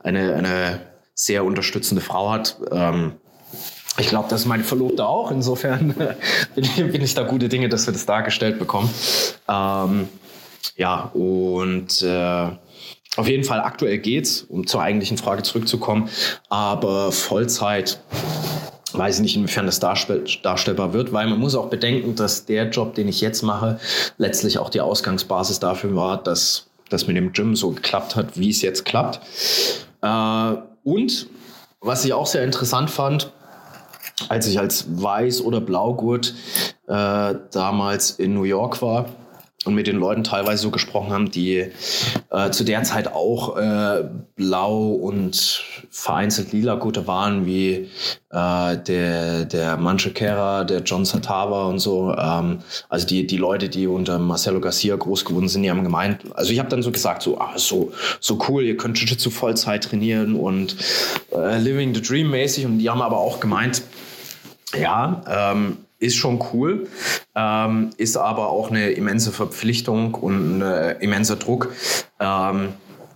[0.03, 0.82] eine, eine
[1.13, 2.57] sehr unterstützende Frau hat.
[2.71, 3.13] Ähm,
[3.99, 5.32] ich glaube, das ist meine Verlobte auch.
[5.32, 5.93] Insofern
[6.55, 8.89] bin, ich, bin, ich da gute Dinge, dass wir das dargestellt bekommen.
[9.47, 10.09] Ähm,
[10.76, 12.47] ja, und äh,
[13.16, 16.09] auf jeden Fall aktuell geht's, um zur eigentlichen Frage zurückzukommen.
[16.49, 17.99] Aber Vollzeit
[18.93, 22.93] weiß ich nicht, inwiefern das darstellbar wird, weil man muss auch bedenken, dass der Job,
[22.95, 23.80] den ich jetzt mache,
[24.18, 28.49] letztlich auch die Ausgangsbasis dafür war, dass das mit dem Gym so geklappt hat, wie
[28.49, 29.20] es jetzt klappt.
[30.01, 31.28] Äh, und
[31.82, 33.32] was ich auch sehr interessant fand,
[34.30, 36.36] als ich als Weiß- oder Blaugurt
[36.88, 39.07] äh, damals in New York war,
[39.66, 41.72] und mit den Leuten teilweise so gesprochen haben, die
[42.30, 44.03] äh, zu der Zeit auch äh,
[44.36, 47.89] blau und vereinzelt lila Gute waren, wie
[48.32, 52.14] äh, der, der Manchekera, der John Satava und so.
[52.18, 52.59] Ähm,
[52.89, 56.51] also die, die Leute, die unter Marcelo Garcia groß geworden sind, die haben gemeint, also
[56.51, 60.36] ich habe dann so gesagt, so, ah, so, so cool, ihr könnt Jiu-Jitsu Vollzeit trainieren
[60.36, 60.76] und
[61.32, 62.66] äh, Living the Dream mäßig.
[62.66, 63.84] Und die haben aber auch gemeint,
[64.78, 66.88] ja, ähm, ist schon cool,
[67.36, 71.74] ähm, ist aber auch eine immense Verpflichtung und ein immenser Druck.
[72.20, 72.74] Ähm,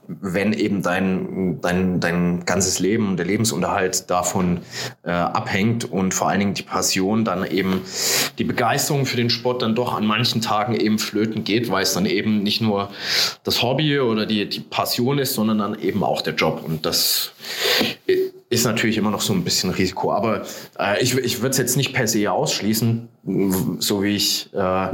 [0.07, 4.61] wenn eben dein, dein, dein ganzes Leben und der Lebensunterhalt davon
[5.03, 7.81] äh, abhängt und vor allen Dingen die Passion, dann eben
[8.37, 11.93] die Begeisterung für den Sport dann doch an manchen Tagen eben flöten geht, weil es
[11.93, 12.89] dann eben nicht nur
[13.43, 16.63] das Hobby oder die, die Passion ist, sondern dann eben auch der Job.
[16.65, 17.33] Und das
[18.49, 20.13] ist natürlich immer noch so ein bisschen Risiko.
[20.13, 20.45] Aber
[20.79, 23.09] äh, ich, ich würde es jetzt nicht per se ausschließen,
[23.79, 24.87] so wie ich äh,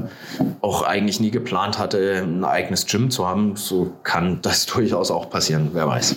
[0.61, 3.55] auch eigentlich nie geplant hatte, ein eigenes Gym zu haben.
[3.55, 6.15] So kann das durchaus auch passieren, wer weiß.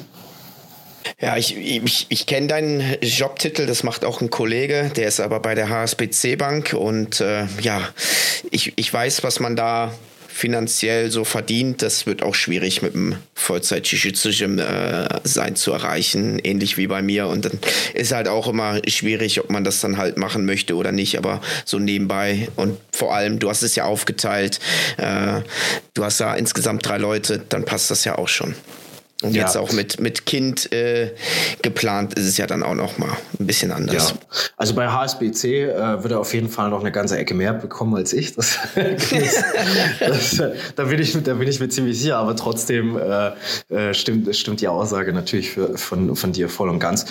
[1.21, 5.41] Ja, ich, ich, ich kenne deinen Jobtitel, das macht auch ein Kollege, der ist aber
[5.41, 7.81] bei der HSBC Bank und äh, ja,
[8.51, 9.93] ich, ich weiß, was man da
[10.37, 14.11] finanziell so verdient, das wird auch schwierig mit dem vollzeit jiu
[14.59, 17.29] äh, sein zu erreichen, ähnlich wie bei mir.
[17.29, 17.59] Und dann
[17.95, 21.41] ist halt auch immer schwierig, ob man das dann halt machen möchte oder nicht, aber
[21.65, 22.49] so nebenbei.
[22.57, 24.61] Und vor allem, du hast es ja aufgeteilt,
[24.99, 25.41] äh,
[25.95, 28.55] du hast da insgesamt drei Leute, dann passt das ja auch schon.
[29.27, 29.43] Und ja.
[29.43, 31.11] jetzt auch mit, mit Kind äh,
[31.63, 33.11] geplant ist es ja dann auch noch mal
[33.41, 34.11] ein bisschen anders.
[34.11, 34.17] Ja.
[34.57, 37.97] Also bei HSBC äh, wird er auf jeden Fall noch eine ganze Ecke mehr bekommen
[37.97, 38.37] als ich.
[38.37, 38.59] Das,
[39.99, 40.43] das,
[40.77, 43.33] da, bin ich, da bin ich mir ziemlich sicher, aber trotzdem äh,
[43.75, 47.07] äh, stimmt, stimmt die Aussage natürlich für, von, von dir voll und ganz.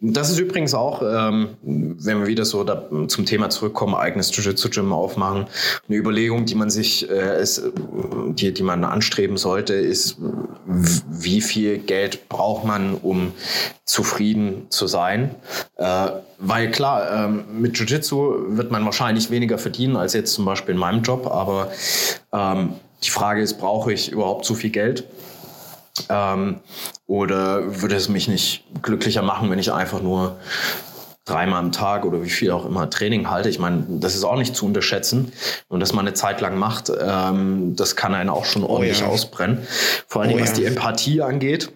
[0.00, 4.92] Das ist übrigens auch, ähm, wenn wir wieder so da, zum Thema zurückkommen, eigenes Jiu-Jitsu-Gym
[4.92, 5.46] aufmachen,
[5.88, 7.62] eine Überlegung, die man sich, äh, ist,
[8.30, 10.16] die, die man anstreben sollte, ist,
[10.66, 13.32] wie viel Geld braucht man, um
[13.84, 15.34] zufrieden zu sein.
[15.76, 20.74] Äh, weil klar, ähm, mit Jiu-Jitsu wird man wahrscheinlich weniger verdienen als jetzt zum Beispiel
[20.74, 21.70] in meinem Job, aber
[22.32, 25.04] ähm, die Frage ist, brauche ich überhaupt zu viel Geld?
[26.08, 26.60] Ähm,
[27.06, 30.36] oder würde es mich nicht glücklicher machen, wenn ich einfach nur
[31.24, 33.48] dreimal am Tag oder wie viel auch immer Training halte.
[33.48, 35.32] Ich meine, das ist auch nicht zu unterschätzen.
[35.68, 39.06] Und dass man eine Zeit lang macht, ähm, das kann einen auch schon ordentlich oh,
[39.06, 39.10] ja.
[39.10, 39.66] ausbrennen.
[40.08, 40.56] Vor allem, oh, was ja.
[40.56, 41.70] die Empathie angeht.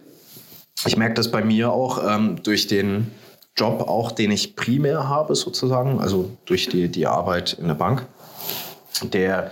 [0.85, 3.13] Ich merke das bei mir auch ähm, durch den
[3.57, 8.07] Job, auch den ich primär habe sozusagen, also durch die, die Arbeit in der Bank
[9.05, 9.51] der,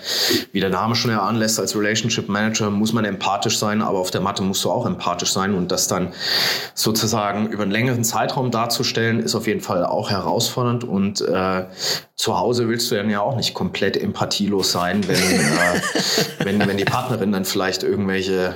[0.52, 4.20] wie der Name schon anlässt, als Relationship Manager muss man empathisch sein, aber auf der
[4.20, 6.12] Matte musst du auch empathisch sein und das dann
[6.74, 11.64] sozusagen über einen längeren Zeitraum darzustellen, ist auf jeden Fall auch herausfordernd und äh,
[12.16, 15.80] zu Hause willst du dann ja auch nicht komplett empathielos sein, wenn, äh,
[16.44, 18.54] wenn, wenn die Partnerin dann vielleicht irgendwelche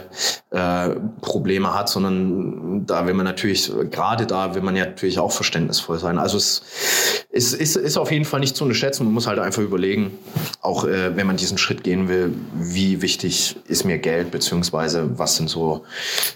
[0.51, 5.33] äh, Probleme hat, sondern da will man natürlich, gerade da will man ja natürlich auch
[5.33, 6.19] verständnisvoll sein.
[6.19, 6.63] Also es
[7.31, 9.05] ist, ist, ist auf jeden Fall nicht zu unterschätzen.
[9.05, 10.17] Man muss halt einfach überlegen,
[10.61, 15.37] auch äh, wenn man diesen Schritt gehen will, wie wichtig ist mir Geld, beziehungsweise was
[15.37, 15.85] sind so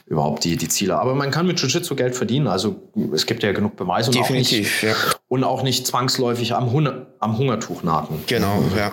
[0.06, 0.98] überhaupt die, die Ziele.
[0.98, 2.46] Aber man kann mit Jiu-Jitsu Geld verdienen.
[2.46, 2.76] Also
[3.12, 4.10] es gibt ja genug Beweise.
[4.10, 5.14] Definitiv, und auch nicht, ja.
[5.28, 6.88] Und auch nicht zwangsläufig am, Hun
[7.18, 8.22] am Hungertuch nagen.
[8.26, 8.92] Genau, ja.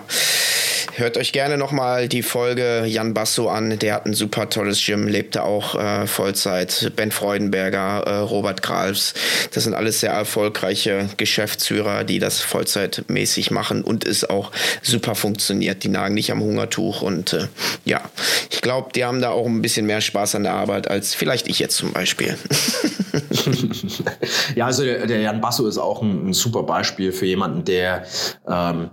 [0.99, 3.79] Hört euch gerne nochmal die Folge Jan Basso an.
[3.79, 6.91] Der hat ein super tolles Gym, lebte auch äh, Vollzeit.
[6.97, 9.13] Ben Freudenberger, äh, Robert Gralfs.
[9.53, 15.85] Das sind alles sehr erfolgreiche Geschäftsführer, die das vollzeitmäßig machen und es auch super funktioniert.
[15.85, 17.47] Die nagen nicht am Hungertuch und äh,
[17.85, 18.01] ja,
[18.51, 21.47] ich glaube, die haben da auch ein bisschen mehr Spaß an der Arbeit als vielleicht
[21.47, 22.37] ich jetzt zum Beispiel.
[24.55, 28.03] ja, also der, Jan Basso ist auch ein, ein super Beispiel für jemanden, der
[28.47, 28.89] ähm,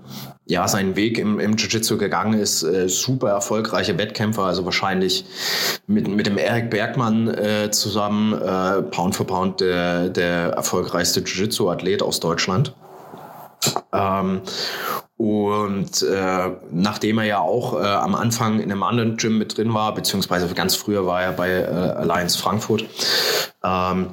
[0.47, 2.63] ja, seinen Weg im, im Jiu-Jitsu gegangen ist.
[2.63, 5.25] Äh, super erfolgreiche Wettkämpfer, also wahrscheinlich
[5.87, 12.03] mit, mit dem Eric Bergmann äh, zusammen, äh, Pound for Pound der, der erfolgreichste Jiu-Jitsu-Athlet
[12.03, 12.75] aus Deutschland.
[13.93, 14.43] Ähm,
[15.17, 19.73] und äh, nachdem er ja auch äh, am Anfang in einem anderen Gym mit drin
[19.73, 22.85] war, beziehungsweise ganz früher war er bei äh, Alliance Frankfurt,
[23.65, 24.09] ähm,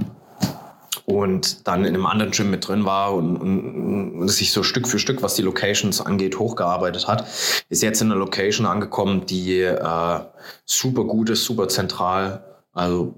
[1.06, 4.88] und dann in einem anderen Gym mit drin war und, und, und sich so Stück
[4.88, 7.28] für Stück, was die Locations angeht, hochgearbeitet hat,
[7.70, 10.20] ist jetzt in einer Location angekommen, die äh,
[10.66, 12.44] super gut ist, super zentral.
[12.74, 13.14] Also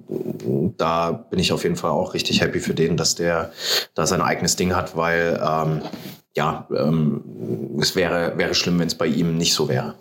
[0.78, 3.52] da bin ich auf jeden Fall auch richtig happy für den, dass der
[3.94, 5.82] da sein eigenes Ding hat, weil ähm,
[6.36, 9.96] ja, ähm, es wäre, wäre schlimm, wenn es bei ihm nicht so wäre.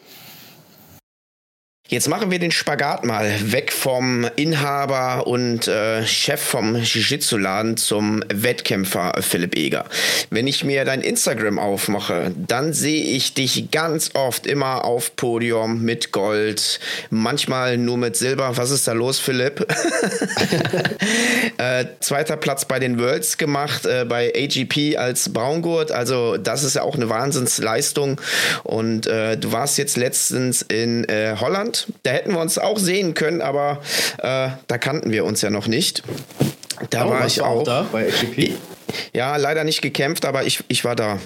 [1.86, 8.24] Jetzt machen wir den Spagat mal weg vom Inhaber und äh, Chef vom Jiu-Jitsu-Laden zum
[8.32, 9.84] Wettkämpfer Philipp Eger.
[10.30, 15.82] Wenn ich mir dein Instagram aufmache, dann sehe ich dich ganz oft immer auf Podium
[15.82, 16.80] mit Gold,
[17.10, 18.56] manchmal nur mit Silber.
[18.56, 19.60] Was ist da los, Philipp?
[21.58, 25.92] äh, zweiter Platz bei den Worlds gemacht, äh, bei AGP als Braungurt.
[25.92, 28.18] Also das ist ja auch eine Wahnsinnsleistung.
[28.62, 31.36] Und äh, du warst jetzt letztens in äh,
[31.74, 33.80] Holland da hätten wir uns auch sehen können, aber
[34.18, 36.02] äh, da kannten wir uns ja noch nicht.
[36.90, 37.60] Da oh, war ich auch.
[37.60, 38.52] auch da bei HGP?
[39.12, 41.18] Ja, leider nicht gekämpft, aber ich, ich war da.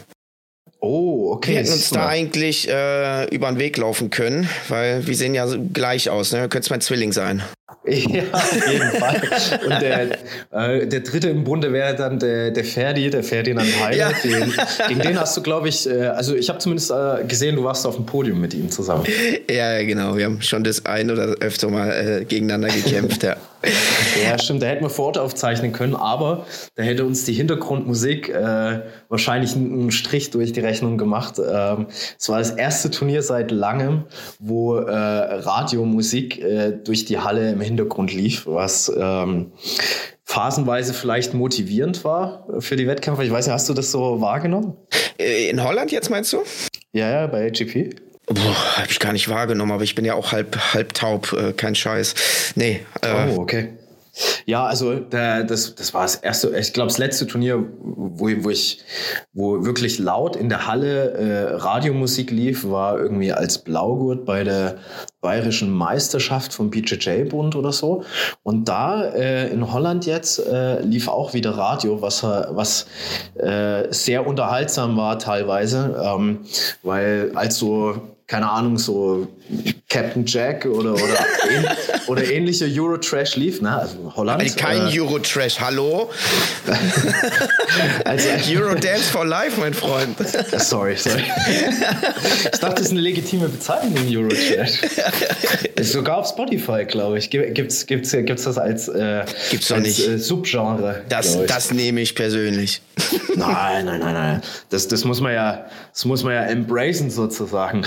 [0.81, 1.53] Oh, okay.
[1.53, 5.47] Wir hätten uns da eigentlich äh, über den Weg laufen können, weil wir sehen ja
[5.73, 6.33] gleich aus.
[6.33, 6.41] Ne?
[6.43, 7.43] Könnte es mein Zwilling sein.
[7.91, 9.23] Ja, auf jeden Fall.
[9.65, 10.11] Und der,
[10.51, 13.97] äh, der dritte im Bunde wäre dann der, der Ferdi, der Ferdinand Heiler.
[13.97, 14.13] Ja.
[14.23, 14.53] Den,
[14.89, 17.87] gegen den hast du, glaube ich, äh, also ich habe zumindest äh, gesehen, du warst
[17.87, 19.07] auf dem Podium mit ihm zusammen.
[19.51, 20.17] Ja, genau.
[20.17, 23.37] Wir haben schon das ein oder öfter mal äh, gegeneinander gekämpft, ja.
[24.23, 24.63] Ja, stimmt.
[24.63, 29.55] Da hätten wir vor Ort aufzeichnen können, aber da hätte uns die Hintergrundmusik äh, wahrscheinlich
[29.55, 31.39] einen Strich durch die Rechnung gemacht.
[31.39, 31.87] Ähm,
[32.19, 34.05] es war das erste Turnier seit langem,
[34.39, 39.53] wo äh, Radiomusik äh, durch die Halle im Hintergrund lief, was ähm,
[40.25, 43.23] phasenweise vielleicht motivierend war für die Wettkämpfer.
[43.23, 44.77] Ich weiß nicht, hast du das so wahrgenommen?
[45.19, 46.43] Äh, in Holland jetzt meinst du?
[46.93, 48.08] Ja, ja, bei AGP.
[48.29, 51.75] Habe ich gar nicht wahrgenommen, aber ich bin ja auch halb, halb taub, äh, kein
[51.75, 52.15] Scheiß.
[52.57, 52.81] Nee.
[53.03, 53.71] Äh, oh, okay.
[54.47, 58.51] Ja, also der, das, das war das erste, ich glaube, das letzte Turnier, wo, wo
[58.51, 58.81] ich,
[59.33, 64.79] wo wirklich laut in der Halle äh, Radiomusik lief, war irgendwie als Blaugurt bei der
[65.21, 68.05] bayerischen Meisterschaft vom BJJ-Bund oder so.
[68.43, 72.87] Und da äh, in Holland jetzt äh, lief auch wieder Radio, was, was
[73.37, 76.41] äh, sehr unterhaltsam war teilweise, ähm,
[76.83, 79.27] weil als so keine Ahnung, so
[79.89, 81.19] Captain Jack oder, oder,
[82.09, 83.75] oder ähnliche Eurotrash lief, ne?
[83.75, 84.43] Also Holland.
[84.43, 86.11] Also kein äh, Eurotrash, hallo?
[88.05, 90.15] also, Eurodance for Life, mein Freund.
[90.59, 91.25] sorry, sorry.
[92.53, 94.79] Ich dachte, das ist eine legitime Bezeichnung, Eurotrash.
[95.81, 100.07] Sogar auf Spotify, glaube ich, gibt's, gibt's, gibt's das als, äh, gibt's als nicht.
[100.07, 101.03] Äh, Subgenre.
[101.09, 102.83] Das, das nehme ich persönlich.
[103.37, 104.43] Nein, nein, nein, nein.
[104.69, 105.65] Das, das muss man ja,
[105.95, 107.87] das muss man ja embracen sozusagen.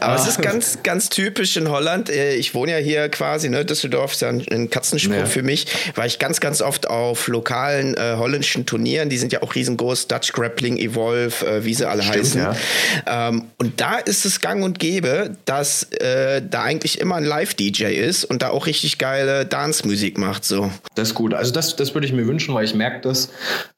[0.00, 0.16] Aber ah.
[0.16, 2.10] es ist ganz, ganz typisch in Holland.
[2.10, 3.64] Äh, ich wohne ja hier quasi, ne?
[3.64, 5.26] Düsseldorf ist ja ein Katzensprung ja.
[5.26, 5.66] für mich.
[5.94, 9.08] War ich ganz, ganz oft auf lokalen äh, holländischen Turnieren.
[9.08, 10.08] Die sind ja auch riesengroß.
[10.08, 12.40] Dutch Grappling, Evolve, äh, wie sie alle Stimmt, heißen.
[12.40, 13.28] Ja.
[13.28, 17.94] Ähm, und da ist es gang und gäbe, dass äh, da eigentlich immer ein Live-DJ
[17.94, 20.44] ist und da auch richtig geile Dance-Musik macht.
[20.44, 20.70] So.
[20.94, 21.34] Das ist gut.
[21.34, 23.30] Also das, das würde ich mir wünschen, weil ich merke das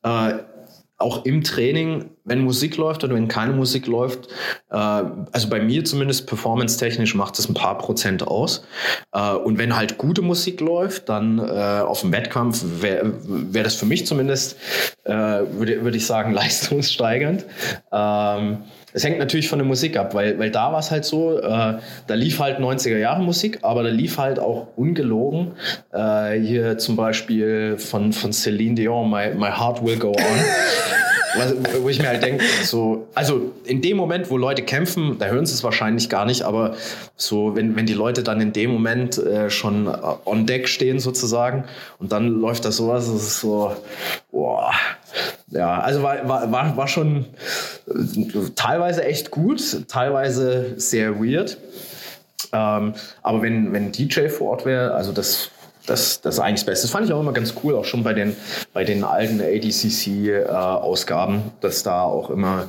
[0.05, 0.35] äh,
[0.99, 4.27] auch im Training, wenn Musik läuft oder wenn keine Musik läuft,
[4.71, 8.67] äh, also bei mir zumindest performance-technisch macht es ein paar Prozent aus.
[9.13, 13.77] Äh, und wenn halt gute Musik läuft, dann äh, auf dem Wettkampf wäre wär das
[13.77, 14.57] für mich zumindest,
[15.05, 17.45] äh, würde würd ich sagen, leistungssteigernd.
[17.93, 18.59] Ähm,
[18.99, 21.43] es hängt natürlich von der Musik ab, weil, weil da war es halt so, äh,
[21.45, 25.53] da lief halt 90er Jahre Musik, aber da lief halt auch ungelogen.
[25.93, 30.17] Äh, hier zum Beispiel von, von Celine Dion, My, My Heart Will Go On.
[31.37, 35.27] Was, wo ich mir halt denke, so, also in dem Moment, wo Leute kämpfen, da
[35.27, 36.75] hören sie es wahrscheinlich gar nicht, aber
[37.17, 39.87] so, wenn, wenn die Leute dann in dem Moment äh, schon
[40.25, 41.65] on deck stehen sozusagen
[42.01, 43.77] und dann läuft da sowas, das ist so,
[44.33, 44.73] boah.
[45.51, 47.27] Ja, also war, war, war, schon
[47.87, 51.59] äh, teilweise echt gut, teilweise sehr weird.
[52.53, 55.51] Ähm, aber wenn, wenn DJ vor Ort wäre, also das
[55.89, 56.85] das, das ist eigentlich das Beste.
[56.85, 58.37] Das fand ich auch immer ganz cool, auch schon bei den,
[58.73, 62.69] bei den alten ADCC-Ausgaben, äh, dass da auch immer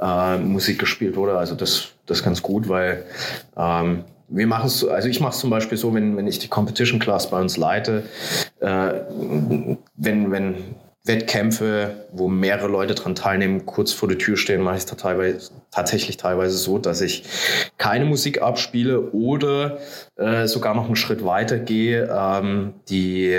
[0.00, 1.38] äh, Musik gespielt wurde.
[1.38, 3.04] Also das, das ist ganz gut, weil
[3.56, 6.48] ähm, wir machen es, also ich mache es zum Beispiel so, wenn, wenn ich die
[6.48, 8.02] Competition Class bei uns leite,
[8.60, 8.92] äh,
[9.96, 10.56] wenn, wenn
[11.08, 15.50] Wettkämpfe, wo mehrere Leute dran teilnehmen, kurz vor der Tür stehen, mache ich es teilweise,
[15.70, 17.24] tatsächlich teilweise so, dass ich
[17.78, 19.78] keine Musik abspiele oder
[20.16, 23.34] äh, sogar noch einen Schritt weiter gehe, ähm, die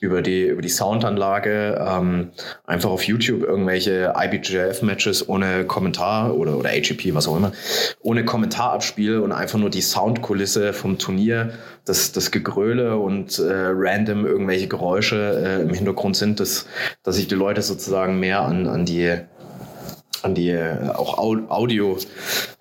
[0.00, 2.30] über die über die Soundanlage ähm,
[2.66, 7.52] einfach auf YouTube irgendwelche IBJF-Matches ohne Kommentar oder oder AGP, was auch immer,
[8.00, 11.52] ohne Kommentar abspiele und einfach nur die Soundkulisse vom Turnier
[11.88, 16.66] das, das Gegröle und äh, random irgendwelche Geräusche äh, im Hintergrund sind, dass,
[17.02, 19.18] dass sich die Leute sozusagen mehr an, an die
[20.22, 21.96] an die äh, auch Audio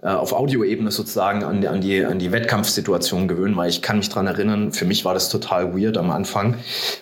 [0.01, 4.09] äh, auf Audioebene sozusagen an an die an die Wettkampfsituation gewöhnen, weil ich kann mich
[4.09, 6.55] dran erinnern, für mich war das total weird am Anfang,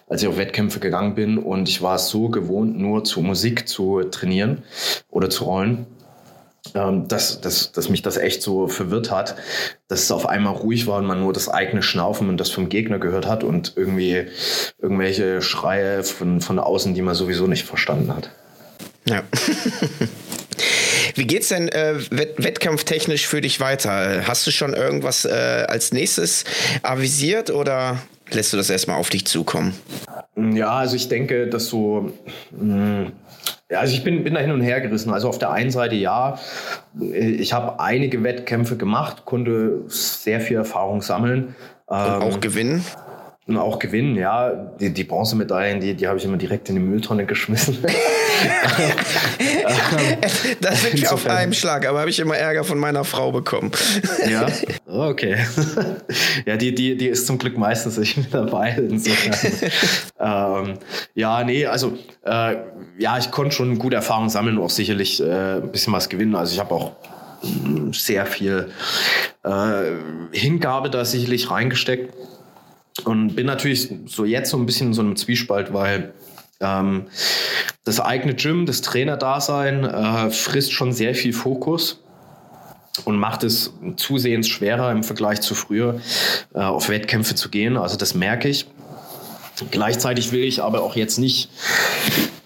[0.08, 3.68] als ich auf Wettkämpfe gegangen bin und ich war es so gewohnt, nur zu Musik
[3.68, 4.64] zu trainieren
[5.12, 5.88] oder zu rollen,
[6.74, 9.36] ähm, dass, dass, dass mich das echt so verwirrt hat,
[9.88, 12.70] dass es auf einmal ruhig war und man nur das eigene Schnaufen und das vom
[12.70, 14.28] Gegner gehört hat und irgendwie
[14.82, 18.32] irgendwelche Schreie von, von außen, die man sowieso nicht verstanden hat.
[19.08, 19.24] Ja.
[21.16, 24.28] Wie geht's denn äh, wett wettkampftechnisch für dich weiter?
[24.28, 26.44] Hast du schon irgendwas äh, als nächstes
[26.84, 28.00] avisiert oder
[28.32, 29.74] lässt du das erstmal auf dich zukommen?
[30.36, 32.12] Ja, also ich denke, dass so
[32.52, 33.12] mh, hm,
[33.70, 35.12] ja, also ich bin, bin da hin und her gerissen.
[35.12, 36.40] Also auf der einen Seite ja,
[37.00, 41.56] ich habe einige Wettkämpfe gemacht, konnte sehr viel Erfahrung sammeln.
[41.88, 42.86] Und auch ähm, gewinnen?
[43.48, 44.50] Und auch gewinnen, ja.
[44.80, 47.78] Die, die Bronzemedaillen, die, die habe ich immer direkt in die Mülltonne geschmissen.
[50.62, 53.70] das wirklich auf einen Schlag, aber habe ich immer Ärger von meiner Frau bekommen.
[54.28, 54.48] ja,
[54.88, 55.38] okay.
[56.46, 58.82] ja, die, die, die ist zum Glück meistens nicht mit dabei.
[60.20, 60.80] ähm,
[61.14, 62.56] ja, nee, also äh,
[62.98, 66.34] ja, ich konnte schon gute Erfahrungen sammeln und auch sicherlich äh, ein bisschen was gewinnen.
[66.36, 66.94] Also ich habe auch
[67.44, 68.72] mm, sehr viel
[69.44, 69.92] äh,
[70.32, 72.12] Hingabe da sicherlich reingesteckt
[73.04, 76.14] und bin natürlich so jetzt so ein bisschen in so einem Zwiespalt, weil
[76.62, 77.08] ähm,
[77.84, 82.02] das eigene Gym, das Trainerdasein äh, frisst schon sehr viel Fokus
[83.04, 86.00] und macht es zusehends schwerer im Vergleich zu früher
[86.54, 87.78] äh, auf Wettkämpfe zu gehen.
[87.78, 88.66] Also das merke ich.
[89.72, 91.50] Gleichzeitig will ich aber auch jetzt nicht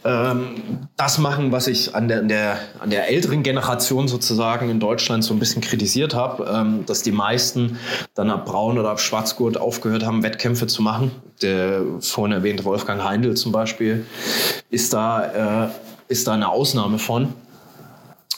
[0.05, 5.23] ähm, das machen, was ich an der, der, an der älteren Generation sozusagen in Deutschland
[5.23, 7.77] so ein bisschen kritisiert habe, ähm, dass die meisten
[8.13, 11.11] dann ab Braun oder ab Schwarzgurt aufgehört haben, Wettkämpfe zu machen.
[11.41, 14.05] Der vorhin erwähnte Wolfgang Heindl zum Beispiel
[14.69, 15.69] ist da, äh,
[16.07, 17.33] ist da eine Ausnahme von.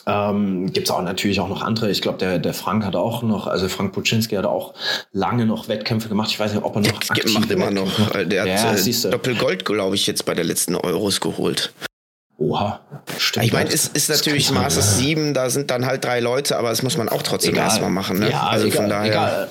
[0.06, 1.90] Ähm, Gibt es auch natürlich auch noch andere.
[1.90, 4.74] Ich glaube, der, der Frank hat auch noch, also Frank Puczynski hat auch
[5.12, 6.30] lange noch Wettkämpfe gemacht.
[6.30, 8.10] Ich weiß nicht, ob er noch aktiv macht immer noch.
[8.10, 11.72] Der ja, hat äh, Doppelgold, glaube ich, jetzt bei der letzten Euros geholt.
[12.38, 12.80] Oha,
[13.18, 13.46] stimmt.
[13.46, 16.82] Ich meine, es ist natürlich Masters 7, da sind dann halt drei Leute, aber das
[16.82, 18.18] muss man auch trotzdem erstmal machen.
[18.18, 18.30] Ne?
[18.30, 19.12] Ja, also egal, von daher.
[19.12, 19.48] Egal.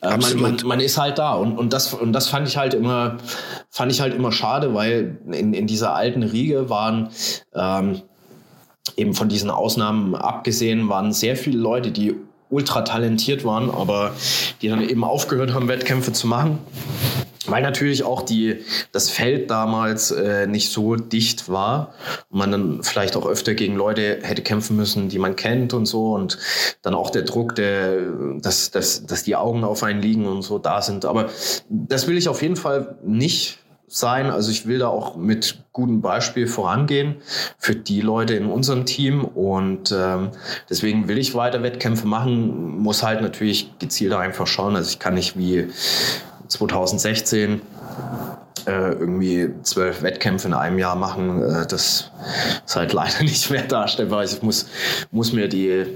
[0.00, 2.72] Äh, man, man, man, ist halt da und, und, das, und das fand ich halt
[2.72, 3.18] immer,
[3.70, 7.10] fand ich halt immer schade, weil in, in dieser alten Riege waren
[7.54, 8.02] ähm,
[8.96, 12.14] eben von diesen Ausnahmen abgesehen, waren sehr viele Leute, die
[12.50, 14.14] ultra talentiert waren, aber
[14.60, 16.58] die dann eben aufgehört haben, Wettkämpfe zu machen.
[17.46, 18.58] Weil natürlich auch die,
[18.92, 21.92] das Feld damals äh, nicht so dicht war
[22.30, 25.86] und man dann vielleicht auch öfter gegen Leute hätte kämpfen müssen, die man kennt und
[25.86, 26.38] so und
[26.82, 27.96] dann auch der Druck, der,
[28.40, 31.04] dass, dass, dass die Augen auf einen liegen und so da sind.
[31.04, 31.30] Aber
[31.68, 33.58] das will ich auf jeden Fall nicht
[33.94, 34.30] sein.
[34.30, 37.16] Also ich will da auch mit gutem Beispiel vorangehen
[37.58, 40.30] für die Leute in unserem Team und ähm,
[40.68, 44.76] deswegen will ich weiter Wettkämpfe machen, muss halt natürlich gezielter einfach schauen.
[44.76, 45.68] Also ich kann nicht wie
[46.48, 47.60] 2016
[48.66, 51.42] äh, irgendwie zwölf Wettkämpfe in einem Jahr machen.
[51.42, 52.10] Äh, das
[52.66, 54.24] ist halt leider nicht mehr darstellbar.
[54.24, 54.66] Ich muss,
[55.10, 55.86] muss mir die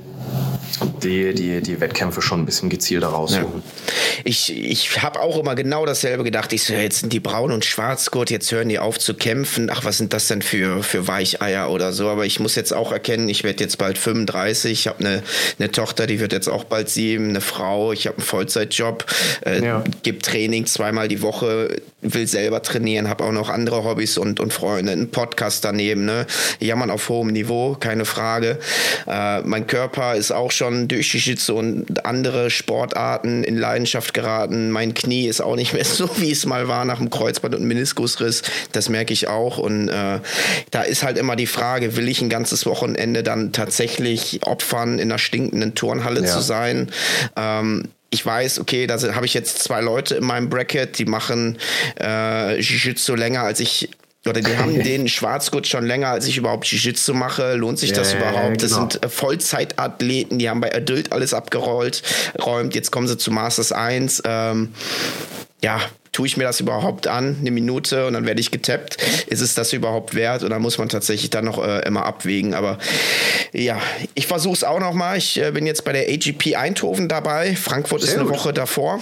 [1.02, 3.62] die, die, die Wettkämpfe schon ein bisschen gezielter raussuchen.
[3.64, 4.22] Ja.
[4.24, 6.52] Ich, ich habe auch immer genau dasselbe gedacht.
[6.52, 9.70] Ich so, jetzt sind die Braun- und Schwarzgurt, jetzt hören die auf zu kämpfen.
[9.70, 12.08] Ach, was sind das denn für, für Weicheier oder so?
[12.08, 14.72] Aber ich muss jetzt auch erkennen, ich werde jetzt bald 35.
[14.72, 15.22] Ich habe eine,
[15.58, 17.92] eine Tochter, die wird jetzt auch bald sieben, eine Frau.
[17.92, 19.06] Ich habe einen Vollzeitjob,
[19.44, 19.84] äh, ja.
[20.02, 24.52] gebe Training zweimal die Woche, will selber trainieren, habe auch noch andere Hobbys und, und
[24.52, 26.04] Freunde, einen Podcast daneben.
[26.04, 26.26] Ne?
[26.60, 28.58] Jammern auf hohem Niveau, keine Frage.
[29.06, 34.70] Äh, mein Körper ist auch schon durch Jiu-Jitsu und andere Sportarten in Leidenschaft geraten.
[34.70, 37.64] Mein Knie ist auch nicht mehr so, wie es mal war nach dem Kreuzband- und
[37.64, 38.42] Meniskusriss.
[38.72, 39.58] Das merke ich auch.
[39.58, 40.20] Und äh,
[40.70, 45.10] da ist halt immer die Frage, will ich ein ganzes Wochenende dann tatsächlich opfern, in
[45.10, 46.26] einer stinkenden Turnhalle ja.
[46.26, 46.90] zu sein?
[47.36, 51.58] Ähm, ich weiß, okay, da habe ich jetzt zwei Leute in meinem Bracket, die machen
[52.00, 53.90] äh, Jiu-Jitsu länger, als ich
[54.28, 57.54] oder die haben den Schwarzgurt schon länger, als ich überhaupt Jiu-Jitsu mache.
[57.54, 58.62] Lohnt sich das ja, überhaupt?
[58.62, 58.88] Das genau.
[58.90, 62.02] sind äh, Vollzeitathleten, die haben bei Adult alles abgerollt,
[62.44, 62.74] räumt.
[62.74, 64.22] Jetzt kommen sie zu Masters 1.
[64.24, 64.72] Ähm,
[65.62, 65.80] ja,
[66.16, 68.96] tue ich mir das überhaupt an, eine Minute und dann werde ich getappt.
[69.26, 70.42] Ist es das überhaupt wert?
[70.42, 72.54] Und dann muss man tatsächlich dann noch äh, immer abwägen.
[72.54, 72.78] Aber
[73.52, 73.78] ja,
[74.14, 75.18] ich versuche es auch noch mal.
[75.18, 77.54] Ich äh, bin jetzt bei der AGP Eindhoven dabei.
[77.54, 78.34] Frankfurt Sehr ist eine gut.
[78.38, 79.00] Woche davor.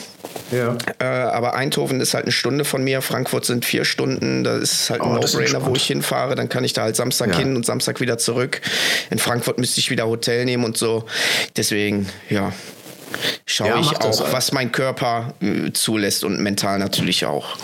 [0.51, 0.77] Ja.
[0.99, 3.01] Äh, aber Eindhoven ist halt eine Stunde von mir.
[3.01, 4.43] Frankfurt sind vier Stunden.
[4.43, 6.35] Da ist halt ein oh, No-Brainer, wo ich hinfahre.
[6.35, 7.39] Dann kann ich da halt Samstag ja.
[7.39, 8.61] hin und Samstag wieder zurück.
[9.11, 11.05] In Frankfurt müsste ich wieder Hotel nehmen und so.
[11.57, 12.53] Deswegen, ja,
[13.47, 17.57] schaue ja, ich auch, was mein Körper äh, zulässt und mental natürlich auch.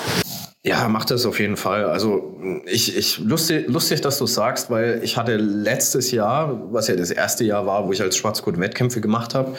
[0.63, 1.87] Ja, macht das auf jeden Fall.
[1.87, 6.97] Also ich, ich lustig, lustig, dass du sagst, weil ich hatte letztes Jahr, was ja
[6.97, 9.57] das erste Jahr war, wo ich als Schwarzgurt Wettkämpfe gemacht habe,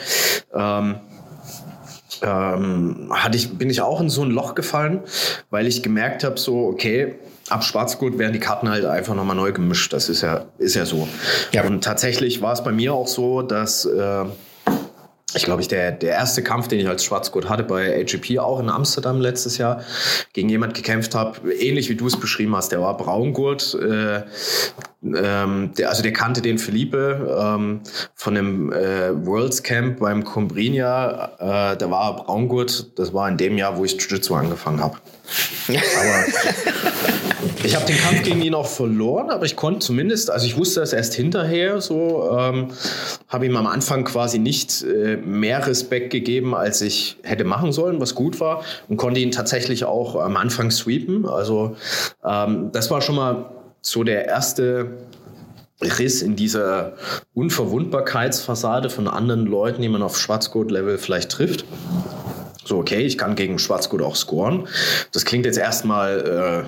[0.54, 1.00] ähm,
[2.22, 5.00] ähm, hatte ich, bin ich auch in so ein Loch gefallen,
[5.50, 7.16] weil ich gemerkt habe, so, okay,
[7.48, 9.92] ab Schwarzgurt werden die Karten halt einfach nochmal neu gemischt.
[9.92, 11.08] Das ist ja, ist ja so.
[11.50, 11.64] Ja.
[11.64, 14.24] Und tatsächlich war es bei mir auch so, dass äh,
[15.34, 18.60] ich glaube, ich der, der erste Kampf, den ich als Schwarzgurt hatte bei AGP, auch
[18.60, 19.82] in Amsterdam letztes Jahr,
[20.32, 22.72] gegen jemand gekämpft habe, ähnlich wie du es beschrieben hast.
[22.72, 23.74] Der war Braungurt.
[23.74, 24.22] Äh,
[25.04, 27.80] ähm, der, also der kannte den Felipe ähm,
[28.14, 31.72] von dem äh, Worlds Camp beim Combrinia.
[31.72, 32.98] Äh, der war Braungurt.
[32.98, 34.98] Das war in dem Jahr, wo ich Jiu-Jitsu angefangen habe.
[37.64, 40.80] Ich habe den Kampf gegen ihn auch verloren, aber ich konnte zumindest, also ich wusste
[40.80, 42.68] das erst hinterher, so ähm,
[43.28, 48.00] habe ihm am Anfang quasi nicht äh, mehr Respekt gegeben, als ich hätte machen sollen,
[48.00, 51.26] was gut war und konnte ihn tatsächlich auch am Anfang sweepen.
[51.26, 51.76] Also
[52.24, 53.46] ähm, das war schon mal
[53.80, 54.98] so der erste
[55.80, 56.94] Riss in dieser
[57.34, 61.64] Unverwundbarkeitsfassade von anderen Leuten, die man auf Schwarzgurt-Level vielleicht trifft
[62.64, 64.68] so, okay, ich kann gegen Schwarzgut auch scoren.
[65.12, 66.64] Das klingt jetzt erstmal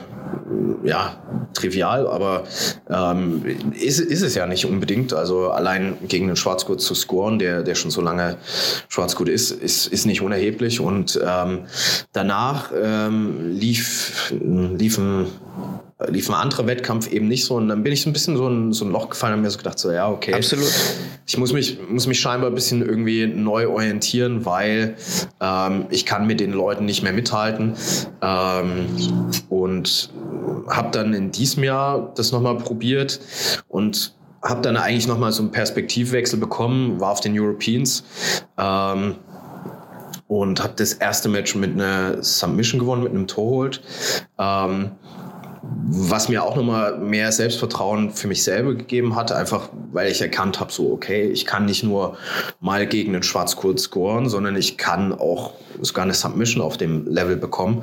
[0.84, 1.16] äh, ja,
[1.54, 2.44] trivial, aber
[2.90, 5.12] ähm, ist, ist es ja nicht unbedingt.
[5.12, 8.36] Also allein gegen den Schwarzgut zu scoren, der, der schon so lange
[8.88, 10.80] Schwarzgut ist, ist, ist nicht unerheblich.
[10.80, 11.66] Und ähm,
[12.12, 15.26] danach ähm, lief, liefen
[16.08, 17.54] lief ein anderer Wettkampf eben nicht so.
[17.56, 19.50] Und dann bin ich so ein bisschen so ein, so ein Loch gefallen und mir
[19.50, 20.34] so gedacht, so, ja, okay.
[20.34, 20.72] Absolut.
[21.26, 24.96] Ich muss mich, muss mich scheinbar ein bisschen irgendwie neu orientieren, weil
[25.40, 27.74] ähm, ich kann mit den Leuten nicht mehr mithalten.
[28.20, 28.86] Ähm,
[29.48, 30.10] und
[30.68, 33.20] habe dann in diesem Jahr das nochmal probiert
[33.68, 38.04] und habe dann eigentlich nochmal so einen Perspektivwechsel bekommen, war auf den Europeans.
[38.58, 39.16] Ähm,
[40.26, 43.82] und habe das erste Match mit einer Submission gewonnen, mit einem Torhold.
[44.38, 44.92] Ähm,
[45.86, 50.58] was mir auch nochmal mehr Selbstvertrauen für mich selber gegeben hat, einfach weil ich erkannt
[50.60, 52.16] habe, so, okay, ich kann nicht nur
[52.60, 57.36] mal gegen den Schwarzkurs scoren, sondern ich kann auch sogar eine Submission auf dem Level
[57.36, 57.82] bekommen,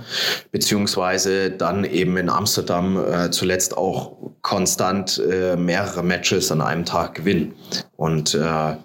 [0.52, 7.16] beziehungsweise dann eben in Amsterdam äh, zuletzt auch konstant äh, mehrere Matches an einem Tag
[7.16, 7.54] gewinnen.
[7.96, 8.76] Und äh,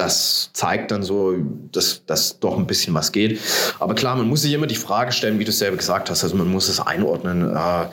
[0.00, 1.36] das zeigt dann so,
[1.72, 3.38] dass, dass doch ein bisschen was geht.
[3.78, 6.24] Aber klar, man muss sich immer die Frage stellen, wie du es selber gesagt hast.
[6.24, 7.54] Also man muss es einordnen.
[7.54, 7.86] Äh,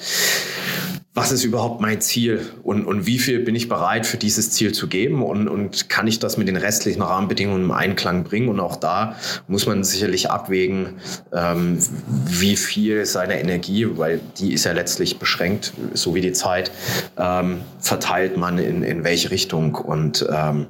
[1.17, 4.71] was ist überhaupt mein Ziel und, und wie viel bin ich bereit für dieses Ziel
[4.71, 8.49] zu geben und, und kann ich das mit den restlichen Rahmenbedingungen im Einklang bringen.
[8.49, 9.15] Und auch da
[9.47, 10.99] muss man sicherlich abwägen,
[11.33, 11.79] ähm,
[12.27, 16.69] wie viel seine Energie, weil die ist ja letztlich beschränkt, so wie die Zeit,
[17.17, 19.73] ähm, verteilt man in, in welche Richtung.
[19.73, 20.67] Und ähm,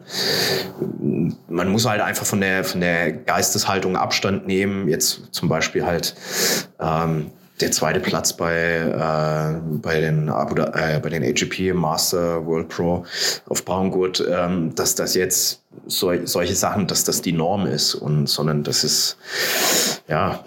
[1.50, 4.88] man muss halt einfach von der, von der Geisteshaltung Abstand nehmen.
[4.88, 6.16] Jetzt zum Beispiel halt
[6.80, 13.06] ähm, der zweite Platz bei, äh, bei den, äh, bei den AGP Master World Pro
[13.48, 18.28] auf Braungurt, ähm, dass das jetzt so, solche Sachen, dass das die Norm ist und
[18.28, 19.18] sondern das ist
[20.08, 20.44] ja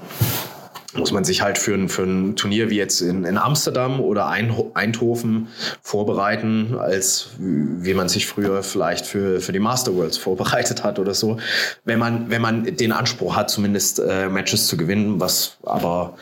[0.95, 4.27] muss man sich halt für ein, für ein Turnier wie jetzt in, in Amsterdam oder
[4.27, 5.49] Eindhoven
[5.83, 11.15] vorbereiten, als wie man sich früher vielleicht für, für die Master Worlds vorbereitet hat oder
[11.15, 11.39] so.
[11.85, 16.17] Wenn man, wenn man den Anspruch hat, zumindest äh, Matches zu gewinnen, was aber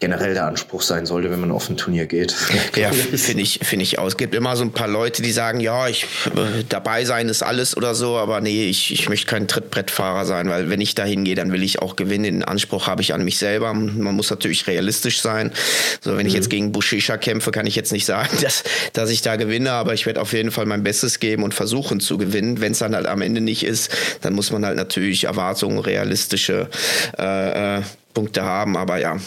[0.00, 2.34] generell der Anspruch sein sollte, wenn man auf ein Turnier geht.
[2.74, 4.06] Ja, finde ich, finde ich auch.
[4.06, 6.04] Es gibt immer so ein paar Leute, die sagen, ja, ich
[6.34, 10.48] äh, dabei sein ist alles oder so, aber nee, ich, ich möchte kein Trittbrettfahrer sein,
[10.48, 12.24] weil wenn ich da hingehe, dann will ich auch gewinnen.
[12.24, 13.74] Den Anspruch habe ich an mich selber.
[13.74, 15.52] Man muss natürlich realistisch sein.
[16.00, 16.28] So, wenn mhm.
[16.28, 18.64] ich jetzt gegen Bushisha kämpfe, kann ich jetzt nicht sagen, dass,
[18.94, 22.00] dass ich da gewinne, aber ich werde auf jeden Fall mein Bestes geben und versuchen
[22.00, 22.62] zu gewinnen.
[22.62, 23.90] Wenn es dann halt am Ende nicht ist,
[24.22, 26.70] dann muss man halt natürlich Erwartungen, realistische
[27.18, 27.82] äh, äh
[28.14, 29.18] Punkte haben, aber ja,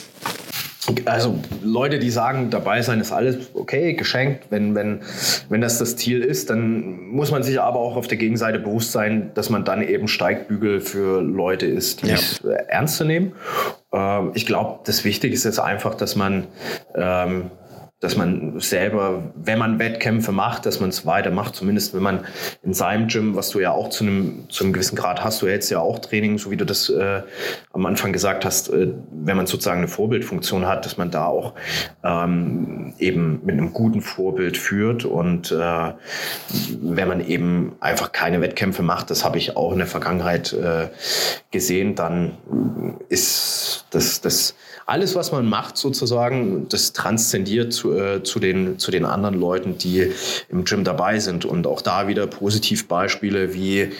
[1.05, 4.47] also Leute, die sagen, dabei sein ist alles okay, geschenkt.
[4.49, 5.01] Wenn, wenn,
[5.49, 8.91] wenn das das Ziel ist, dann muss man sich aber auch auf der Gegenseite bewusst
[8.91, 12.15] sein, dass man dann eben Steigbügel für Leute ist, die ja.
[12.15, 13.34] es äh, ernst zu nehmen.
[13.93, 16.47] Ähm, ich glaube, das Wichtige ist jetzt einfach, dass man
[16.95, 17.51] ähm,
[18.03, 22.25] dass man selber, wenn man Wettkämpfe macht, dass man es weitermacht, zumindest wenn man
[22.61, 25.47] in seinem Gym, was du ja auch zu einem, zu einem gewissen Grad hast, du
[25.47, 27.21] jetzt ja auch Training, so wie du das äh,
[27.71, 31.53] am Anfang gesagt hast, äh, wenn man sozusagen eine Vorbildfunktion hat, dass man da auch
[32.03, 35.93] ähm, eben mit einem guten Vorbild führt und äh,
[36.81, 40.89] wenn man eben einfach keine Wettkämpfe macht, das habe ich auch in der Vergangenheit äh,
[41.51, 42.34] gesehen, dann
[43.07, 44.55] ist das, das
[44.85, 49.77] alles, was man macht, sozusagen, das transzendiert zu, äh, zu, den, zu den anderen Leuten,
[49.77, 50.11] die
[50.49, 51.45] im Gym dabei sind.
[51.45, 53.91] Und auch da wieder Positivbeispiele wie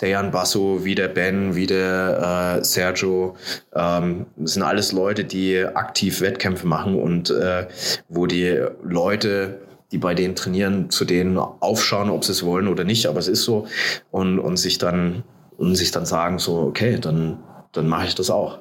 [0.00, 3.36] der Jan Basso, wie der Ben, wie der äh, Sergio.
[3.74, 7.66] Ähm, das sind alles Leute, die aktiv Wettkämpfe machen und äh,
[8.08, 9.60] wo die Leute
[9.92, 13.26] die bei denen trainieren, zu denen aufschauen, ob sie es wollen oder nicht, aber es
[13.26, 13.66] ist so
[14.12, 15.24] und, und sich dann
[15.60, 17.38] und sich dann sagen so, okay, dann,
[17.72, 18.60] dann mache ich das auch.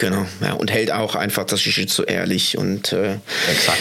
[0.00, 3.18] Genau, ja, und hält auch einfach das Jiu-Jitsu ehrlich und äh,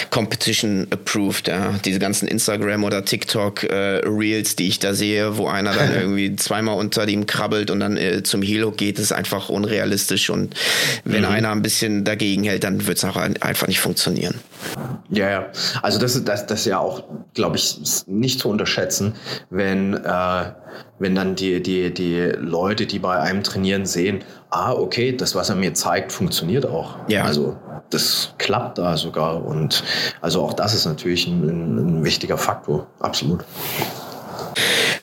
[0.09, 1.47] Competition approved.
[1.47, 1.75] Ja.
[1.85, 6.35] Diese ganzen Instagram oder TikTok äh, Reels, die ich da sehe, wo einer dann irgendwie
[6.35, 10.29] zweimal unter dem krabbelt und dann äh, zum Helo geht, ist einfach unrealistisch.
[10.29, 10.55] Und
[11.05, 11.29] wenn mhm.
[11.29, 14.35] einer ein bisschen dagegen hält, dann wird es auch einfach nicht funktionieren.
[15.09, 15.51] Ja, ja.
[15.81, 17.03] Also das ist das, das ja auch,
[17.33, 19.15] glaube ich, nicht zu unterschätzen,
[19.49, 20.51] wenn äh,
[20.99, 25.49] wenn dann die, die, die Leute, die bei einem trainieren, sehen, ah, okay, das, was
[25.49, 26.95] er mir zeigt, funktioniert auch.
[27.07, 27.23] Ja.
[27.23, 27.57] Also
[27.89, 29.45] das klappt da sogar.
[29.45, 29.83] Und
[30.21, 33.43] also auch das ist natürlich ein, ein wichtiger Faktor, absolut.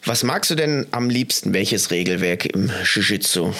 [0.04, 1.52] Was magst du denn am liebsten?
[1.52, 3.52] Welches Regelwerk im Jiu-Jitsu?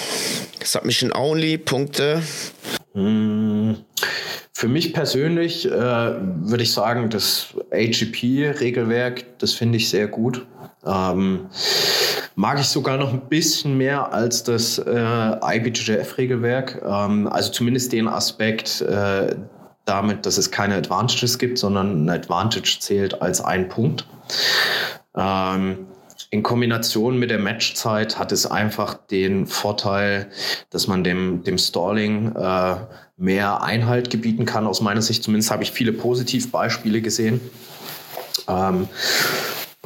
[0.63, 2.21] Submission Only, Punkte?
[2.93, 3.75] Hm,
[4.57, 10.47] für mich persönlich äh, würde ich sagen, das AGP-Regelwerk, das finde ich sehr gut.
[10.83, 11.45] Ähm,
[12.33, 16.81] mag ich sogar noch ein bisschen mehr als das äh, IBJJF-Regelwerk.
[16.83, 19.35] Ähm, also zumindest den Aspekt äh,
[19.85, 24.07] damit, dass es keine Advantages gibt, sondern ein Advantage zählt als ein Punkt.
[25.15, 25.85] Ähm,
[26.31, 30.31] in Kombination mit der Matchzeit hat es einfach den Vorteil,
[30.71, 32.75] dass man dem, dem Stalling äh,
[33.17, 34.67] mehr Einhalt gebieten kann.
[34.67, 37.41] Aus meiner Sicht zumindest habe ich viele Positivbeispiele gesehen.
[38.47, 38.87] Ähm,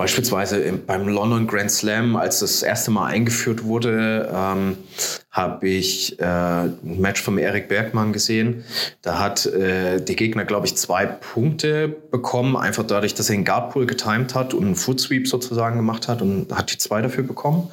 [0.01, 4.77] Beispielsweise beim London Grand Slam, als das erste Mal eingeführt wurde, ähm,
[5.29, 8.63] habe ich äh, ein Match von Erik Bergmann gesehen.
[9.03, 13.45] Da hat äh, der Gegner, glaube ich, zwei Punkte bekommen, einfach dadurch, dass er den
[13.45, 17.69] Guardpull getimed hat und einen Footsweep sozusagen gemacht hat und hat die zwei dafür bekommen.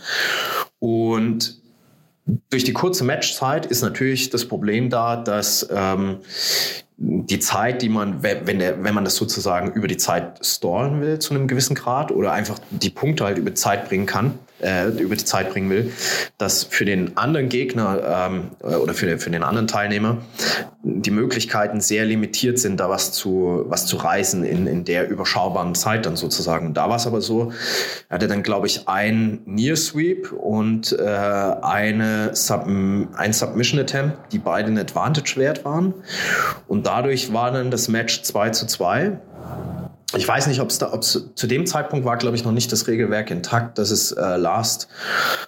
[0.80, 1.62] Und
[2.50, 6.18] durch die kurze Matchzeit ist natürlich das Problem da, dass ähm,
[6.96, 11.18] die Zeit, die man, wenn, der, wenn man das sozusagen über die Zeit storen will
[11.20, 15.16] zu einem gewissen Grad oder einfach die Punkte halt über Zeit bringen kann, äh, über
[15.16, 15.92] die Zeit bringen will,
[16.36, 20.18] dass für den anderen Gegner ähm, oder für, für den anderen Teilnehmer
[20.82, 25.74] die Möglichkeiten sehr limitiert sind, da was zu, was zu reißen in, in der überschaubaren
[25.74, 26.72] Zeit dann sozusagen.
[26.72, 27.52] Da war es aber so,
[28.08, 34.32] er hatte dann, glaube ich, ein Near Sweep und äh, eine Sub, ein Submission Attempt,
[34.32, 35.94] die beide ein Advantage wert waren.
[36.66, 39.18] Und dadurch war dann das Match 2 zu 2
[40.16, 42.72] ich weiß nicht, ob es da, ob zu dem Zeitpunkt war, glaube ich, noch nicht
[42.72, 44.88] das Regelwerk intakt, dass es äh, Last,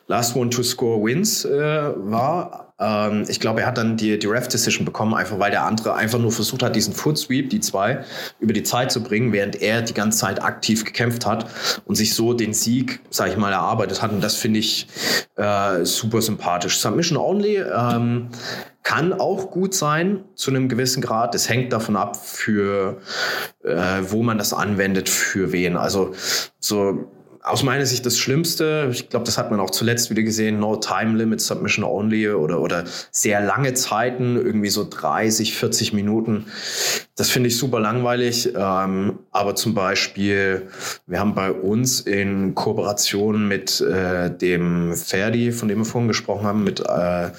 [0.07, 2.70] Last One to Score Wins äh, war.
[2.81, 6.19] Ähm, ich glaube, er hat dann die, die Ref-Decision bekommen, einfach weil der andere einfach
[6.19, 8.05] nur versucht hat, diesen Foot Sweep, die zwei,
[8.41, 11.47] über die Zeit zu bringen, während er die ganze Zeit aktiv gekämpft hat
[11.85, 14.11] und sich so den Sieg, sage ich mal, erarbeitet hat.
[14.13, 14.89] Und das finde ich
[15.37, 16.79] äh, super sympathisch.
[16.79, 17.57] Submission Only.
[17.57, 18.29] Ähm,
[18.83, 21.35] kann auch gut sein zu einem gewissen Grad.
[21.35, 23.01] Es hängt davon ab, für
[23.63, 25.77] äh, wo man das anwendet, für wen.
[25.77, 26.13] Also
[26.59, 27.11] so
[27.43, 30.77] aus meiner Sicht das Schlimmste, ich glaube, das hat man auch zuletzt wieder gesehen, No
[30.77, 36.47] Time Limit, Submission Only oder, oder sehr lange Zeiten, irgendwie so 30, 40 Minuten.
[37.17, 38.53] Das finde ich super langweilig.
[38.55, 40.69] Ähm, aber zum Beispiel,
[41.07, 46.45] wir haben bei uns in Kooperation mit äh, dem Ferdi, von dem wir vorhin gesprochen
[46.45, 47.31] haben, mit äh,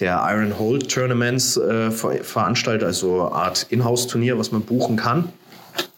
[0.00, 5.30] der Iron Hold Tournaments äh, veranstaltet, also Art Inhouse-Turnier, was man buchen kann.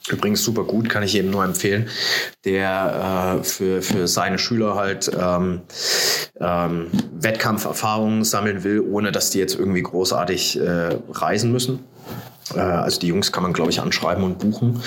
[0.08, 1.88] Übrigens super gut, kann ich jedem nur empfehlen,
[2.44, 5.62] der äh, für, für seine Schüler halt ähm,
[6.38, 11.80] ähm, Wettkampferfahrungen sammeln will, ohne dass die jetzt irgendwie großartig äh, reisen müssen.
[12.54, 14.82] Äh, also die Jungs kann man, glaube ich, anschreiben und buchen.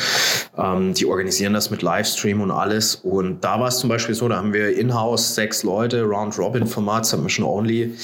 [0.58, 2.96] Ähm, die organisieren das mit Livestream und alles.
[2.96, 7.46] Und da war es zum Beispiel so, da haben wir in-house sechs Leute, Round-Robin-Format, Submission
[7.46, 7.96] Only,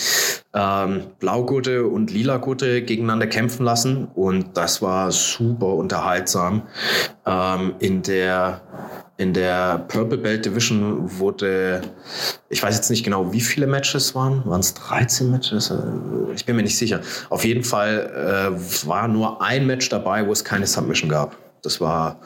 [0.53, 4.07] ähm, Blaugurte und Lila-Gurte gegeneinander kämpfen lassen.
[4.15, 6.63] Und das war super unterhaltsam.
[7.25, 8.61] Ähm, in der
[9.23, 11.81] in der Purple Belt Division wurde,
[12.49, 14.45] ich weiß jetzt nicht genau, wie viele Matches waren.
[14.45, 15.71] Waren es 13 Matches?
[15.71, 15.75] Äh,
[16.35, 16.99] ich bin mir nicht sicher.
[17.29, 21.37] Auf jeden Fall äh, war nur ein Match dabei, wo es keine Submission gab.
[21.61, 22.19] Das war,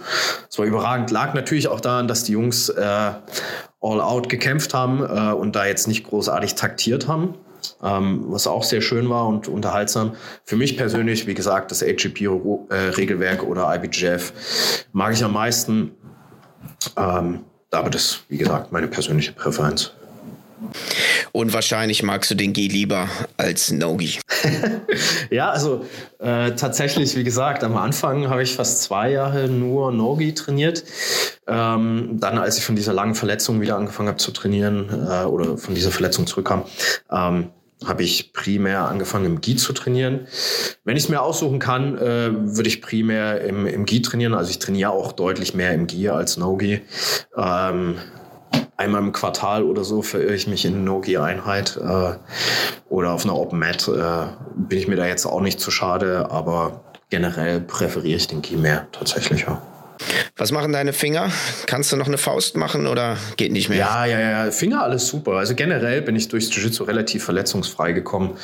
[0.47, 1.11] das war überragend.
[1.11, 5.67] Lag natürlich auch daran, dass die Jungs äh, all out gekämpft haben äh, und da
[5.67, 7.35] jetzt nicht großartig taktiert haben.
[7.83, 10.15] Ähm, was auch sehr schön war und unterhaltsam.
[10.43, 15.91] Für mich persönlich, wie gesagt, das AGP-Regelwerk oder IBJF mag ich am meisten.
[16.95, 17.41] Ähm,
[17.71, 19.91] aber das, wie gesagt, meine persönliche Präferenz.
[21.31, 24.19] Und wahrscheinlich magst du den Gi lieber als Nogi.
[25.29, 25.85] ja, also
[26.19, 30.83] äh, tatsächlich, wie gesagt, am Anfang habe ich fast zwei Jahre nur Nogi trainiert.
[31.45, 35.57] Ähm, dann, als ich von dieser langen Verletzung wieder angefangen habe zu trainieren äh, oder
[35.57, 36.63] von dieser Verletzung zurückkam,
[37.11, 37.49] ähm,
[37.85, 40.27] habe ich primär angefangen im GI zu trainieren.
[40.83, 44.33] Wenn ich es mir aussuchen kann, äh, würde ich primär im, im GI trainieren.
[44.33, 46.81] Also ich trainiere auch deutlich mehr im GI als No-GI.
[47.35, 47.95] Ähm,
[48.77, 52.13] einmal im Quartal oder so verirre ich mich in eine No-GI-Einheit äh,
[52.89, 53.87] oder auf einer Open Mat.
[53.87, 58.41] Äh, bin ich mir da jetzt auch nicht zu schade, aber generell präferiere ich den
[58.41, 59.41] GI mehr tatsächlich.
[59.41, 59.61] Ja.
[60.35, 61.31] Was machen deine Finger?
[61.65, 63.79] Kannst du noch eine Faust machen oder geht nicht mehr?
[63.79, 64.51] Ja, ja, ja.
[64.51, 65.33] Finger alles super.
[65.33, 68.37] Also generell bin ich durchs Jiu-Jitsu relativ verletzungsfrei gekommen.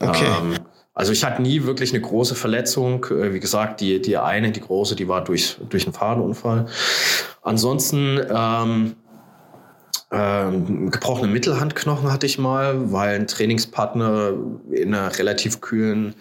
[0.00, 0.26] Oh, okay.
[0.40, 0.58] Ähm,
[0.94, 3.04] also ich hatte nie wirklich eine große Verletzung.
[3.06, 6.66] Äh, wie gesagt, die, die eine, die große, die war durch, durch einen Fadenunfall.
[7.42, 8.94] Ansonsten ähm,
[10.14, 14.34] ähm, gebrochene Mittelhandknochen hatte ich mal, weil ein Trainingspartner
[14.70, 16.14] in einer relativ kühlen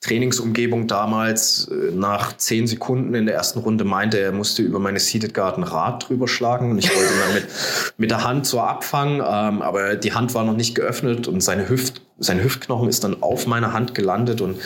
[0.00, 4.98] Trainingsumgebung damals äh, nach zehn Sekunden in der ersten Runde meinte, er musste über meine
[4.98, 7.46] Seated Guard ein Rad drüber schlagen und ich wollte ihn dann mit,
[7.96, 11.68] mit der Hand so abfangen, ähm, aber die Hand war noch nicht geöffnet und seine
[11.68, 14.56] Hüft, sein Hüftknochen ist dann auf meiner Hand gelandet und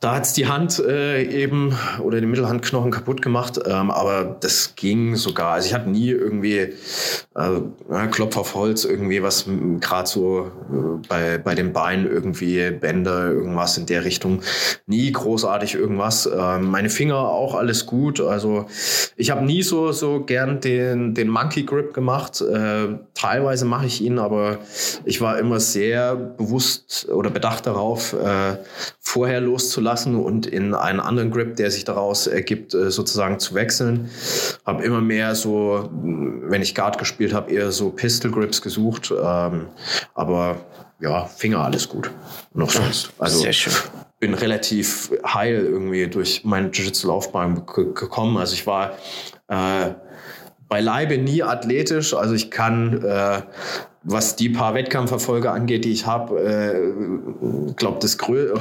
[0.00, 5.14] da hat's die Hand äh, eben oder den Mittelhandknochen kaputt gemacht, ähm, aber das ging
[5.14, 5.52] sogar.
[5.52, 9.44] Also ich hatte nie irgendwie äh, Klopf auf Holz, irgendwie was
[9.80, 14.40] gerade so äh, bei, bei den Beinen irgendwie Bänder, irgendwas in der Richtung.
[14.86, 16.26] Nie großartig irgendwas.
[16.34, 18.22] Ähm, meine Finger auch alles gut.
[18.22, 18.64] Also
[19.16, 22.40] ich habe nie so, so gern den, den Monkey Grip gemacht.
[22.40, 24.60] Äh, teilweise mache ich ihn, aber
[25.04, 28.56] ich war immer sehr bewusst oder bedacht darauf, äh,
[28.98, 33.54] vorher loszulassen lassen und in einen anderen Grip, der sich daraus ergibt, äh, sozusagen zu
[33.54, 34.08] wechseln.
[34.64, 39.12] Habe immer mehr so, wenn ich Guard gespielt habe, eher so Pistol Grips gesucht.
[39.12, 39.66] Ähm,
[40.14, 40.56] aber
[41.00, 42.10] ja, Finger alles gut.
[42.54, 43.10] Noch sonst.
[43.18, 43.72] Also Sehr schön.
[44.20, 48.36] bin relativ heil irgendwie durch meine Jiu-Jitsu-Laufbahn gekommen.
[48.36, 48.92] Also ich war
[49.48, 49.94] äh,
[50.68, 52.14] beileibe nie athletisch.
[52.14, 53.42] Also ich kann äh,
[54.02, 58.54] was die paar Wettkampferfolge angeht, die ich habe, äh, glaube das Grö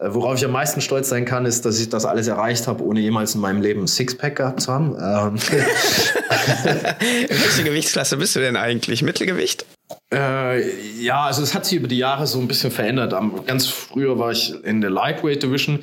[0.00, 3.00] worauf ich am meisten stolz sein kann, ist, dass ich das alles erreicht habe, ohne
[3.00, 4.96] jemals in meinem Leben ein Sixpack gehabt zu haben.
[5.00, 5.38] Ähm.
[7.28, 9.02] Welche Gewichtsklasse bist du denn eigentlich?
[9.02, 9.66] Mittelgewicht?
[10.10, 10.62] Äh,
[11.02, 13.14] ja, also es hat sich über die Jahre so ein bisschen verändert.
[13.46, 15.80] Ganz früher war ich in der Lightweight Division,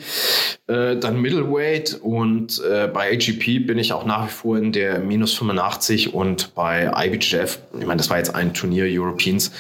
[0.66, 4.98] äh, dann Middleweight und äh, bei AGP bin ich auch nach wie vor in der
[4.98, 9.52] minus 85 und bei IBJF, ich meine, das war jetzt ein Turnier Europeans,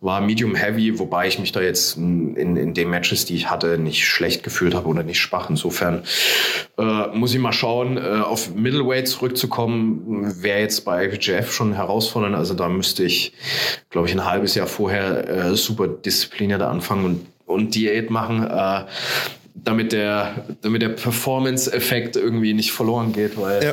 [0.00, 3.76] war Medium Heavy, wobei ich mich da jetzt in, in den Matches, die ich hatte,
[3.76, 5.50] nicht schlecht gefühlt habe oder nicht schwach.
[5.50, 6.04] Insofern
[6.78, 12.36] äh, muss ich mal schauen, äh, auf Middleweight zurückzukommen, wäre jetzt bei IBJF schon herausfordernd.
[12.36, 13.32] Also da müsste ich
[13.92, 18.84] glaube ich, ein halbes Jahr vorher äh, super diszipliniert anfangen und, und Diät machen, äh,
[19.54, 23.72] damit der, damit der Performance-Effekt irgendwie nicht verloren geht, weil ja.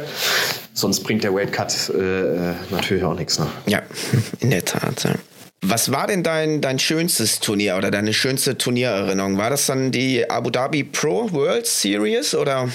[0.74, 3.40] sonst bringt der Weight Cut äh, natürlich auch nichts.
[3.40, 3.48] Ne?
[3.68, 3.82] Ja,
[4.40, 5.04] in der Tat.
[5.04, 5.16] Ja.
[5.62, 9.38] Was war denn dein, dein schönstes Turnier oder deine schönste Turniererinnerung?
[9.38, 12.70] War das dann die Abu Dhabi Pro World Series oder?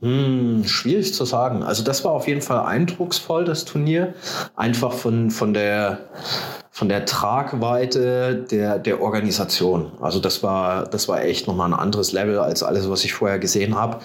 [0.00, 1.62] Hm, schwierig zu sagen.
[1.62, 4.14] Also das war auf jeden Fall eindrucksvoll, das Turnier.
[4.56, 6.08] Einfach von, von der
[6.74, 9.92] von der Tragweite der, der Organisation.
[10.00, 13.38] Also das war, das war echt nochmal ein anderes Level als alles, was ich vorher
[13.38, 13.98] gesehen habe.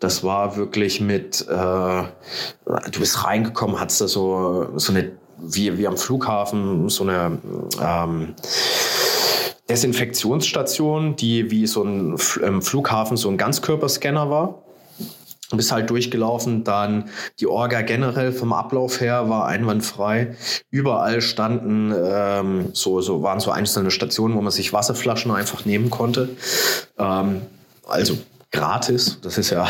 [0.00, 5.86] Das war wirklich mit, äh, du bist reingekommen, hattest da so, so eine, wie, wie
[5.86, 7.38] am Flughafen, so eine
[7.78, 8.34] ähm,
[9.68, 14.62] Desinfektionsstation, die wie so ein ähm, Flughafen so ein Ganzkörperscanner war
[15.56, 17.08] bist halt durchgelaufen, dann
[17.40, 20.36] die Orga generell vom Ablauf her war einwandfrei.
[20.70, 25.88] Überall standen ähm, so, so waren so einzelne Stationen, wo man sich Wasserflaschen einfach nehmen
[25.90, 26.28] konnte.
[26.98, 27.42] Ähm,
[27.86, 28.18] also
[28.52, 29.18] gratis.
[29.22, 29.66] Das ist ja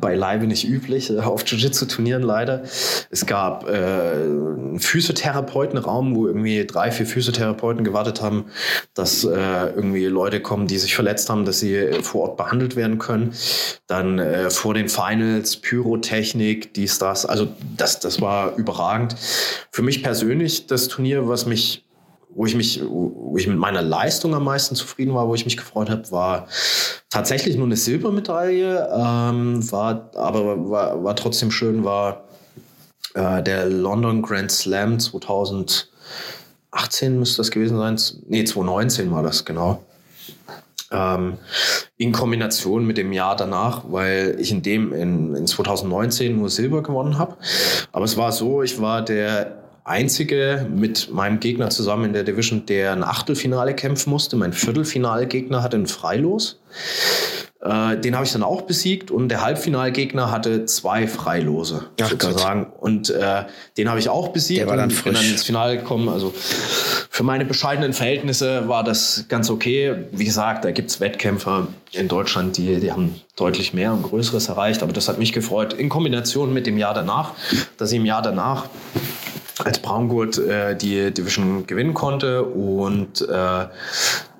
[0.00, 2.62] beileibe nicht üblich äh, auf Jiu-Jitsu-Turnieren leider.
[3.10, 8.46] Es gab äh, einen Physiotherapeutenraum, wo irgendwie drei, vier Physiotherapeuten gewartet haben,
[8.94, 12.98] dass äh, irgendwie Leute kommen, die sich verletzt haben, dass sie vor Ort behandelt werden
[12.98, 13.34] können.
[13.86, 17.26] Dann äh, vor den Finals Pyrotechnik, dies, das.
[17.26, 19.16] Also das, das war überragend.
[19.70, 21.83] Für mich persönlich das Turnier, was mich
[22.34, 25.56] wo ich mich, wo ich mit meiner Leistung am meisten zufrieden war, wo ich mich
[25.56, 26.48] gefreut habe, war
[27.10, 32.24] tatsächlich nur eine Silbermedaille, ähm, war, aber war, war trotzdem schön, war
[33.14, 35.86] äh, der London Grand Slam 2018
[37.18, 37.98] müsste das gewesen sein.
[38.26, 39.84] Nee, 2019 war das, genau.
[40.90, 41.38] Ähm,
[41.96, 46.82] in Kombination mit dem Jahr danach, weil ich in dem in, in 2019 nur Silber
[46.82, 47.36] gewonnen habe.
[47.92, 52.66] Aber es war so, ich war der einzige mit meinem Gegner zusammen in der Division,
[52.66, 54.36] der ein Achtelfinale kämpfen musste.
[54.36, 56.58] Mein Viertelfinalgegner hatte ein Freilos.
[57.64, 62.64] Äh, den habe ich dann auch besiegt und der Halbfinalgegner hatte zwei Freilose Ach sozusagen.
[62.64, 62.82] Gott.
[62.82, 63.44] Und äh,
[63.78, 65.04] den habe ich auch besiegt der war dann und frisch.
[65.04, 66.10] bin dann ins Finale gekommen.
[66.10, 69.94] Also für meine bescheidenen Verhältnisse war das ganz okay.
[70.12, 74.48] Wie gesagt, da gibt es Wettkämpfer in Deutschland, die, die haben deutlich mehr und Größeres
[74.50, 74.82] erreicht.
[74.82, 77.32] Aber das hat mich gefreut in Kombination mit dem Jahr danach,
[77.78, 78.68] dass ich im Jahr danach
[79.62, 83.66] als Braungurt äh, die Division gewinnen konnte und äh,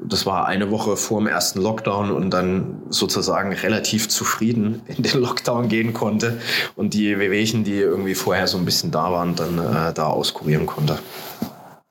[0.01, 5.21] das war eine Woche vor dem ersten Lockdown und dann sozusagen relativ zufrieden in den
[5.21, 6.41] Lockdown gehen konnte
[6.75, 10.67] und die Wehwehchen, die irgendwie vorher so ein bisschen da waren, dann äh, da auskurieren
[10.67, 10.99] konnte.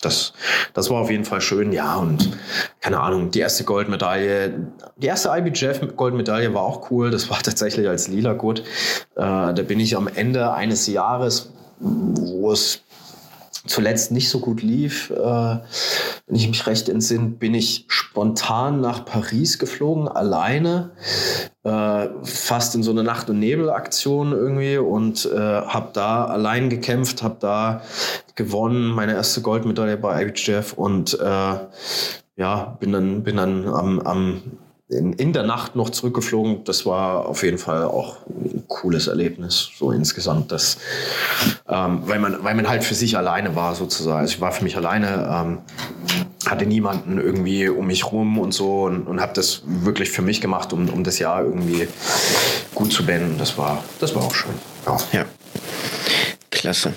[0.02, 0.34] Das,
[0.74, 1.96] das war auf jeden Fall schön, ja.
[1.96, 2.38] Und
[2.82, 4.68] keine Ahnung, die erste Goldmedaille,
[4.98, 7.10] die erste IBJF Goldmedaille war auch cool.
[7.10, 8.60] Das war tatsächlich als lila gut.
[9.16, 12.82] Äh, da bin ich am Ende eines Jahres, wo es
[13.66, 19.06] zuletzt nicht so gut lief, äh, wenn ich mich recht entsinne, bin ich spontan nach
[19.06, 20.92] Paris geflogen, alleine,
[21.64, 27.24] äh, fast in so eine Nacht- und Nebel-Aktion irgendwie und äh, habe da allein gekämpft,
[27.24, 27.82] habe da
[28.36, 31.56] gewonnen, meine erste Goldmedaille bei IBJF und äh,
[32.36, 34.42] ja, bin dann, bin dann am, am
[34.90, 36.64] in, in der Nacht noch zurückgeflogen.
[36.66, 40.52] Das war auf jeden Fall auch ein cooles Erlebnis, so insgesamt.
[40.52, 40.78] Das,
[41.68, 44.20] ähm, weil, man, weil man halt für sich alleine war, sozusagen.
[44.20, 45.58] Also ich war für mich alleine, ähm,
[46.46, 50.42] hatte niemanden irgendwie um mich rum und so und, und habe das wirklich für mich
[50.42, 51.88] gemacht, um, um das Jahr irgendwie
[52.76, 53.38] gut zu beenden.
[53.38, 54.54] Das war, das war auch schön.
[54.86, 54.98] Ja.
[55.14, 55.26] ja.
[56.52, 56.94] Klasse.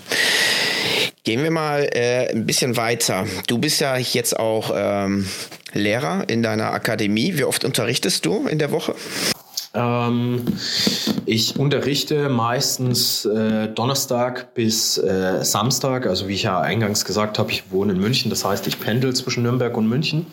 [1.25, 3.27] Gehen wir mal äh, ein bisschen weiter.
[3.49, 5.27] Du bist ja jetzt auch ähm,
[5.79, 7.37] Lehrer in deiner Akademie.
[7.37, 8.95] Wie oft unterrichtest du in der Woche?
[9.77, 10.43] Ähm,
[11.27, 16.07] ich unterrichte meistens äh, Donnerstag bis äh, Samstag.
[16.07, 18.31] Also wie ich ja eingangs gesagt habe, ich wohne in München.
[18.31, 20.27] Das heißt, ich pendel zwischen Nürnberg und München.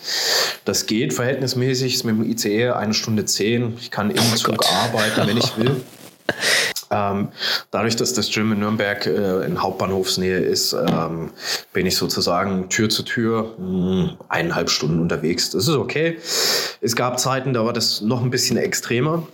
[0.65, 1.95] Das geht verhältnismäßig.
[1.95, 3.75] Ist mit dem ICE eine Stunde zehn.
[3.79, 4.67] Ich kann im oh Zug Gott.
[4.71, 5.81] arbeiten, wenn ich will.
[6.93, 7.29] Ähm,
[7.71, 11.31] dadurch, dass das Gym in Nürnberg äh, in Hauptbahnhofsnähe ist, ähm,
[11.73, 15.49] bin ich sozusagen Tür zu Tür mh, hm, eineinhalb Stunden unterwegs.
[15.49, 16.19] Das ist okay.
[16.81, 19.27] Es gab Zeiten, da war das noch ein bisschen extremer.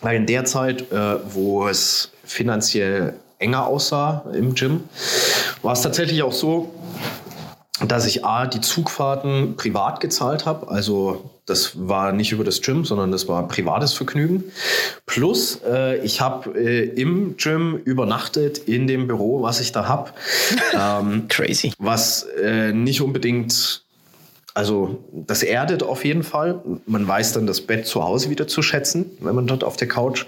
[0.00, 4.84] Weil in der Zeit, äh, wo es finanziell enger aussah im Gym,
[5.62, 6.74] war es tatsächlich auch so,
[7.80, 10.68] dass ich A, die Zugfahrten privat gezahlt habe.
[10.68, 14.44] Also das war nicht über das Gym, sondern das war privates Vergnügen.
[15.06, 20.10] Plus, äh, ich habe äh, im Gym übernachtet in dem Büro, was ich da habe.
[20.76, 21.72] Ähm, Crazy.
[21.78, 23.84] Was äh, nicht unbedingt
[24.54, 26.60] also das erdet auf jeden Fall.
[26.86, 29.88] Man weiß dann das Bett zu Hause wieder zu schätzen, wenn man dort auf der
[29.88, 30.26] Couch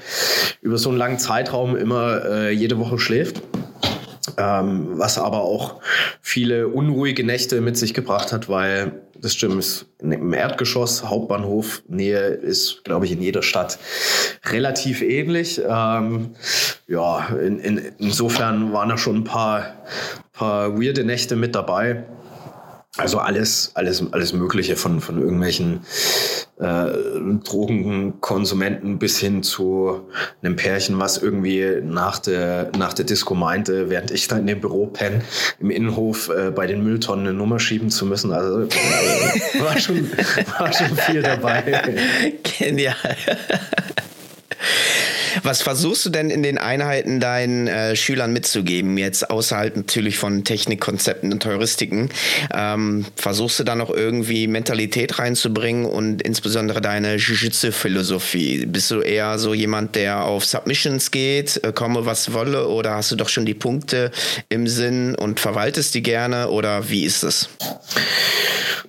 [0.63, 3.41] über so einen langen Zeitraum immer äh, jede Woche schläft.
[4.39, 5.81] Ähm, was aber auch
[6.21, 12.29] viele unruhige Nächte mit sich gebracht hat, weil das Gym ist im Erdgeschoss, Hauptbahnhof, Nähe
[12.29, 13.79] ist, glaube ich, in jeder Stadt
[14.45, 15.61] relativ ähnlich.
[15.67, 16.35] Ähm,
[16.87, 19.85] ja, in, in, insofern waren da schon ein paar,
[20.33, 22.05] paar weirde Nächte mit dabei.
[22.99, 25.81] Also alles, alles, alles Mögliche von, von irgendwelchen
[26.59, 26.91] äh,
[27.45, 30.09] Drogenkonsumenten bis hin zu
[30.43, 34.61] einem Pärchen, was irgendwie nach der, nach der Disco meinte, während ich da in dem
[34.61, 35.23] Büro penne,
[35.61, 38.33] im Innenhof äh, bei den Mülltonnen eine Nummer schieben zu müssen.
[38.33, 40.11] Also äh, war, schon,
[40.59, 41.83] war schon viel dabei.
[42.59, 42.97] Genial.
[45.43, 50.45] Was versuchst du denn in den Einheiten deinen äh, Schülern mitzugeben, jetzt außerhalb natürlich von
[50.45, 52.11] Technikkonzepten und Heuristiken?
[52.55, 58.67] Ähm, versuchst du da noch irgendwie Mentalität reinzubringen und insbesondere deine Jiu-Jitsu-Philosophie?
[58.67, 63.11] Bist du eher so jemand, der auf Submissions geht, äh, komme was wolle, oder hast
[63.11, 64.11] du doch schon die Punkte
[64.49, 67.49] im Sinn und verwaltest die gerne, oder wie ist es?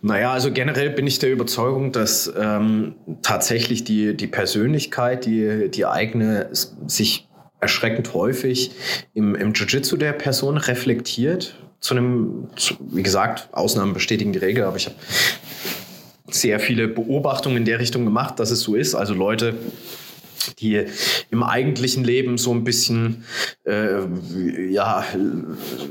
[0.01, 5.85] Naja, also generell bin ich der Überzeugung, dass ähm, tatsächlich die, die Persönlichkeit, die, die
[5.85, 7.27] eigene, sich
[7.59, 8.71] erschreckend häufig
[9.13, 11.55] im, im Jiu-Jitsu der Person reflektiert.
[11.79, 14.95] Zu einem, zu, wie gesagt, Ausnahmen bestätigen die Regel, aber ich habe
[16.29, 18.95] sehr viele Beobachtungen in der Richtung gemacht, dass es so ist.
[18.95, 19.55] Also Leute,
[20.55, 20.85] die
[21.29, 23.25] im eigentlichen Leben so ein bisschen
[23.65, 23.99] äh,
[24.69, 25.03] ja,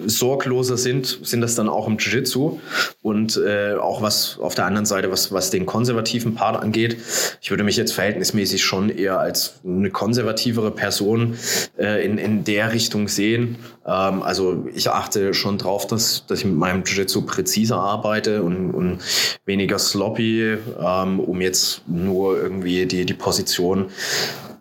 [0.06, 2.58] sorgloser sind, sind das dann auch im Jiu-Jitsu.
[3.02, 6.96] Und äh, auch was auf der anderen Seite, was, was den konservativen Part angeht,
[7.40, 11.36] ich würde mich jetzt verhältnismäßig schon eher als eine konservativere Person
[11.78, 13.56] äh, in, in der Richtung sehen.
[13.86, 18.70] Ähm, also ich achte schon drauf, dass, dass ich mit meinem Jiu-Jitsu präziser arbeite und,
[18.72, 18.98] und
[19.44, 23.86] weniger sloppy, ähm, um jetzt nur irgendwie die, die Position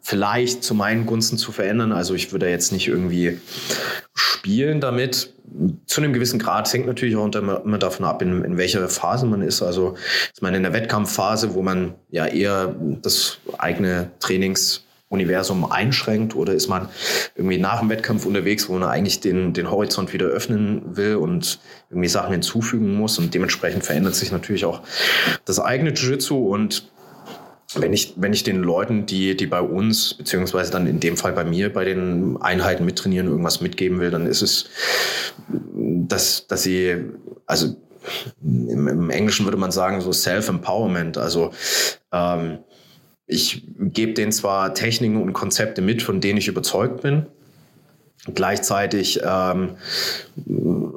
[0.06, 1.92] vielleicht zu meinen Gunsten zu verändern.
[1.92, 3.40] Also ich würde jetzt nicht irgendwie
[4.14, 5.34] spielen damit.
[5.88, 9.42] Zu einem gewissen Grad hängt natürlich auch immer davon ab, in, in welcher Phase man
[9.42, 9.64] ist.
[9.64, 9.96] Also
[10.32, 16.68] ist man in der Wettkampfphase, wo man ja eher das eigene Trainingsuniversum einschränkt oder ist
[16.68, 16.88] man
[17.36, 21.60] irgendwie nach dem Wettkampf unterwegs, wo man eigentlich den, den Horizont wieder öffnen will und
[21.90, 24.82] irgendwie Sachen hinzufügen muss und dementsprechend verändert sich natürlich auch
[25.46, 26.92] das eigene Jiu-Jitsu und
[27.80, 31.34] wenn ich, wenn ich den Leuten, die, die bei uns, beziehungsweise dann in dem Fall
[31.34, 34.70] bei mir, bei den Einheiten mittrainieren, irgendwas mitgeben will, dann ist es,
[35.68, 37.06] dass, dass sie,
[37.46, 37.76] also
[38.42, 41.18] im, im Englischen würde man sagen, so Self-Empowerment.
[41.18, 41.52] Also
[42.12, 42.60] ähm,
[43.28, 47.26] ich gebe denen zwar Techniken und Konzepte mit, von denen ich überzeugt bin,
[48.34, 49.76] Gleichzeitig ähm,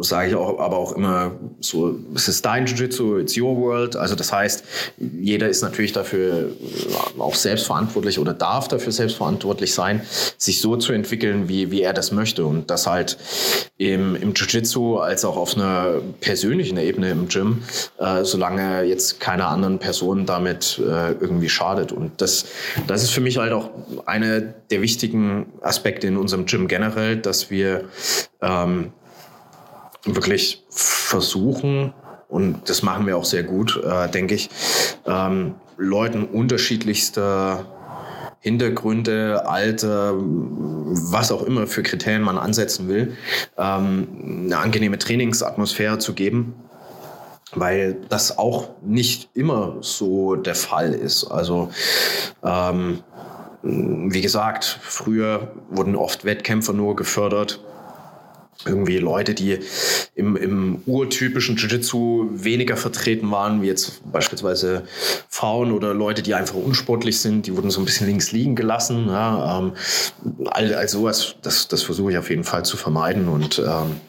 [0.01, 3.97] sage ich auch, aber auch immer so, es ist dein Jiu-Jitsu, it's your world.
[3.97, 4.65] Also das heißt,
[5.20, 6.51] jeder ist natürlich dafür
[7.19, 10.01] auch selbstverantwortlich oder darf dafür selbstverantwortlich sein,
[10.39, 12.47] sich so zu entwickeln, wie, wie er das möchte.
[12.47, 13.19] Und das halt
[13.77, 17.62] im, im Jiu-Jitsu als auch auf einer persönlichen Ebene im Gym,
[17.99, 21.93] äh, solange jetzt keiner anderen Person damit äh, irgendwie schadet.
[21.93, 22.47] Und das,
[22.86, 23.69] das ist für mich halt auch
[24.07, 27.85] eine der wichtigen Aspekte in unserem Gym generell, dass wir
[28.40, 28.93] ähm,
[30.05, 31.93] wirklich versuchen,
[32.28, 34.51] und das machen wir auch sehr gut, äh, denke ich,
[35.06, 37.64] ähm, Leuten unterschiedlichster
[38.40, 43.16] Hintergründe, Alter, was auch immer für Kriterien man ansetzen will,
[43.56, 46.55] ähm, eine angenehme Trainingsatmosphäre zu geben,
[47.55, 51.24] weil das auch nicht immer so der Fall ist.
[51.24, 51.70] Also
[52.44, 53.01] ähm,
[53.62, 57.60] wie gesagt, früher wurden oft Wettkämpfer nur gefördert.
[58.66, 59.60] Irgendwie Leute, die
[60.16, 64.82] im, im urtypischen Jiu-Jitsu weniger vertreten waren, wie jetzt beispielsweise
[65.28, 69.06] Frauen oder Leute, die einfach unsportlich sind, die wurden so ein bisschen links liegen gelassen.
[69.06, 69.72] Ja, ähm,
[70.47, 74.01] all, all sowas, das, das versuche ich auf jeden Fall zu vermeiden und ähm,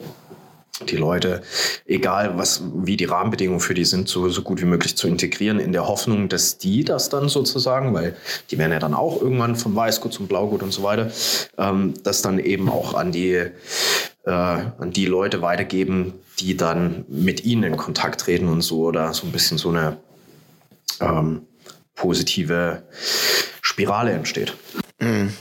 [0.88, 1.42] die Leute,
[1.86, 5.60] egal was, wie die Rahmenbedingungen für die sind, so, so gut wie möglich zu integrieren,
[5.60, 8.16] in der Hoffnung, dass die das dann sozusagen, weil
[8.52, 11.12] die werden ja dann auch irgendwann vom Weißgut zum Blaugut und so weiter,
[11.58, 13.52] ähm, das dann eben auch an die, äh,
[14.26, 19.26] an die Leute weitergeben, die dann mit ihnen in Kontakt treten und so oder so
[19.28, 19.98] ein bisschen so eine
[21.02, 21.42] ähm,
[21.96, 22.84] positive
[23.62, 24.54] Spirale entsteht.
[25.00, 25.34] Mhm.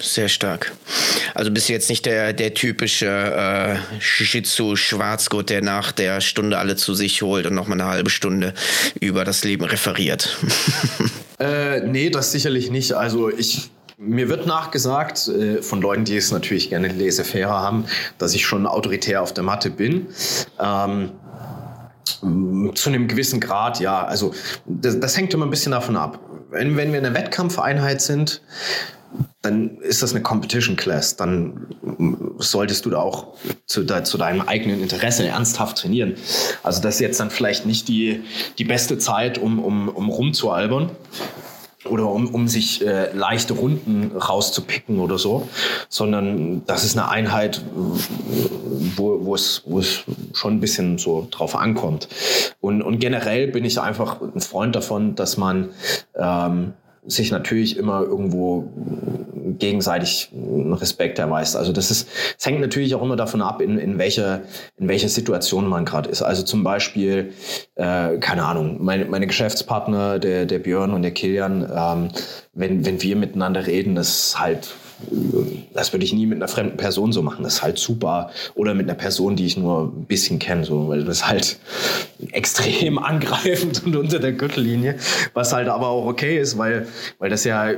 [0.00, 0.72] Sehr stark.
[1.34, 6.76] Also bist du jetzt nicht der, der typische äh, Shih-Tzu-Schwarzgurt, der nach der Stunde alle
[6.76, 8.54] zu sich holt und nochmal eine halbe Stunde
[9.00, 10.38] über das Leben referiert.
[11.38, 12.92] äh, nee, das sicherlich nicht.
[12.92, 13.70] Also ich
[14.00, 17.84] mir wird nachgesagt, äh, von Leuten, die es natürlich gerne laissez-faire haben,
[18.18, 20.06] dass ich schon autoritär auf der Matte bin.
[20.60, 21.10] Ähm,
[22.74, 24.04] zu einem gewissen Grad, ja.
[24.04, 24.32] Also
[24.66, 26.20] das, das, hängt immer ein bisschen davon ab.
[26.50, 28.40] Wenn, wenn wir eine Wettkampfeinheit sind,
[29.48, 31.16] dann ist das eine Competition Class.
[31.16, 31.66] Dann
[32.38, 33.28] solltest du da auch
[33.66, 36.14] zu, de, zu, deinem eigenen Interesse ernsthaft trainieren.
[36.62, 38.22] Also das ist jetzt dann vielleicht nicht die,
[38.58, 40.90] die beste Zeit, um, um, um rumzualbern
[41.84, 45.48] oder um, um sich äh, leichte Runden rauszupicken oder so,
[45.88, 50.04] sondern das ist eine Einheit, wo, wo, es, wo es
[50.34, 52.08] schon ein bisschen so drauf ankommt.
[52.60, 55.70] Und, und generell bin ich einfach ein Freund davon, dass man
[56.16, 56.74] ähm,
[57.08, 58.68] sich natürlich immer irgendwo
[59.58, 60.30] gegenseitig
[60.72, 61.56] Respekt erweist.
[61.56, 62.08] Also das ist,
[62.38, 64.42] es hängt natürlich auch immer davon ab, in, in welcher
[64.76, 66.22] in welcher Situation man gerade ist.
[66.22, 67.32] Also zum Beispiel,
[67.74, 72.10] äh, keine Ahnung, meine, meine Geschäftspartner, der, der Björn und der Kilian, ähm,
[72.52, 74.68] wenn, wenn wir miteinander reden, das ist halt
[75.74, 77.44] das würde ich nie mit einer fremden Person so machen.
[77.44, 78.30] Das ist halt super.
[78.54, 81.58] Oder mit einer Person, die ich nur ein bisschen kenne, so, weil das halt
[82.32, 84.96] extrem angreifend und unter der Gürtellinie,
[85.34, 86.88] was halt aber auch okay ist, weil,
[87.18, 87.70] weil das ja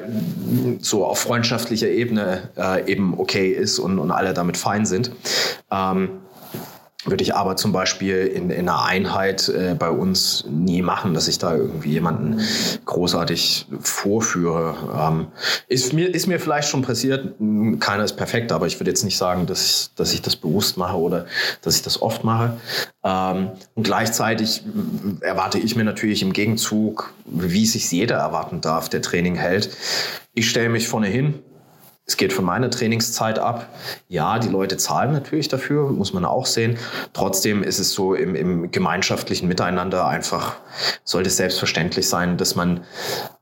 [0.80, 5.10] so auf freundschaftlicher Ebene äh, eben okay ist und, und alle damit fein sind.
[5.70, 6.20] Ähm,
[7.06, 11.28] würde ich aber zum Beispiel in, in einer Einheit äh, bei uns nie machen, dass
[11.28, 12.40] ich da irgendwie jemanden
[12.84, 14.74] großartig vorführe.
[14.98, 15.26] Ähm,
[15.68, 17.36] ist, mir, ist mir vielleicht schon passiert,
[17.80, 20.76] keiner ist perfekt, aber ich würde jetzt nicht sagen, dass ich, dass ich das bewusst
[20.76, 21.26] mache oder
[21.62, 22.58] dass ich das oft mache.
[23.02, 24.62] Ähm, und gleichzeitig
[25.20, 29.70] erwarte ich mir natürlich im Gegenzug, wie sich jeder erwarten darf, der Training hält.
[30.34, 31.40] Ich stelle mich vorne hin,
[32.10, 33.68] es geht von meiner Trainingszeit ab.
[34.08, 36.76] Ja, die Leute zahlen natürlich dafür, muss man auch sehen.
[37.12, 40.56] Trotzdem ist es so im, im gemeinschaftlichen Miteinander einfach,
[41.04, 42.80] sollte es selbstverständlich sein, dass man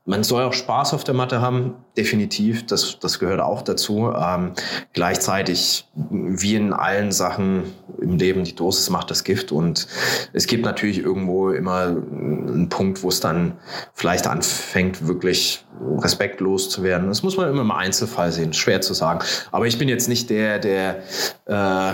[0.05, 2.65] man soll auch Spaß auf der Matte haben, definitiv.
[2.65, 4.11] Das, das gehört auch dazu.
[4.11, 4.53] Ähm,
[4.93, 7.65] gleichzeitig, wie in allen Sachen
[8.01, 9.51] im Leben, die Dosis macht das Gift.
[9.51, 9.87] Und
[10.33, 13.53] es gibt natürlich irgendwo immer einen Punkt, wo es dann
[13.93, 15.63] vielleicht anfängt, wirklich
[15.99, 17.07] respektlos zu werden.
[17.07, 18.53] Das muss man immer im Einzelfall sehen.
[18.53, 19.19] Schwer zu sagen.
[19.51, 21.03] Aber ich bin jetzt nicht der, der
[21.45, 21.93] äh,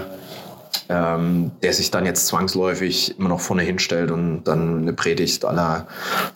[0.90, 5.88] ähm, der sich dann jetzt zwangsläufig immer noch vorne hinstellt und dann eine Predigt aller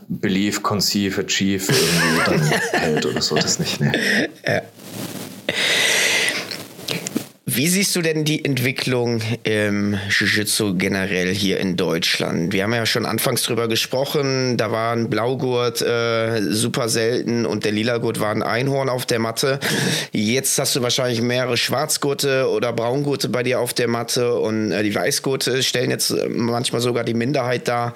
[0.07, 3.35] Believe, Conceive, Achieve irgendwie dann hält oder so.
[3.35, 3.91] Das nicht, ne?
[4.45, 4.61] Ja.
[7.59, 12.53] Wie siehst du denn die Entwicklung im Jiu-Jitsu generell hier in Deutschland?
[12.53, 17.65] Wir haben ja schon anfangs drüber gesprochen, da war ein Blaugurt äh, super selten und
[17.65, 19.59] der Lilagurt war ein Einhorn auf der Matte.
[20.13, 24.81] Jetzt hast du wahrscheinlich mehrere Schwarzgurte oder Braungurte bei dir auf der Matte und äh,
[24.81, 27.93] die Weißgurte stellen jetzt äh, manchmal sogar die Minderheit dar.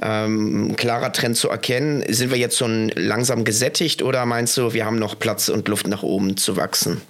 [0.00, 2.02] Ähm, klarer Trend zu erkennen.
[2.08, 5.86] Sind wir jetzt schon langsam gesättigt oder meinst du, wir haben noch Platz und Luft
[5.86, 7.02] nach oben zu wachsen?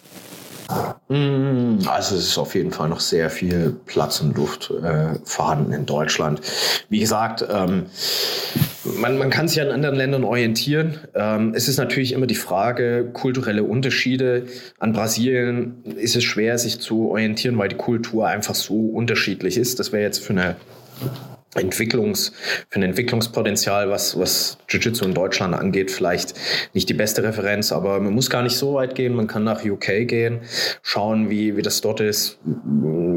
[1.08, 5.72] Mm, also es ist auf jeden Fall noch sehr viel Platz und Luft äh, vorhanden
[5.72, 6.40] in Deutschland.
[6.88, 7.86] Wie gesagt, ähm,
[8.84, 10.98] man, man kann sich an anderen Ländern orientieren.
[11.14, 14.46] Ähm, es ist natürlich immer die Frage, kulturelle Unterschiede.
[14.78, 19.78] An Brasilien ist es schwer, sich zu orientieren, weil die Kultur einfach so unterschiedlich ist.
[19.80, 20.56] Das wäre jetzt für eine
[21.54, 22.32] Entwicklungs,
[22.70, 26.34] für ein Entwicklungspotenzial, was, was Jiu-Jitsu in Deutschland angeht, vielleicht
[26.72, 29.14] nicht die beste Referenz, aber man muss gar nicht so weit gehen.
[29.14, 30.40] Man kann nach UK gehen,
[30.82, 32.38] schauen, wie, wie das dort ist.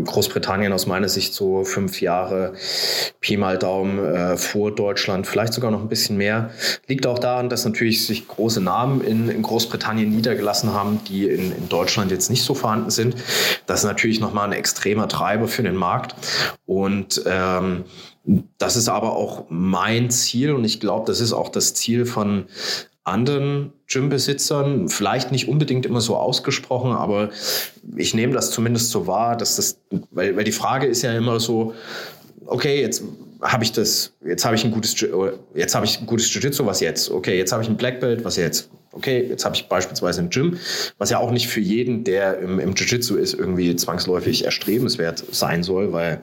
[0.05, 2.53] Großbritannien aus meiner Sicht so fünf Jahre
[3.21, 6.51] Pi mal Daumen äh, vor Deutschland, vielleicht sogar noch ein bisschen mehr.
[6.87, 11.53] Liegt auch daran, dass natürlich sich große Namen in, in Großbritannien niedergelassen haben, die in,
[11.53, 13.15] in Deutschland jetzt nicht so vorhanden sind.
[13.65, 16.15] Das ist natürlich nochmal ein extremer Treiber für den Markt.
[16.65, 17.85] Und ähm,
[18.57, 22.45] das ist aber auch mein Ziel und ich glaube, das ist auch das Ziel von
[23.03, 27.29] anderen Gymbesitzern, vielleicht nicht unbedingt immer so ausgesprochen, aber
[27.95, 29.79] ich nehme das zumindest so wahr, dass das,
[30.09, 31.75] weil, weil die Frage ist ja immer so,
[32.47, 33.03] okay, jetzt
[33.41, 34.95] habe ich das, jetzt habe ich ein gutes,
[35.53, 37.11] jetzt habe ich ein gutes Jiu-Jitsu, was jetzt?
[37.11, 38.69] Okay, jetzt habe ich ein Black Belt, was jetzt?
[38.91, 40.57] Okay, jetzt habe ich beispielsweise ein Gym,
[40.97, 45.61] was ja auch nicht für jeden, der im, im Jiu-Jitsu ist, irgendwie zwangsläufig erstrebenswert sein
[45.61, 46.21] soll, weil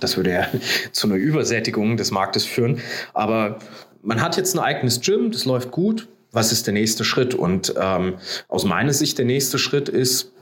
[0.00, 0.46] das würde ja
[0.92, 2.80] zu einer Übersättigung des Marktes führen.
[3.14, 3.58] Aber
[4.02, 6.08] man hat jetzt ein eigenes Gym, das läuft gut.
[6.32, 7.34] Was ist der nächste Schritt?
[7.34, 8.16] Und ähm,
[8.48, 10.32] aus meiner Sicht der nächste Schritt ist,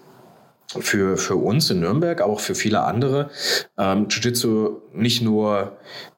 [0.81, 3.31] für, für uns in Nürnberg, aber auch für viele andere,
[3.79, 5.77] ähm, Jiu-Jitsu nicht nur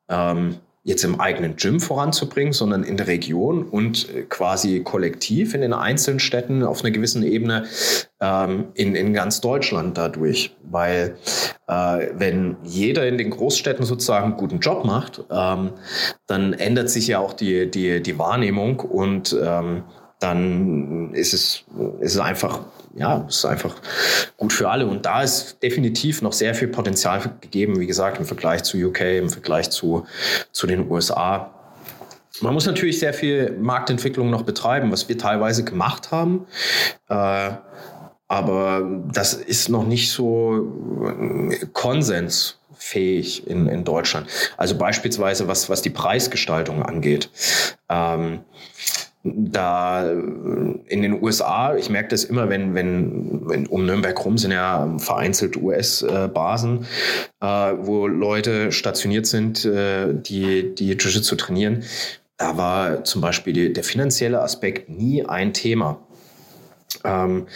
[0.09, 5.60] ähm, jetzt im eigenen Gym voranzubringen, sondern in der Region und äh, quasi kollektiv in
[5.60, 7.66] den einzelnen Städten auf einer gewissen Ebene
[8.20, 10.54] ähm, in, in ganz Deutschland dadurch.
[10.62, 11.16] Weil
[11.66, 15.72] äh, wenn jeder in den Großstädten sozusagen einen guten Job macht, ähm,
[16.28, 19.82] dann ändert sich ja auch die, die, die Wahrnehmung und ähm,
[20.20, 21.64] dann ist es,
[22.00, 22.60] ist es einfach
[22.97, 23.74] ja, ist einfach
[24.36, 24.86] gut für alle.
[24.86, 29.01] Und da ist definitiv noch sehr viel Potenzial gegeben, wie gesagt, im Vergleich zu UK,
[29.01, 30.06] im Vergleich zu,
[30.52, 31.52] zu den USA.
[32.40, 36.47] Man muss natürlich sehr viel Marktentwicklung noch betreiben, was wir teilweise gemacht haben.
[37.09, 37.52] Äh,
[38.28, 40.66] aber das ist noch nicht so
[41.51, 44.28] äh, konsensfähig in, in Deutschland.
[44.56, 47.31] Also beispielsweise was, was die Preisgestaltung angeht.
[47.89, 48.40] Ähm,
[49.35, 54.53] da in den USA, ich merke das immer, wenn, wenn, wenn um Nürnberg rum sind
[54.53, 56.86] ja vereinzelt US-Basen,
[57.40, 61.85] äh, wo Leute stationiert sind, äh, die, die Jiu-Jitsu trainieren.
[62.36, 65.98] Da war zum Beispiel die, der finanzielle Aspekt nie ein Thema.
[67.05, 67.47] Ähm,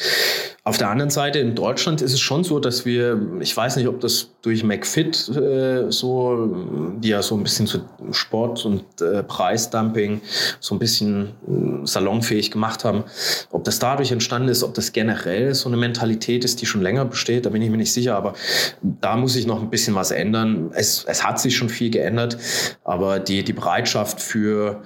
[0.63, 3.89] auf der anderen Seite in Deutschland ist es schon so, dass wir, ich weiß nicht,
[3.89, 6.55] ob das durch McFit äh, so,
[6.99, 7.81] die ja so ein bisschen zu
[8.11, 10.21] Sport und äh, Preisdumping
[10.61, 13.05] so ein bisschen äh, salonfähig gemacht haben,
[13.51, 17.07] ob das dadurch entstanden ist, ob das generell so eine Mentalität ist, die schon länger
[17.07, 18.35] besteht, da bin ich mir nicht sicher, aber
[18.83, 20.73] da muss ich noch ein bisschen was ändern.
[20.75, 22.37] Es, es hat sich schon viel geändert,
[22.85, 24.83] aber die, die Bereitschaft für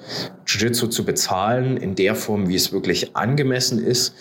[0.47, 4.15] Jiu-Jitsu zu bezahlen in der Form, wie es wirklich angemessen ist,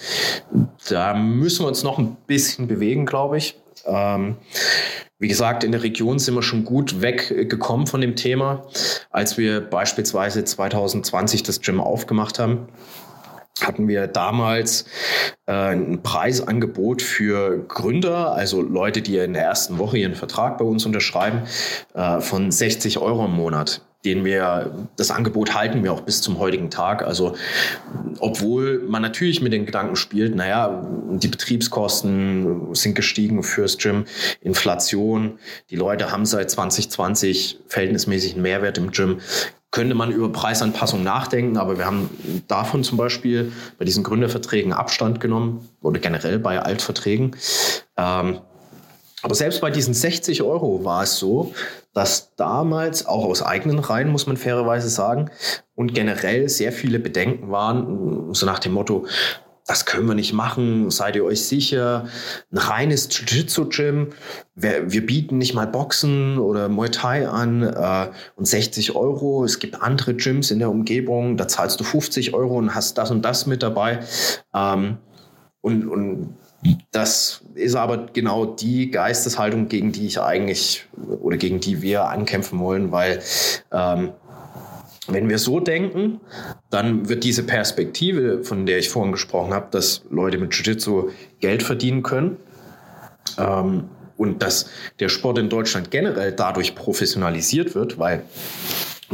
[0.89, 3.55] da müssen wir uns noch ein bisschen bewegen, glaube ich.
[3.85, 4.37] Ähm,
[5.19, 8.65] wie gesagt, in der Region sind wir schon gut weggekommen von dem Thema.
[9.09, 12.67] Als wir beispielsweise 2020 das Gym aufgemacht haben,
[13.61, 14.85] hatten wir damals
[15.45, 20.65] äh, ein Preisangebot für Gründer, also Leute, die in der ersten Woche ihren Vertrag bei
[20.65, 21.43] uns unterschreiben,
[21.93, 26.39] äh, von 60 Euro im Monat den wir, das Angebot halten wir auch bis zum
[26.39, 27.03] heutigen Tag.
[27.03, 27.35] Also,
[28.19, 34.05] obwohl man natürlich mit den Gedanken spielt, naja, die Betriebskosten sind gestiegen fürs Gym,
[34.41, 35.39] Inflation,
[35.69, 39.19] die Leute haben seit 2020 verhältnismäßig einen Mehrwert im Gym,
[39.71, 42.09] könnte man über Preisanpassung nachdenken, aber wir haben
[42.47, 47.35] davon zum Beispiel bei diesen Gründerverträgen Abstand genommen oder generell bei Altverträgen.
[47.97, 48.39] Ähm,
[49.23, 51.53] aber selbst bei diesen 60 Euro war es so,
[51.93, 55.29] dass damals auch aus eigenen Reihen, muss man fairerweise sagen,
[55.75, 59.05] und generell sehr viele Bedenken waren, so nach dem Motto,
[59.65, 62.07] das können wir nicht machen, seid ihr euch sicher?
[62.51, 64.09] Ein reines Jiu-Jitsu-Gym,
[64.55, 69.45] wir, wir, bieten nicht mal Boxen oder Muay Thai an äh, und 60 Euro.
[69.45, 73.09] Es gibt andere Gyms in der Umgebung, da zahlst du 50 Euro und hast das
[73.09, 73.99] und das mit dabei.
[74.53, 74.97] Ähm,
[75.61, 76.35] und, und
[76.91, 80.85] das ist aber genau die Geisteshaltung, gegen die ich eigentlich
[81.21, 83.21] oder gegen die wir ankämpfen wollen, weil
[83.71, 84.11] ähm,
[85.07, 86.21] wenn wir so denken,
[86.69, 91.09] dann wird diese Perspektive, von der ich vorhin gesprochen habe, dass Leute mit Jiu-Jitsu
[91.39, 92.37] Geld verdienen können
[93.37, 94.69] ähm, und dass
[94.99, 98.23] der Sport in Deutschland generell dadurch professionalisiert wird, weil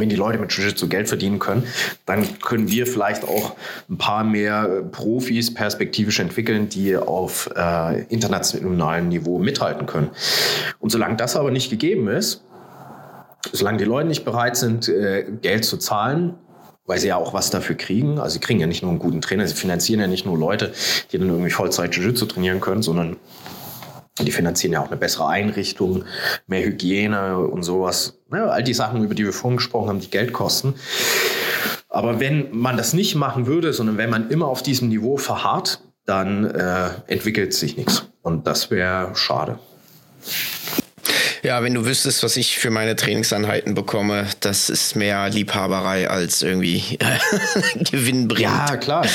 [0.00, 1.66] wenn die Leute mit Jiu-Jitsu Geld verdienen können,
[2.06, 3.54] dann können wir vielleicht auch
[3.88, 10.10] ein paar mehr äh, Profis perspektivisch entwickeln, die auf äh, internationalem Niveau mithalten können.
[10.78, 12.42] Und solange das aber nicht gegeben ist,
[13.52, 16.34] solange die Leute nicht bereit sind, äh, Geld zu zahlen,
[16.86, 18.18] weil sie ja auch was dafür kriegen.
[18.18, 20.72] Also sie kriegen ja nicht nur einen guten Trainer, sie finanzieren ja nicht nur Leute,
[21.12, 23.16] die dann irgendwie Vollzeit Jiu-Jitsu trainieren können, sondern
[24.24, 26.04] die finanzieren ja auch eine bessere Einrichtung,
[26.46, 28.18] mehr Hygiene und sowas.
[28.32, 30.74] Ja, all die Sachen, über die wir vorhin gesprochen haben, die Geld kosten.
[31.88, 35.80] Aber wenn man das nicht machen würde, sondern wenn man immer auf diesem Niveau verharrt,
[36.06, 38.06] dann äh, entwickelt sich nichts.
[38.22, 39.58] Und das wäre schade.
[41.42, 46.42] Ja, wenn du wüsstest, was ich für meine Trainingseinheiten bekomme, das ist mehr Liebhaberei als
[46.42, 46.98] irgendwie
[47.90, 48.40] Gewinn bringt.
[48.40, 49.06] Ja, klar.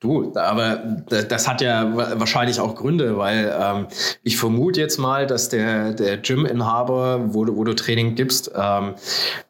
[0.00, 0.76] Du, aber
[1.08, 3.86] das hat ja wahrscheinlich auch Gründe, weil ähm,
[4.22, 8.94] ich vermute jetzt mal, dass der, der Gym-Inhaber, wo, wo du Training gibst, ähm,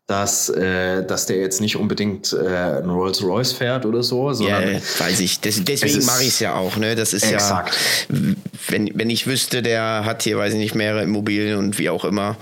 [0.08, 4.32] dass, äh, dass der jetzt nicht unbedingt äh, einen Rolls Royce fährt oder so.
[4.32, 5.40] Sondern ja, weiß ich.
[5.40, 6.78] Das, deswegen mache ich es ja auch.
[6.78, 6.94] Ne?
[6.94, 7.76] Das ist exakt.
[8.08, 8.16] ja,
[8.68, 12.06] wenn, wenn ich wüsste, der hat hier, weiß ich nicht, mehrere Immobilien und wie auch
[12.06, 12.38] immer,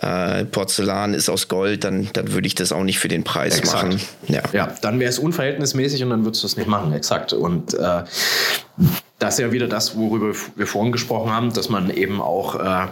[0.00, 3.58] äh, Porzellan ist aus Gold, dann, dann würde ich das auch nicht für den Preis
[3.58, 3.88] exakt.
[3.88, 4.00] machen.
[4.28, 6.92] Ja, ja dann wäre es unverhältnismäßig und dann würdest du es nicht machen.
[6.92, 7.17] Exakt.
[7.32, 8.04] Und äh,
[9.18, 12.86] das ist ja wieder das, worüber wir vorhin gesprochen haben, dass man eben auch äh,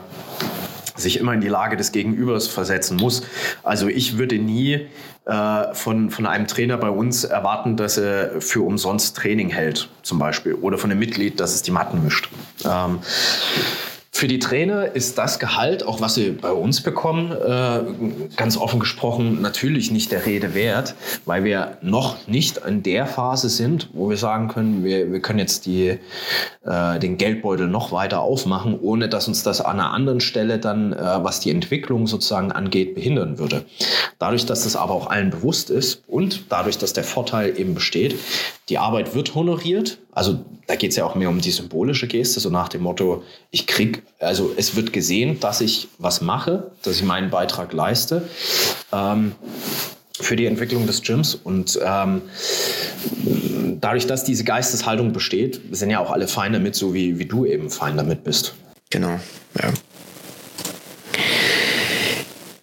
[0.96, 3.22] sich immer in die Lage des Gegenübers versetzen muss.
[3.62, 4.88] Also ich würde nie
[5.26, 10.18] äh, von, von einem Trainer bei uns erwarten, dass er für umsonst Training hält, zum
[10.18, 12.28] Beispiel, oder von einem Mitglied, dass es die Matten mischt.
[12.64, 13.00] Ähm,
[14.16, 17.80] für die Trainer ist das Gehalt, auch was sie bei uns bekommen, äh,
[18.36, 20.94] ganz offen gesprochen natürlich nicht der Rede wert,
[21.26, 25.38] weil wir noch nicht in der Phase sind, wo wir sagen können, wir, wir können
[25.38, 25.98] jetzt die,
[26.64, 30.94] äh, den Geldbeutel noch weiter aufmachen, ohne dass uns das an einer anderen Stelle dann,
[30.94, 33.66] äh, was die Entwicklung sozusagen angeht, behindern würde.
[34.18, 38.16] Dadurch, dass das aber auch allen bewusst ist und dadurch, dass der Vorteil eben besteht,
[38.70, 39.98] die Arbeit wird honoriert.
[40.16, 43.22] Also da geht es ja auch mehr um die symbolische Geste, so nach dem Motto,
[43.50, 48.26] ich krieg, also es wird gesehen, dass ich was mache, dass ich meinen Beitrag leiste.
[48.94, 49.32] Ähm,
[50.18, 51.34] für die Entwicklung des Gyms.
[51.34, 52.22] Und ähm,
[53.78, 57.44] dadurch, dass diese Geisteshaltung besteht, sind ja auch alle fein damit, so wie, wie du
[57.44, 58.54] eben fein damit bist.
[58.88, 59.20] Genau,
[59.60, 59.70] ja.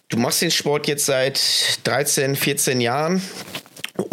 [0.08, 1.40] Du machst den Sport jetzt seit
[1.84, 3.22] 13, 14 Jahren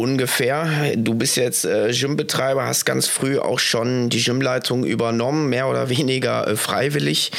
[0.01, 0.93] ungefähr.
[0.95, 5.89] Du bist jetzt äh, Gymbetreiber, hast ganz früh auch schon die Gymleitung übernommen, mehr oder
[5.89, 7.31] weniger äh, freiwillig.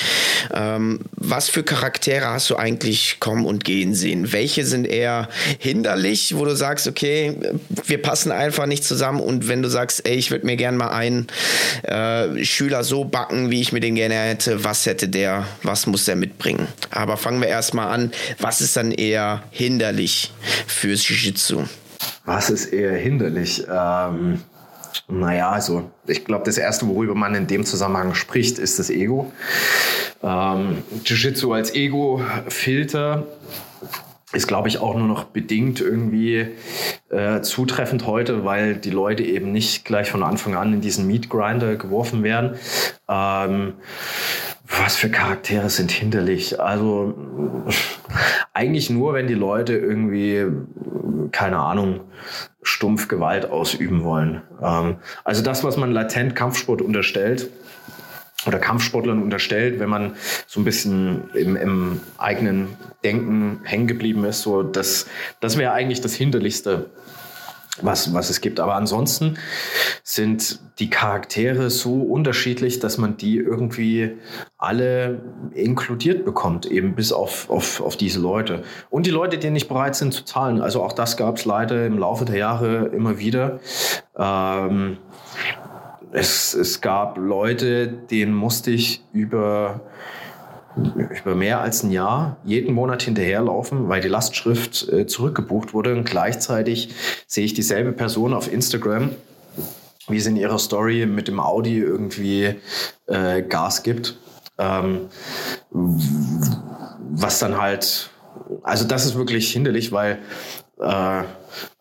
[0.55, 4.33] Ähm, was für Charaktere hast du eigentlich kommen und gehen sehen?
[4.33, 5.29] Welche sind eher
[5.59, 7.37] hinderlich, wo du sagst, okay,
[7.87, 10.91] wir passen einfach nicht zusammen und wenn du sagst, ey, ich würde mir gerne mal
[10.91, 11.27] einen
[11.83, 16.05] äh, Schüler so backen, wie ich mir den gerne hätte, was hätte der, was muss
[16.05, 16.69] der mitbringen?
[16.91, 20.33] Aber fangen wir erstmal an, was ist dann eher hinderlich
[20.69, 21.65] fürs Jiu-Jitsu?
[22.25, 23.65] Was ist eher hinderlich?
[23.71, 24.41] Ähm,
[25.09, 29.33] naja, also ich glaube, das Erste, worüber man in dem Zusammenhang spricht, ist das Ego.
[30.23, 33.27] Ähm, Jiu-Jitsu als Ego-Filter
[34.33, 36.47] ist, glaube ich, auch nur noch bedingt irgendwie
[37.11, 41.29] äh, zutreffend heute, weil die Leute eben nicht gleich von Anfang an in diesen Meat
[41.29, 42.57] Grinder geworfen werden.
[43.09, 43.75] Ähm,
[44.81, 46.61] was für Charaktere sind hinderlich?
[46.61, 47.15] Also
[48.53, 50.47] eigentlich nur, wenn die Leute irgendwie,
[51.33, 52.01] keine Ahnung,
[52.63, 54.43] stumpf Gewalt ausüben wollen.
[54.63, 57.51] Ähm, also das, was man latent Kampfsport unterstellt,
[58.47, 60.17] oder Kampfsportlern unterstellt, wenn man
[60.47, 65.07] so ein bisschen im, im eigenen Denken hängen geblieben ist, so das,
[65.41, 66.91] das wäre eigentlich das Hinderlichste,
[67.81, 68.61] was, was es gibt.
[68.61, 69.39] Aber ansonsten
[70.03, 74.19] sind die Charaktere so unterschiedlich, dass man die irgendwie
[74.59, 75.23] alle
[75.55, 78.63] inkludiert bekommt, eben bis auf, auf, auf diese Leute.
[78.91, 80.61] Und die Leute, die nicht bereit sind zu zahlen.
[80.61, 83.61] Also auch das gab es leider im Laufe der Jahre immer wieder.
[84.17, 84.99] Ähm,
[86.13, 89.81] es, es gab Leute, denen musste ich über
[90.77, 95.95] über mehr als ein Jahr jeden Monat hinterherlaufen, weil die Lastschrift äh, zurückgebucht wurde.
[95.95, 96.95] Und gleichzeitig
[97.27, 99.11] sehe ich dieselbe Person auf Instagram,
[100.09, 102.55] wie sie in ihrer Story mit dem Audi irgendwie
[103.07, 104.19] äh, Gas gibt.
[104.59, 105.09] Ähm,
[105.71, 108.11] was dann halt,
[108.63, 110.19] also das ist wirklich hinderlich, weil
[110.79, 111.23] äh,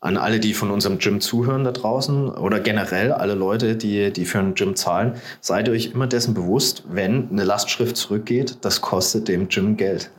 [0.01, 4.26] an alle, die von unserem Gym zuhören da draußen oder generell alle Leute, die, die
[4.26, 8.81] für ein Gym zahlen, seid ihr euch immer dessen bewusst, wenn eine Lastschrift zurückgeht, das
[8.81, 10.11] kostet dem Gym Geld.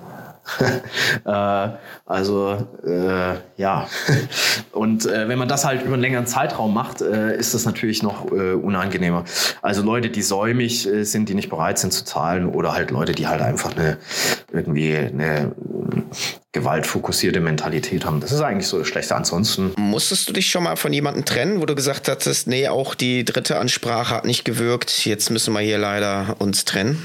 [1.24, 1.69] äh,
[2.06, 3.89] also äh, ja,
[4.73, 8.02] und äh, wenn man das halt über einen längeren Zeitraum macht, äh, ist das natürlich
[8.02, 9.24] noch äh, unangenehmer.
[9.62, 13.12] Also Leute, die säumig äh, sind, die nicht bereit sind zu zahlen oder halt Leute,
[13.12, 13.98] die halt einfach eine
[14.52, 15.52] irgendwie eine
[16.52, 18.20] gewaltfokussierte Mentalität haben.
[18.20, 19.16] Das ist eigentlich so das Schlechte.
[19.16, 19.73] Ansonsten.
[19.77, 23.24] Musstest du dich schon mal von jemandem trennen, wo du gesagt hattest, nee, auch die
[23.24, 27.02] dritte Ansprache hat nicht gewirkt, jetzt müssen wir hier leider uns trennen?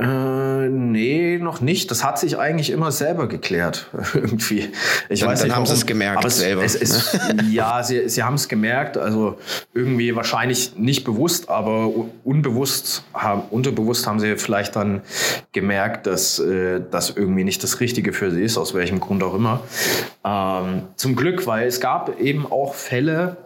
[0.00, 1.90] Äh, nee, noch nicht.
[1.90, 3.88] Das hat sich eigentlich immer selber geklärt.
[4.14, 4.70] irgendwie.
[5.08, 6.64] Ich dann, weiß dann nicht, haben sie es gemerkt aber selber.
[6.64, 7.18] Es, es,
[7.50, 8.96] ja, sie, sie haben es gemerkt.
[8.96, 9.38] Also
[9.72, 11.90] irgendwie wahrscheinlich nicht bewusst, aber
[12.24, 15.02] unbewusst, haben, unterbewusst haben sie vielleicht dann
[15.52, 19.34] gemerkt, dass äh, das irgendwie nicht das Richtige für sie ist, aus welchem Grund auch
[19.34, 19.60] immer.
[20.24, 23.36] Ähm, zum Glück, weil es gab eben auch Fälle,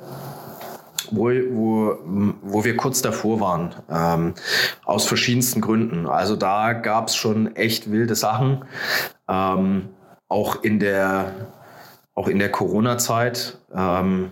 [1.11, 1.99] wo, wo,
[2.43, 4.35] wo wir kurz davor waren, ähm,
[4.85, 6.07] aus verschiedensten Gründen.
[6.07, 8.65] Also da gab es schon echt wilde Sachen,
[9.29, 9.89] ähm,
[10.29, 11.33] auch in der,
[12.15, 13.59] auch in der Corona-Zeit.
[13.75, 14.31] Ähm,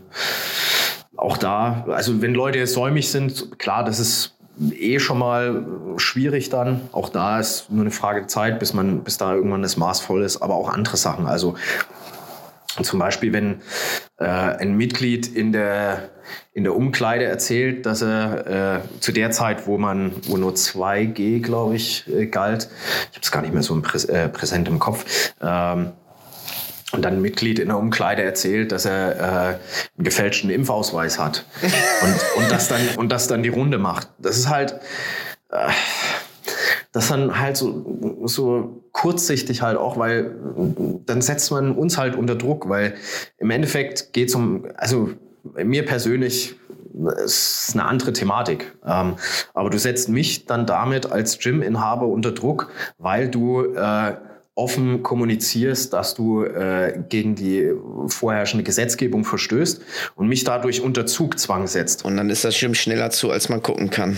[1.17, 4.37] auch da, also wenn Leute säumig sind, klar, das ist
[4.73, 5.67] eh schon mal
[5.97, 6.83] schwierig dann.
[6.93, 10.01] Auch da ist nur eine Frage der Zeit, bis man, bis da irgendwann das Maß
[10.01, 11.27] voll ist, aber auch andere Sachen.
[11.27, 11.57] Also
[12.83, 13.63] Zum Beispiel, wenn
[14.19, 16.11] äh, ein Mitglied in der,
[16.53, 21.43] in der Umkleide erzählt, dass er äh, zu der Zeit, wo man, wo nur 2G,
[21.43, 22.69] glaube ich, äh, galt,
[23.11, 25.93] ich habe es gar nicht mehr so im Prä äh, präsent im Kopf, ähm,
[26.93, 29.23] und dann ein Mitglied in der Umkleide erzählt, dass er äh,
[29.99, 31.45] einen gefälschten Impfausweis hat
[32.03, 34.09] und, und, das dann, und das dann die Runde macht.
[34.19, 34.79] Das ist halt,
[35.51, 35.69] äh,
[36.93, 40.35] das dann halt so, so kurzsichtig halt auch, weil
[41.05, 42.95] dann setzt man uns halt unter Druck, weil
[43.37, 45.11] im Endeffekt geht es um, also
[45.65, 46.57] mir persönlich
[47.25, 48.75] ist eine andere Thematik.
[48.87, 49.17] Ähm,
[49.55, 54.15] aber du setzt mich dann damit als Gym-Inhaber unter Druck, weil du äh,
[54.55, 57.71] offen kommunizierst, dass du äh, gegen die
[58.09, 59.83] vorherrschende Gesetzgebung verstößt
[60.17, 62.07] und mich dadurch unter Zugzwang setzt.
[62.07, 64.17] Und dann ist das Gym schneller zu, als man gucken kann.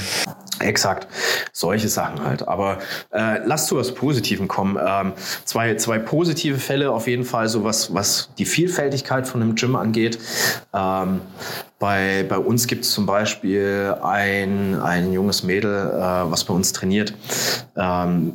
[0.61, 1.07] Exakt,
[1.53, 2.47] solche Sachen halt.
[2.49, 2.79] Aber
[3.13, 4.79] äh, lass zu was Positiven kommen.
[4.85, 5.13] Ähm,
[5.45, 9.77] zwei, zwei positive Fälle auf jeden Fall, so was, was die Vielfältigkeit von einem Gym
[9.77, 10.19] angeht.
[10.75, 11.21] Ähm,
[11.79, 16.73] bei, bei uns gibt es zum Beispiel ein, ein junges Mädel, äh, was bei uns
[16.73, 17.15] trainiert.
[17.77, 18.35] Ähm,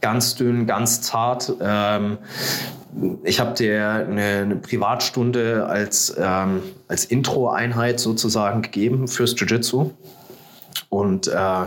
[0.00, 1.52] ganz dünn, ganz zart.
[1.60, 2.18] Ähm,
[3.22, 9.90] ich habe dir eine, eine, Privatstunde als, ähm, als Intro-Einheit sozusagen gegeben fürs Jiu-Jitsu.
[10.94, 11.66] Und äh,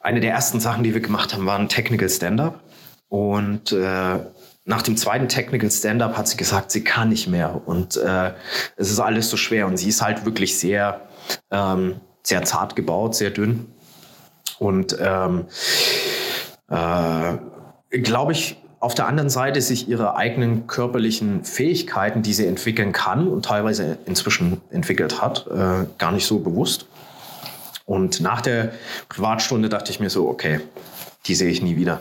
[0.00, 2.60] eine der ersten Sachen, die wir gemacht haben, war ein Technical Stand-Up.
[3.08, 4.18] Und äh,
[4.64, 7.60] nach dem zweiten Technical Stand-Up hat sie gesagt, sie kann nicht mehr.
[7.66, 8.32] Und äh,
[8.76, 9.66] es ist alles so schwer.
[9.66, 11.00] Und sie ist halt wirklich sehr,
[11.50, 13.66] ähm, sehr zart gebaut, sehr dünn.
[14.60, 15.46] Und ähm,
[16.70, 22.92] äh, glaube ich, auf der anderen Seite sich ihre eigenen körperlichen Fähigkeiten, die sie entwickeln
[22.92, 26.86] kann und teilweise inzwischen entwickelt hat, äh, gar nicht so bewusst.
[27.84, 28.72] Und nach der
[29.08, 30.60] Privatstunde dachte ich mir so, okay,
[31.26, 32.00] die sehe ich nie wieder.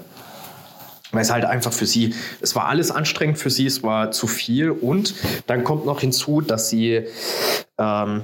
[1.12, 4.26] Weil es halt einfach für sie, es war alles anstrengend für sie, es war zu
[4.28, 5.14] viel und
[5.46, 7.06] dann kommt noch hinzu, dass sie
[7.78, 8.24] ähm,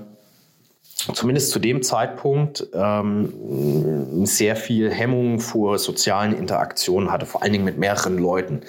[1.14, 7.66] zumindest zu dem Zeitpunkt ähm, sehr viel Hemmung vor sozialen Interaktionen hatte, vor allen Dingen
[7.66, 8.62] mit mehreren Leuten,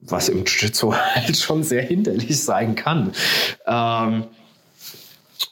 [0.00, 3.12] was im Jiu-Jitsu halt schon sehr hinderlich sein kann.
[3.66, 4.24] Ähm,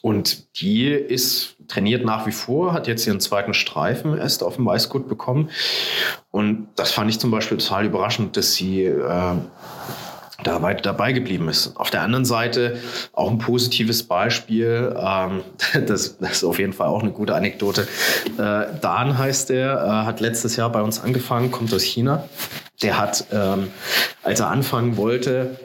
[0.01, 4.65] und die ist trainiert nach wie vor, hat jetzt ihren zweiten Streifen erst auf dem
[4.65, 5.49] Weißgurt bekommen.
[6.31, 9.35] Und das fand ich zum Beispiel total überraschend, dass sie äh,
[10.43, 11.75] da weiter dabei geblieben ist.
[11.75, 12.77] Auf der anderen Seite
[13.13, 15.41] auch ein positives Beispiel, ähm,
[15.87, 17.87] das, das, ist auf jeden Fall auch eine gute Anekdote.
[18.37, 22.27] Äh, Dan heißt der, äh, hat letztes Jahr bei uns angefangen, kommt aus China.
[22.81, 23.69] Der hat, ähm,
[24.23, 25.57] als er anfangen wollte,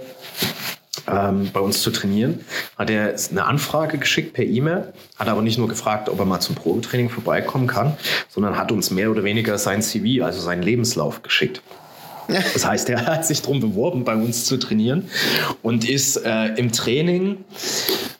[1.06, 2.40] ähm, bei uns zu trainieren,
[2.76, 6.40] hat er eine Anfrage geschickt per E-Mail, hat aber nicht nur gefragt, ob er mal
[6.40, 7.96] zum Probetraining vorbeikommen kann,
[8.28, 11.62] sondern hat uns mehr oder weniger sein CV, also seinen Lebenslauf geschickt.
[12.28, 15.08] Das heißt, er hat sich darum beworben, bei uns zu trainieren
[15.62, 17.44] und ist äh, im Training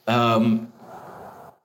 [0.07, 0.67] ähm,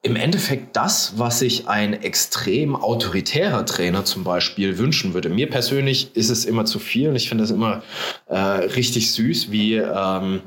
[0.04, 5.30] im Endeffekt das, was sich ein extrem autoritärer Trainer zum Beispiel wünschen würde.
[5.30, 7.84] Mir persönlich ist es immer zu viel und ich finde es immer
[8.28, 10.42] äh, richtig süß, wie, ähm,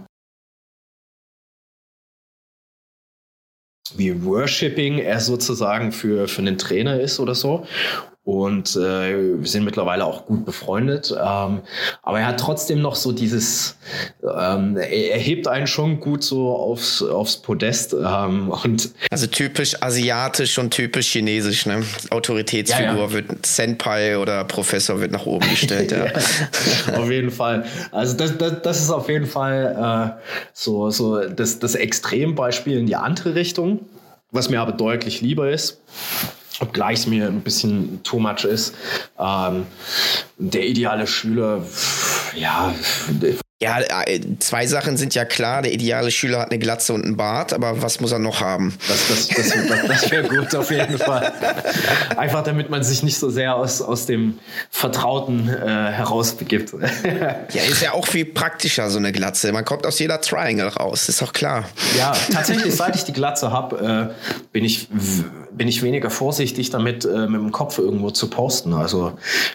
[3.96, 7.66] wie Worshipping er sozusagen für, für einen Trainer ist oder so.
[8.22, 11.10] Und äh, wir sind mittlerweile auch gut befreundet.
[11.10, 11.62] Ähm,
[12.02, 13.78] aber er hat trotzdem noch so dieses,
[14.22, 17.94] ähm, er, hebt einen schon gut so aufs, aufs Podest.
[17.94, 21.82] Ähm, und also typisch asiatisch und typisch chinesisch, ne?
[22.10, 23.12] Autoritätsfigur ja, ja.
[23.12, 25.90] wird Senpai oder Professor wird nach oben gestellt.
[25.92, 26.98] ja.
[26.98, 27.64] auf jeden Fall.
[27.90, 30.22] Also das, das, das ist auf jeden Fall äh,
[30.52, 33.86] so, so das, das Extrembeispiel in die andere Richtung,
[34.30, 35.80] was mir aber deutlich lieber ist
[36.60, 38.74] obgleich es mir ein bisschen too much ist.
[39.18, 39.66] Ähm,
[40.38, 41.64] der ideale Schüler,
[42.34, 42.72] ja,
[43.62, 45.60] ja, äh, zwei Sachen sind ja klar.
[45.60, 48.74] Der ideale Schüler hat eine Glatze und einen Bart, aber was muss er noch haben?
[48.88, 51.30] Das, das, das, das, das wäre gut, auf jeden Fall.
[52.16, 54.38] Einfach damit man sich nicht so sehr aus, aus dem
[54.70, 56.72] Vertrauten äh, herausbegibt.
[57.52, 59.52] ja, ist ja auch viel praktischer, so eine Glatze.
[59.52, 61.68] Man kommt aus jeder Triangle raus, ist doch klar.
[61.98, 64.88] Ja, tatsächlich, seit ich die Glatze habe, äh, bin, ich,
[65.60, 68.72] bin ich weniger vorsichtig damit, äh, mit dem Kopf irgendwo zu posten.
[68.72, 69.12] Also,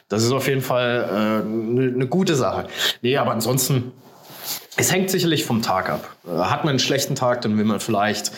[0.08, 2.68] das ist auf jeden Fall eine äh, ne gute Sache.
[3.02, 3.92] Nee, aber ansonsten
[4.78, 6.16] es hängt sicherlich vom Tag ab.
[6.26, 8.32] Äh, hat man einen schlechten Tag, dann will man vielleicht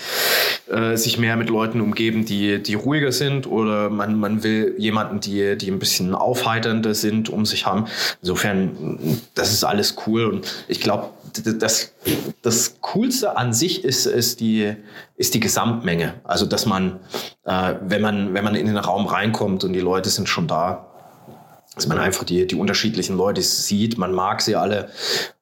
[0.70, 5.20] äh, sich mehr mit Leuten umgeben, die, die ruhiger sind oder man, man will jemanden,
[5.20, 7.86] die, die ein bisschen aufheiternder sind, um sich haben.
[8.22, 11.10] Insofern, das ist alles cool und ich glaube,
[11.60, 11.94] das,
[12.42, 14.74] das Coolste an sich ist, ist, die,
[15.16, 16.16] ist die Gesamtmenge.
[16.24, 17.00] Also, dass man,
[17.46, 20.87] äh, wenn man, wenn man in den Raum reinkommt und die Leute sind schon da,
[21.78, 24.90] dass man einfach die, die unterschiedlichen Leute sieht, man mag sie alle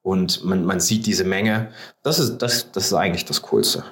[0.02, 1.68] und man, man sieht diese Menge.
[2.02, 3.82] Das ist, das, das ist eigentlich das Coolste.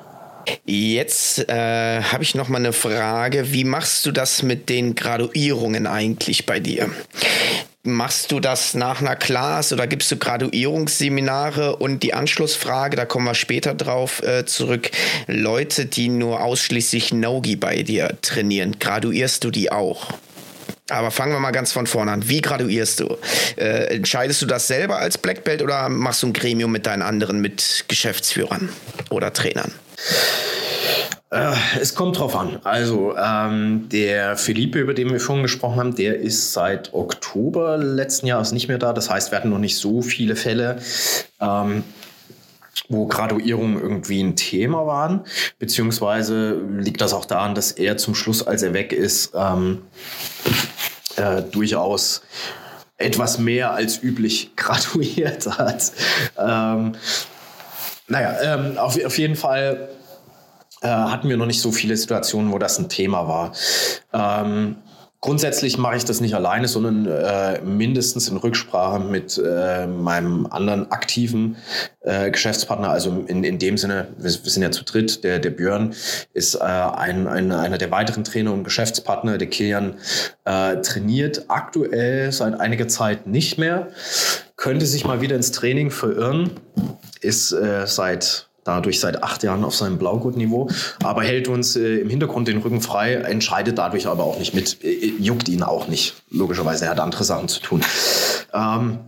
[0.67, 3.53] Jetzt äh, habe ich noch mal eine Frage.
[3.53, 6.91] Wie machst du das mit den Graduierungen eigentlich bei dir?
[7.83, 11.77] Machst du das nach einer Class oder gibst du Graduierungsseminare?
[11.77, 14.91] Und die Anschlussfrage, da kommen wir später drauf äh, zurück.
[15.27, 20.09] Leute, die nur ausschließlich Nogi bei dir trainieren, graduierst du die auch?
[20.91, 22.29] Aber fangen wir mal ganz von vorne an.
[22.29, 23.17] Wie graduierst du?
[23.57, 27.03] Äh, entscheidest du das selber als Black Belt oder machst du ein Gremium mit deinen
[27.03, 28.69] anderen, mit Geschäftsführern
[29.11, 29.73] oder Trainern?
[31.31, 32.61] Äh, es kommt drauf an.
[32.65, 38.27] Also ähm, der Philippe, über den wir vorhin gesprochen haben, der ist seit Oktober letzten
[38.27, 38.93] Jahres nicht mehr da.
[38.93, 40.79] Das heißt, wir hatten noch nicht so viele Fälle.
[41.41, 41.83] Ähm,
[42.89, 45.25] wo Graduierungen irgendwie ein Thema waren,
[45.59, 49.79] beziehungsweise liegt das auch daran, dass er zum Schluss, als er weg ist, ähm,
[51.17, 52.23] äh, durchaus
[52.97, 55.93] etwas mehr als üblich graduiert hat.
[56.39, 56.93] Ähm,
[58.07, 59.89] naja, ähm, auf, auf jeden Fall
[60.83, 63.53] äh, hatten wir noch nicht so viele Situationen, wo das ein Thema war.
[64.13, 64.77] Ähm,
[65.25, 70.93] Grundsätzlich mache ich das nicht alleine, sondern äh, mindestens in Rücksprache mit äh, meinem anderen
[70.93, 71.57] aktiven
[72.03, 72.91] äh, Geschäftspartner.
[72.91, 75.25] Also in, in dem Sinne, wir, wir sind ja zu dritt.
[75.25, 75.95] Der, der Björn
[76.35, 79.39] ist äh, ein, ein, einer der weiteren Trainer und Geschäftspartner.
[79.39, 79.95] Der Kilian
[80.45, 83.89] äh, trainiert aktuell seit einiger Zeit nicht mehr,
[84.57, 86.51] könnte sich mal wieder ins Training verirren,
[87.23, 90.69] ist äh, seit dadurch seit acht Jahren auf seinem Blaugurt-Niveau,
[91.03, 94.83] aber hält uns äh, im Hintergrund den Rücken frei, entscheidet dadurch aber auch nicht mit,
[94.83, 96.15] äh, juckt ihn auch nicht.
[96.31, 97.83] Logischerweise, er hat andere Sachen zu tun.
[98.53, 98.99] Ähm,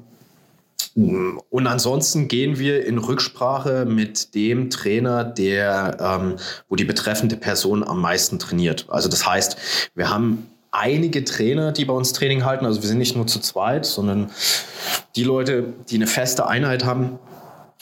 [0.95, 6.37] und ansonsten gehen wir in Rücksprache mit dem Trainer, der, ähm,
[6.71, 8.87] wo die betreffende Person am meisten trainiert.
[8.89, 9.59] Also das heißt,
[9.95, 12.65] wir haben einige Trainer, die bei uns Training halten.
[12.65, 14.31] Also wir sind nicht nur zu zweit, sondern
[15.17, 17.19] die Leute, die eine feste Einheit haben,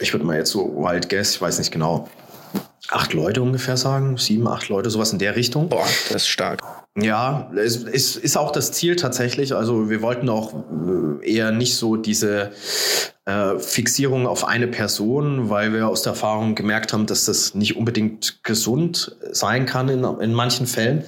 [0.00, 2.08] ich würde mal jetzt so wild guess, ich weiß nicht genau,
[2.90, 5.68] acht Leute ungefähr sagen, sieben, acht Leute, sowas in der Richtung.
[5.68, 6.62] Boah, das ist stark.
[6.96, 9.54] Ja, es ist, ist auch das Ziel tatsächlich.
[9.54, 12.52] Also wir wollten auch äh, eher nicht so diese
[13.26, 17.76] äh, Fixierung auf eine Person, weil wir aus der Erfahrung gemerkt haben, dass das nicht
[17.76, 21.04] unbedingt gesund sein kann in, in manchen Fällen.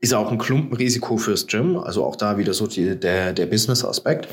[0.00, 4.28] Ist auch ein Klumpenrisiko fürs Gym, also auch da wieder so die, der, der Business-Aspekt.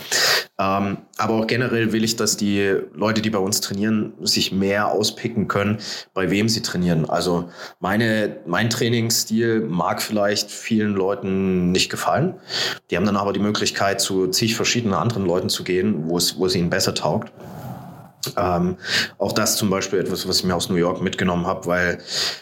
[0.59, 4.87] Ähm, aber auch generell will ich, dass die Leute, die bei uns trainieren, sich mehr
[4.87, 5.79] auspicken können,
[6.13, 7.09] bei wem sie trainieren.
[7.09, 7.49] Also
[7.81, 12.35] meine, mein Trainingsstil mag vielleicht vielen Leuten nicht gefallen.
[12.89, 16.39] Die haben dann aber die Möglichkeit, zu zig verschiedenen anderen Leuten zu gehen, wo es,
[16.39, 17.31] wo ihnen besser taugt taugt.
[18.35, 18.77] Ähm,
[19.18, 21.98] auch das zum Beispiel etwas, was ich mir aus New York mitgenommen habe, weil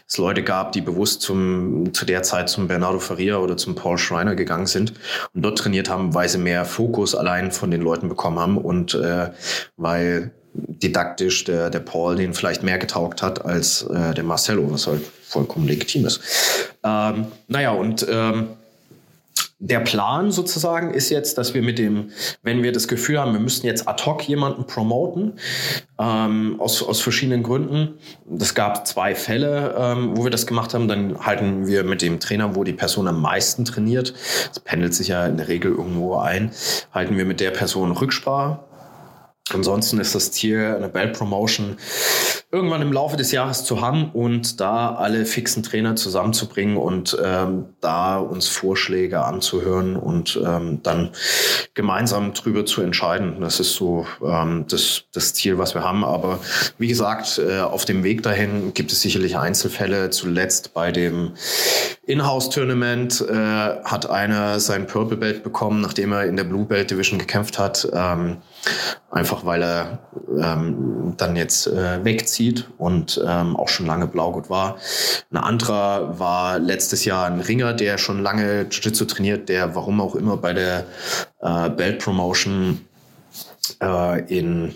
[0.08, 3.98] es Leute gab, die bewusst zum, zu der Zeit zum Bernardo Faria oder zum Paul
[3.98, 4.94] Schreiner gegangen sind
[5.34, 8.96] und dort trainiert haben, weil sie mehr Fokus allein von den Leuten bekommen haben und
[8.96, 9.30] äh,
[9.78, 14.88] weil didaktisch der, der Paul den vielleicht mehr getaugt hat als äh, der Marcelo, was
[14.88, 16.22] halt vollkommen legitim ist.
[16.84, 18.48] Ähm, naja, und ähm,
[19.60, 22.12] der Plan sozusagen ist jetzt, dass wir mit dem,
[22.44, 25.40] wenn wir das Gefühl haben, wir müssten jetzt ad hoc jemanden promoten,
[25.98, 27.98] ähm, aus, aus verschiedenen Gründen.
[28.38, 30.90] Es gab zwei Fälle, ähm, wo wir das gemacht haben.
[30.90, 34.14] Dann halten wir mit dem Trainer, wo die Person am meisten trainiert,
[34.50, 36.52] das pendelt sich ja in der Regel irgendwo ein,
[36.92, 38.60] halten wir mit der Person Rücksprache.
[39.54, 41.78] Ansonsten ist das Ziel, eine Belt Promotion
[42.56, 47.66] irgendwann im Laufe des Jahres zu haben und da alle fixen Trainer zusammenzubringen und ähm,
[47.82, 51.10] da uns Vorschläge anzuhören und ähm, dann
[51.74, 53.42] gemeinsam drüber zu entscheiden.
[53.42, 56.06] Das ist so ähm, das, das Ziel, was wir haben.
[56.06, 56.40] Aber
[56.78, 60.10] wie gesagt, äh, auf dem Weg dahin gibt es sicherlich Einzelfälle.
[60.10, 61.34] Zuletzt bei dem
[62.06, 67.20] Inhouse-Tournament äh, hat einer sein Purple Belt bekommen, nachdem er in der Blue Belt Division
[67.20, 67.86] gekämpft hat.
[67.92, 68.38] Ähm,
[69.12, 70.00] einfach weil er
[70.42, 74.78] ähm, dann jetzt äh, wegzieht und ähm, auch schon lange Blaugut war.
[75.32, 80.16] Ein anderer war letztes Jahr ein Ringer, der schon lange Jiu-Jitsu trainiert, der warum auch
[80.16, 80.86] immer bei der
[81.42, 82.82] äh, Belt Promotion
[84.28, 84.76] in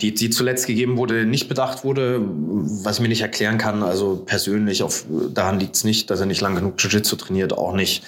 [0.00, 3.82] die, die zuletzt gegeben wurde, nicht bedacht wurde, was ich mir nicht erklären kann.
[3.82, 5.04] Also persönlich, auf,
[5.34, 8.02] daran liegt es nicht, dass er nicht lang genug Jiu-Jitsu trainiert, auch nicht.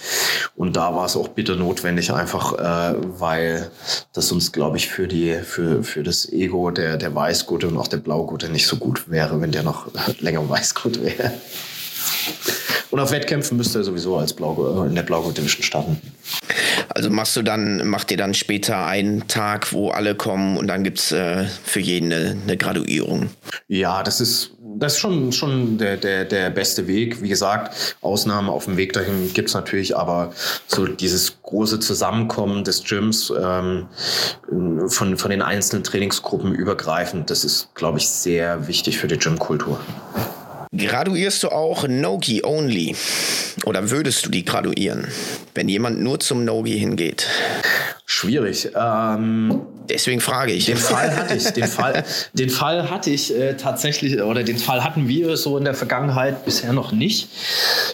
[0.56, 3.70] Und da war es auch bitter notwendig, einfach äh, weil
[4.12, 7.88] das uns, glaube ich, für, die, für, für das Ego der, der Weißgute und auch
[7.88, 9.88] der Blaugute nicht so gut wäre, wenn der noch
[10.20, 11.32] länger Weißgut wäre.
[12.90, 16.00] Und auf Wettkämpfen müsste er sowieso als Blau, in der Blaugurt Division starten.
[16.88, 20.84] Also machst du dann, macht ihr dann später einen Tag, wo alle kommen und dann
[20.84, 23.30] gibt es äh, für jeden eine, eine Graduierung?
[23.68, 27.22] Ja, das ist das ist schon, schon der, der, der beste Weg.
[27.22, 30.32] Wie gesagt, Ausnahmen auf dem Weg dahin gibt es natürlich, aber
[30.66, 33.86] so dieses große Zusammenkommen des Gyms ähm,
[34.88, 39.78] von, von den einzelnen Trainingsgruppen übergreifend, das ist, glaube ich, sehr wichtig für die Gymkultur.
[40.74, 42.96] Graduierst du auch Nogi only?
[43.66, 45.06] Oder würdest du die graduieren,
[45.54, 47.26] wenn jemand nur zum Nogi hingeht?
[48.06, 48.70] Schwierig.
[48.74, 50.64] Ähm, Deswegen frage ich.
[50.64, 51.44] Den Fall hatte ich.
[51.52, 55.64] Den Fall, den Fall hatte ich äh, tatsächlich, oder den Fall hatten wir so in
[55.64, 57.28] der Vergangenheit bisher noch nicht.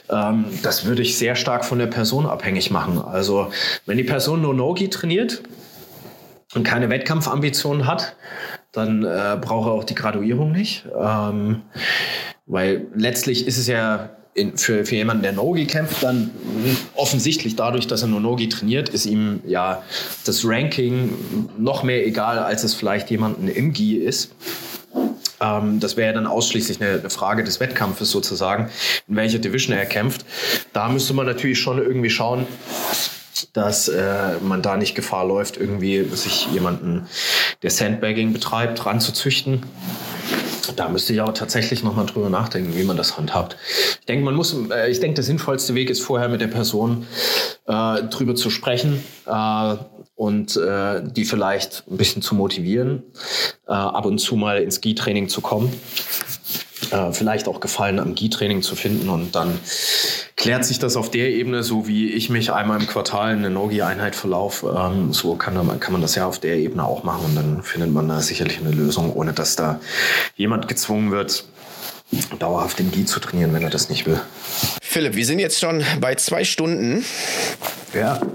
[0.09, 2.98] Ähm, das würde ich sehr stark von der Person abhängig machen.
[2.98, 3.50] Also,
[3.86, 5.42] wenn die Person nur Nogi trainiert
[6.55, 8.14] und keine Wettkampfambitionen hat,
[8.70, 10.84] dann äh, braucht er auch die Graduierung nicht.
[10.96, 11.62] Ähm,
[12.49, 16.31] weil letztlich ist es ja in, für, für jemanden, der Nogi kämpft, dann
[16.95, 19.83] offensichtlich dadurch, dass er nur Nogi trainiert, ist ihm ja
[20.25, 24.33] das Ranking noch mehr egal, als es vielleicht jemanden im Gi ist.
[25.41, 28.70] Ähm, das wäre ja dann ausschließlich eine, eine, Frage des Wettkampfes sozusagen,
[29.09, 30.25] in welcher Division er kämpft.
[30.73, 32.47] Da müsste man natürlich schon irgendwie schauen,
[33.53, 37.07] dass äh, man da nicht Gefahr läuft, irgendwie sich jemanden,
[37.62, 39.62] der Sandbagging betreibt, ranzuzüchten.
[40.77, 43.57] Da müsste ich aber tatsächlich nochmal drüber nachdenken, wie man das handhabt.
[44.01, 47.07] Ich denke, man muss, äh, ich denke, der sinnvollste Weg ist vorher mit der Person
[47.66, 49.77] äh, drüber zu sprechen äh,
[50.15, 53.03] und äh, die vielleicht ein bisschen zu motivieren,
[53.66, 55.73] äh, ab und zu mal ins Ski-Training zu kommen
[56.90, 59.09] äh, vielleicht auch Gefallen am GI-Training zu finden.
[59.09, 59.59] Und dann
[60.36, 63.51] klärt sich das auf der Ebene, so wie ich mich einmal im Quartal in eine
[63.51, 64.77] Nogi-Einheit verlaufe.
[64.78, 67.24] Ähm, so kann, kann man das ja auf der Ebene auch machen.
[67.27, 69.81] Und dann findet man da sicherlich eine Lösung, ohne dass da
[70.36, 71.44] jemand gezwungen wird,
[72.39, 74.20] dauerhaft den GI zu trainieren, wenn er das nicht will.
[74.90, 77.05] Philipp, wir sind jetzt schon bei zwei Stunden.
[77.93, 78.20] Ja.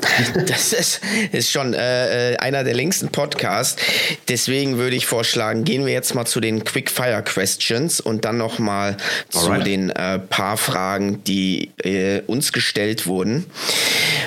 [0.47, 1.01] Das ist,
[1.31, 3.81] ist schon äh, äh, einer der längsten Podcasts.
[4.27, 8.59] Deswegen würde ich vorschlagen, gehen wir jetzt mal zu den Quick-Fire Questions und dann noch
[8.59, 8.97] mal
[9.29, 13.45] zu den äh, paar Fragen, die äh, uns gestellt wurden.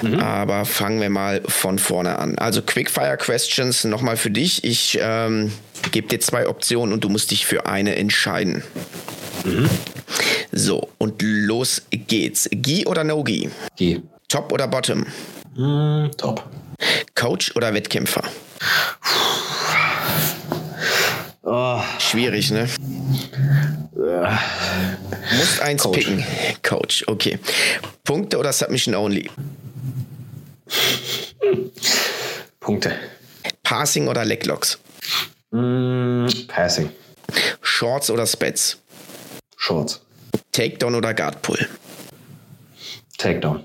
[0.03, 0.19] Mhm.
[0.19, 2.37] Aber fangen wir mal von vorne an.
[2.39, 4.65] Also Quick-Fire Questions nochmal für dich.
[4.65, 5.53] Ich ähm,
[5.93, 8.65] gebe dir zwei Optionen und du musst dich für eine entscheiden.
[9.45, 9.71] Mhm.
[10.53, 12.16] So, und los geht's.
[12.51, 13.51] Gi oder No-Gi?
[13.77, 14.03] Gi.
[14.29, 15.07] Top oder Bottom?
[15.57, 16.43] Mm, top.
[17.15, 18.23] Coach oder Wettkämpfer?
[21.43, 21.81] Oh.
[21.99, 22.69] Schwierig, ne?
[23.95, 24.27] Uh.
[25.39, 25.97] Musst eins Coach.
[25.99, 26.25] picken.
[26.63, 27.39] Coach, okay.
[28.05, 29.31] Punkte oder Submission only?
[32.61, 32.93] Punkte.
[33.63, 34.79] Passing oder Leglocks?
[35.53, 36.91] Mm, passing.
[37.63, 38.79] Shorts oder Spets?
[39.57, 40.01] Shorts.
[40.53, 41.69] Takedown oder Guardpull?
[43.17, 43.65] Takedown.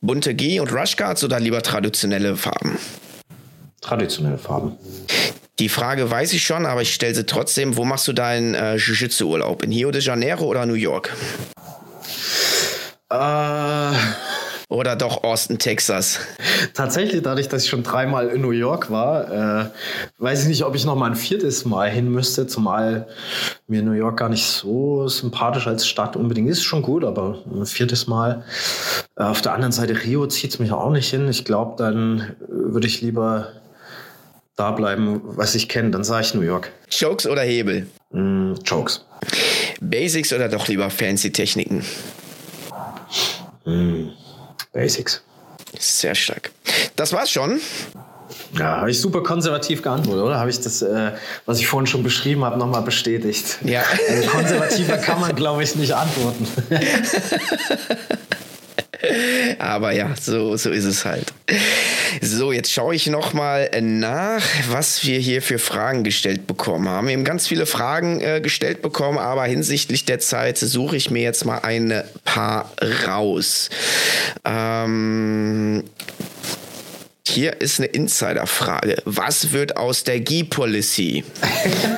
[0.00, 2.78] Bunte G- und Rushguards oder lieber traditionelle Farben?
[3.80, 4.76] Traditionelle Farben.
[5.58, 7.76] Die Frage weiß ich schon, aber ich stelle sie trotzdem.
[7.76, 9.62] Wo machst du deinen äh, Jiu-Jitsu-Urlaub?
[9.62, 11.14] In Rio de Janeiro oder New York?
[13.10, 13.92] Äh
[14.70, 16.20] oder doch Austin, Texas?
[16.74, 19.70] Tatsächlich, dadurch, dass ich schon dreimal in New York war, äh,
[20.18, 23.08] weiß ich nicht, ob ich noch mal ein viertes Mal hin müsste, zumal
[23.66, 26.62] mir New York gar nicht so sympathisch als Stadt unbedingt ist.
[26.62, 28.44] Schon gut, aber ein viertes Mal.
[29.16, 31.28] Äh, auf der anderen Seite, Rio zieht es mich auch nicht hin.
[31.28, 33.48] Ich glaube, dann würde ich lieber
[34.54, 35.90] da bleiben, was ich kenne.
[35.90, 36.70] Dann sage ich New York.
[36.90, 37.88] Jokes oder Hebel?
[38.12, 39.04] Mm, Jokes.
[39.80, 41.84] Basics oder doch lieber fancy Techniken?
[43.64, 44.10] Mm.
[44.72, 45.22] Basics.
[45.78, 46.50] Sehr stark.
[46.96, 47.60] Das war's schon.
[48.58, 50.38] Ja, habe ich super konservativ geantwortet, oder?
[50.38, 51.12] Habe ich das, äh,
[51.46, 53.58] was ich vorhin schon beschrieben habe, nochmal bestätigt?
[53.64, 53.82] Ja.
[54.08, 56.46] Also konservativer kann man, glaube ich, nicht antworten.
[59.58, 61.32] Aber ja, so, so ist es halt.
[62.20, 67.08] So, jetzt schaue ich noch mal nach, was wir hier für Fragen gestellt bekommen haben.
[67.08, 71.22] Wir haben ganz viele Fragen äh, gestellt bekommen, aber hinsichtlich der Zeit suche ich mir
[71.22, 72.72] jetzt mal ein paar
[73.06, 73.70] raus.
[74.44, 75.84] Ähm,
[77.30, 78.96] hier ist eine Insiderfrage.
[79.04, 81.24] Was wird aus der GI-Policy?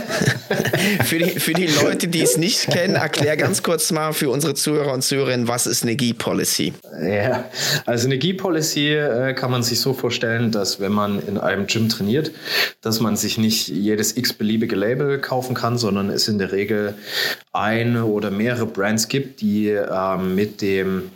[1.05, 4.55] für, die, für die Leute, die es nicht kennen, erklär ganz kurz mal für unsere
[4.55, 6.75] Zuhörer und Zuhörerinnen, was ist eine GI-Policy?
[7.03, 7.45] Ja,
[7.87, 11.89] also eine GI-Policy äh, kann man sich so vorstellen, dass wenn man in einem Gym
[11.89, 12.31] trainiert,
[12.83, 16.95] dass man sich nicht jedes x-beliebige Label kaufen kann, sondern es in der Regel
[17.53, 21.11] eine oder mehrere Brands gibt, die äh, mit dem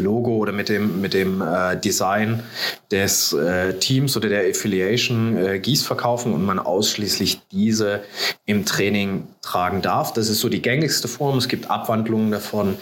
[0.00, 2.42] Logo oder mit dem, mit dem äh, Design
[2.90, 8.02] des äh, Teams oder der Affiliation äh, Gieß verkaufen und man ausschließlich diese
[8.44, 10.12] im Training tragen darf.
[10.12, 11.38] Das ist so die gängigste Form.
[11.38, 12.76] Es gibt Abwandlungen davon,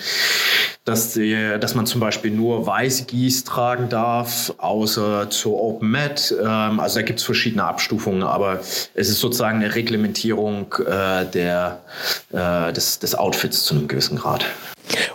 [0.84, 6.34] dass, die, dass man zum Beispiel nur weiße Gieß tragen darf, außer zur Open Mat.
[6.38, 8.60] Ähm, also da gibt es verschiedene Abstufungen, aber
[8.94, 11.80] es ist sozusagen eine Reglementierung äh, der,
[12.32, 14.44] äh, des, des Outfits zu einem gewissen Grad.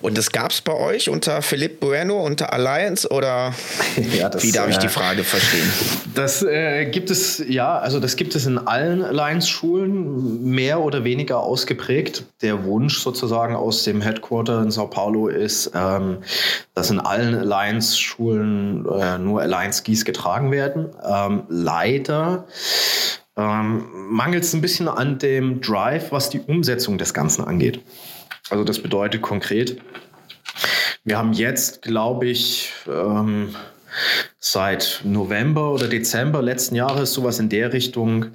[0.01, 3.53] Und das gab es bei euch unter Philipp Bueno, unter Alliance oder
[4.17, 5.69] ja, das, wie darf ich die äh, Frage verstehen?
[6.15, 11.39] Das äh, gibt es, ja, also das gibt es in allen Alliance-Schulen mehr oder weniger
[11.39, 12.23] ausgeprägt.
[12.41, 16.19] Der Wunsch sozusagen aus dem Headquarter in Sao Paulo ist, ähm,
[16.73, 20.87] dass in allen Alliance-Schulen äh, nur Alliance-Skis getragen werden.
[21.07, 22.45] Ähm, leider
[23.37, 27.81] ähm, mangelt es ein bisschen an dem Drive, was die Umsetzung des Ganzen angeht.
[28.49, 29.79] Also das bedeutet konkret,
[31.03, 33.55] wir haben jetzt, glaube ich, ähm,
[34.39, 38.27] seit November oder Dezember letzten Jahres sowas in der Richtung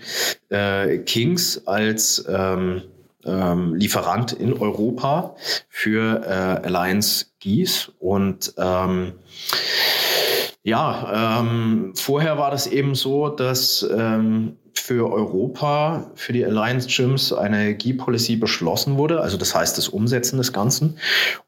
[0.49, 2.83] äh, Kings als ähm,
[3.25, 5.37] ähm, Lieferant in Europa
[5.69, 7.93] für äh, Alliance Geese.
[7.99, 9.13] Und ähm,
[10.63, 17.33] ja, ähm, vorher war das eben so, dass ähm, für Europa, für die Alliance Gyms
[17.33, 20.99] eine GI-Policy beschlossen wurde, also das heißt das Umsetzen des Ganzen,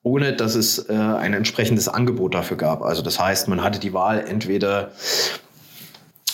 [0.02, 2.80] ohne dass es äh, ein entsprechendes Angebot dafür gab.
[2.80, 4.92] Also das heißt, man hatte die Wahl entweder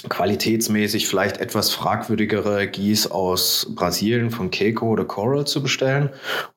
[0.08, 6.10] qualitätsmäßig vielleicht etwas fragwürdigere Gis aus Brasilien von Keiko oder Coral zu bestellen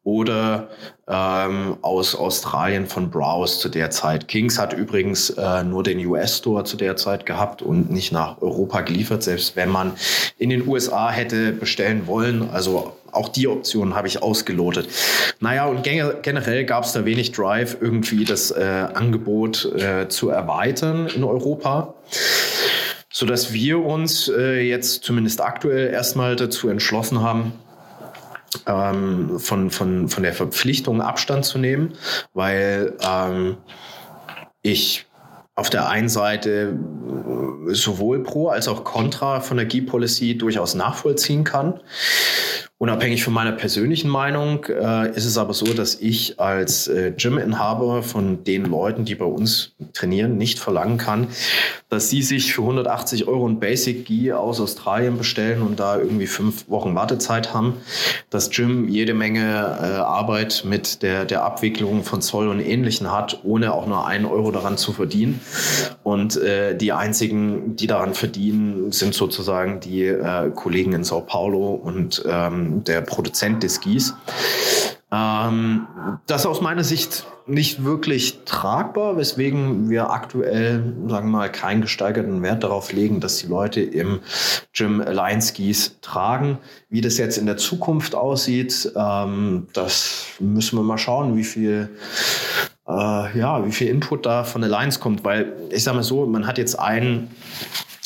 [0.03, 0.69] oder
[1.07, 4.27] ähm, aus Australien von Browse zu der Zeit.
[4.27, 8.81] Kings hat übrigens äh, nur den US-Store zu der Zeit gehabt und nicht nach Europa
[8.81, 9.93] geliefert, selbst wenn man
[10.37, 12.49] in den USA hätte bestellen wollen.
[12.51, 14.89] Also auch die Option habe ich ausgelotet.
[15.39, 21.07] Naja, und generell gab es da wenig Drive, irgendwie das äh, Angebot äh, zu erweitern
[21.07, 21.93] in Europa
[23.17, 27.53] so dass wir uns äh, jetzt zumindest aktuell erstmal dazu entschlossen haben,
[28.67, 31.93] ähm, von, von, von der Verpflichtung Abstand zu nehmen,
[32.33, 33.55] weil ähm,
[34.61, 35.05] ich
[35.55, 36.77] auf der einen Seite
[37.67, 41.79] sowohl pro als auch contra von der G-Policy durchaus nachvollziehen kann.
[42.77, 48.03] Unabhängig von meiner persönlichen Meinung äh, ist es aber so, dass ich als äh, Gym-Inhaber
[48.03, 51.29] von den Leuten, die bei uns trainieren, nicht verlangen kann,
[51.87, 56.27] dass sie sich für 180 Euro ein Basic Gi aus Australien bestellen und da irgendwie
[56.27, 57.75] fünf Wochen Wartezeit haben.
[58.29, 63.39] Das Gym jede Menge äh, Arbeit mit der, der Abwicklung von Zoll und Ähnlichen hat,
[63.45, 65.39] ohne auch nur einen Euro daran zu verdienen.
[66.03, 71.73] Und äh, die einzigen, die daran verdienen, sind sozusagen die äh, Kollegen in Sao Paulo
[71.75, 74.13] und ähm, der Produzent des Gis.
[75.11, 75.87] Ähm,
[76.27, 81.81] das ist aus meiner Sicht nicht wirklich tragbar, weswegen wir aktuell, sagen wir mal, keinen
[81.81, 84.21] gesteigerten Wert darauf legen, dass die Leute im
[84.73, 86.57] Gym Alliance Skis tragen.
[86.89, 91.89] Wie das jetzt in der Zukunft aussieht, ähm, das müssen wir mal schauen, wie viel
[92.87, 96.47] äh, ja, wie viel Input da von Alliance kommt, weil ich sage mal so, man
[96.47, 97.29] hat jetzt einen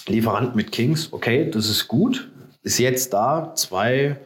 [0.08, 2.30] Lieferant mit Kings, okay, das ist gut,
[2.64, 4.18] ist jetzt da, zwei,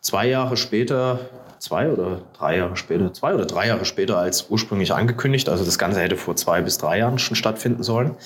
[0.00, 1.20] zwei Jahre später,
[1.58, 5.48] zwei oder drei Jahre später, zwei oder drei Jahre später als ursprünglich angekündigt.
[5.48, 8.16] Also das Ganze hätte vor zwei bis drei Jahren schon stattfinden sollen.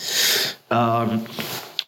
[0.71, 1.23] Ähm,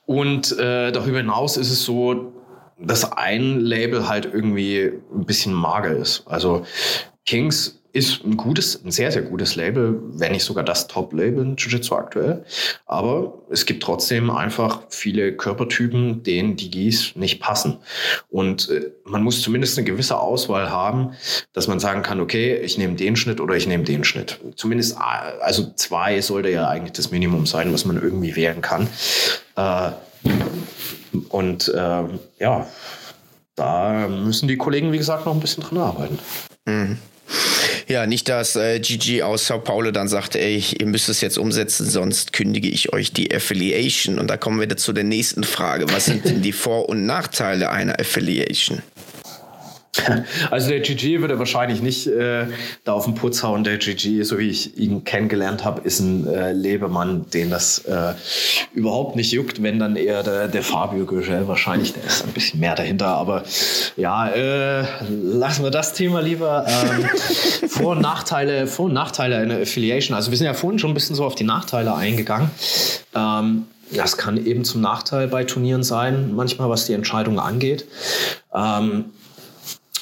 [0.06, 2.32] und äh, darüber hinaus ist es so,
[2.78, 6.24] dass ein Label halt irgendwie ein bisschen mager ist.
[6.26, 6.66] Also
[7.24, 11.56] Kings ist ein gutes, ein sehr, sehr gutes Label, wenn nicht sogar das Top-Label in
[11.56, 12.44] Jiu-Jitsu aktuell.
[12.86, 17.78] Aber es gibt trotzdem einfach viele Körpertypen, denen die Gis nicht passen.
[18.30, 21.12] Und äh, man muss zumindest eine gewisse Auswahl haben,
[21.52, 24.40] dass man sagen kann, okay, ich nehme den Schnitt oder ich nehme den Schnitt.
[24.56, 28.88] Zumindest, äh, also zwei sollte ja eigentlich das Minimum sein, was man irgendwie wählen kann.
[29.54, 29.92] Äh,
[31.28, 31.72] und
[32.38, 32.66] ja,
[33.54, 36.18] da müssen die Kollegen, wie gesagt, noch ein bisschen dran arbeiten.
[36.64, 36.98] Mhm.
[37.88, 41.38] Ja, nicht, dass äh, Gigi aus Sao Paulo dann sagt, ey, ihr müsst es jetzt
[41.38, 44.18] umsetzen, sonst kündige ich euch die Affiliation.
[44.18, 45.86] Und da kommen wir zu der nächsten Frage.
[45.90, 48.82] Was sind denn die Vor- und Nachteile einer Affiliation?
[50.50, 52.46] Also der GG würde wahrscheinlich nicht äh,
[52.84, 53.64] da auf den Putz hauen.
[53.64, 58.14] Der GG, so wie ich ihn kennengelernt habe, ist ein äh, Lebemann, den das äh,
[58.72, 62.60] überhaupt nicht juckt, wenn dann eher der, der Fabio Göschel wahrscheinlich, der ist ein bisschen
[62.60, 63.08] mehr dahinter.
[63.08, 63.44] Aber
[63.96, 66.66] ja, äh, lassen wir das Thema lieber.
[66.66, 67.08] Ähm,
[67.68, 70.16] Vor- und Nachteile, Vor- und Nachteile einer Affiliation.
[70.16, 72.50] Also wir sind ja vorhin schon ein bisschen so auf die Nachteile eingegangen.
[73.14, 77.86] Ähm, das kann eben zum Nachteil bei Turnieren sein, manchmal was die Entscheidung angeht.
[78.54, 79.06] Ähm,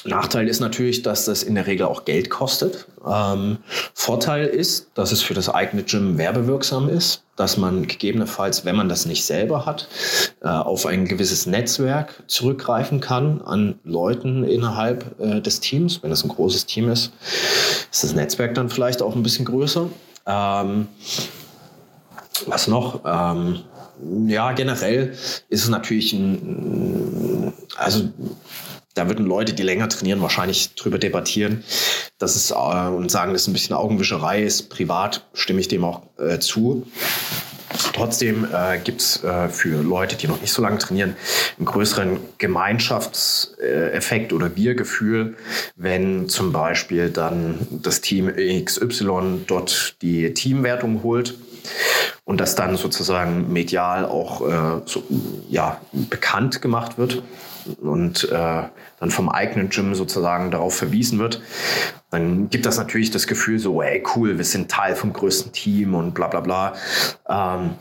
[0.05, 2.87] Nachteil ist natürlich, dass das in der Regel auch Geld kostet.
[3.05, 3.57] Ähm,
[3.93, 8.89] Vorteil ist, dass es für das eigene Gym werbewirksam ist, dass man gegebenenfalls, wenn man
[8.89, 9.87] das nicht selber hat,
[10.41, 16.03] äh, auf ein gewisses Netzwerk zurückgreifen kann an Leuten innerhalb äh, des Teams.
[16.03, 17.11] Wenn es ein großes Team ist,
[17.91, 19.89] ist das Netzwerk dann vielleicht auch ein bisschen größer.
[20.25, 20.87] Ähm,
[22.45, 23.01] was noch?
[23.05, 23.63] Ähm,
[24.27, 25.11] ja, generell
[25.49, 28.09] ist es natürlich ein, also
[28.93, 31.63] da würden Leute, die länger trainieren, wahrscheinlich drüber debattieren,
[32.17, 34.69] dass es äh, und sagen, dass es ein bisschen Augenwischerei ist.
[34.69, 36.85] Privat stimme ich dem auch äh, zu.
[37.93, 41.15] Trotzdem äh, gibt es äh, für Leute, die noch nicht so lange trainieren,
[41.57, 45.37] einen größeren Gemeinschaftseffekt oder Wir-Gefühl,
[45.75, 48.31] wenn zum Beispiel dann das Team
[48.63, 51.35] XY dort die Teamwertung holt
[52.25, 55.03] und das dann sozusagen medial auch äh, so,
[55.49, 57.23] ja, bekannt gemacht wird
[57.81, 58.63] und äh,
[58.99, 61.41] dann vom eigenen Gym sozusagen darauf verwiesen wird,
[62.09, 65.95] dann gibt das natürlich das Gefühl so, ey cool, wir sind Teil vom größten Team
[65.95, 66.73] und bla bla bla.
[67.27, 67.71] Ähm,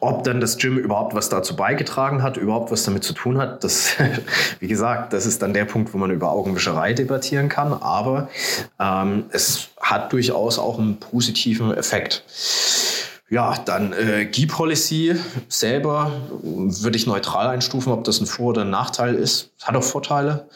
[0.00, 3.64] ob dann das Gym überhaupt was dazu beigetragen hat, überhaupt was damit zu tun hat,
[3.64, 3.96] das,
[4.60, 7.72] wie gesagt, das ist dann der Punkt, wo man über Augenwischerei debattieren kann.
[7.72, 8.28] Aber
[8.78, 12.22] ähm, es hat durchaus auch einen positiven Effekt.
[13.30, 15.16] Ja, dann äh, Key-Policy
[15.48, 19.50] selber würde ich neutral einstufen, ob das ein Vor- oder ein Nachteil ist.
[19.62, 20.48] Hat auch Vorteile.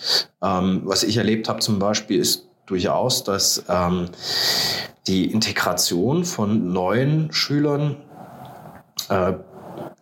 [0.43, 4.07] Ähm, was ich erlebt habe zum Beispiel ist durchaus, dass ähm,
[5.07, 7.99] die Integration von neuen Schülern
[9.11, 9.35] äh,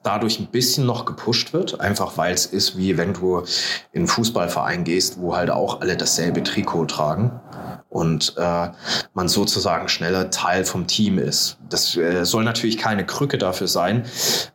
[0.04, 3.40] dadurch ein bisschen noch gepusht wird, einfach weil es ist, wie wenn du
[3.92, 7.40] in einen Fußballverein gehst, wo halt auch alle dasselbe Trikot tragen
[7.90, 8.68] und äh,
[9.14, 11.58] man sozusagen schneller Teil vom Team ist.
[11.68, 14.04] Das äh, soll natürlich keine Krücke dafür sein,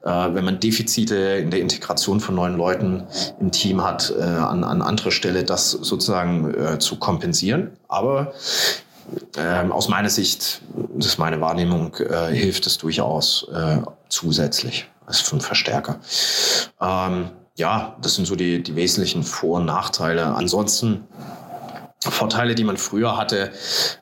[0.04, 3.04] äh, wenn man Defizite in der Integration von neuen Leuten
[3.40, 7.72] im Team hat, äh, an, an anderer Stelle das sozusagen äh, zu kompensieren.
[7.90, 8.34] Aber
[9.38, 10.62] ähm, aus meiner Sicht,
[10.96, 16.00] das ist meine Wahrnehmung, äh, hilft es durchaus äh, zusätzlich als einen Verstärker.
[16.82, 20.36] Ähm, ja, das sind so die, die wesentlichen Vor- und Nachteile.
[20.36, 21.06] Ansonsten
[22.00, 23.52] Vorteile, die man früher hatte,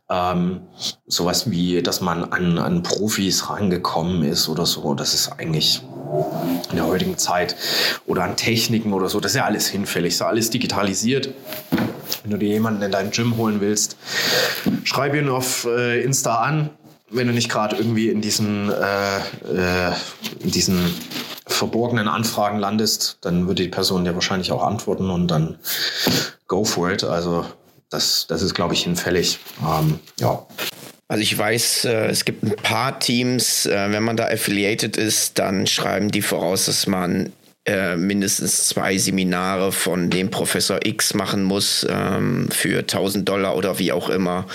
[0.09, 0.61] ähm,
[1.07, 5.81] sowas wie, dass man an, an Profis rangekommen ist oder so, das ist eigentlich
[6.69, 7.55] in der heutigen Zeit
[8.05, 11.29] oder an Techniken oder so, das ist ja alles hinfällig, ist ja alles digitalisiert.
[12.23, 13.97] Wenn du dir jemanden in dein Gym holen willst,
[14.83, 16.69] schreib ihn auf äh, Insta an,
[17.09, 19.93] wenn du nicht gerade irgendwie in diesen, äh, äh,
[20.39, 20.93] in diesen
[21.45, 25.59] verborgenen Anfragen landest, dann würde die Person dir wahrscheinlich auch antworten und dann
[26.47, 27.03] go for it.
[27.03, 27.45] Also
[27.93, 29.39] das, das ist, glaube ich, hinfällig.
[29.61, 30.45] Ähm, ja.
[31.07, 35.37] Also ich weiß, äh, es gibt ein paar Teams, äh, wenn man da affiliated ist,
[35.37, 37.31] dann schreiben die voraus, dass man
[37.65, 43.79] äh, mindestens zwei Seminare von dem Professor X machen muss ähm, für 1000 Dollar oder
[43.79, 44.47] wie auch immer.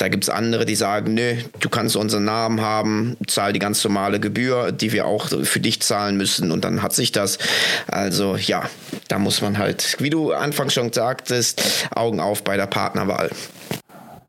[0.00, 3.84] Da gibt es andere, die sagen, nö, du kannst unseren Namen haben, zahl die ganz
[3.84, 7.36] normale Gebühr, die wir auch für dich zahlen müssen und dann hat sich das.
[7.86, 8.62] Also ja,
[9.08, 13.30] da muss man halt, wie du anfangs schon sagtest, Augen auf bei der Partnerwahl.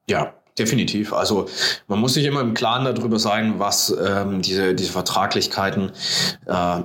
[0.09, 1.13] Ja, Definitiv.
[1.13, 1.47] Also
[1.87, 5.93] man muss sich immer im Klaren darüber sein, was ähm, diese, diese Vertraglichkeiten
[6.45, 6.81] äh,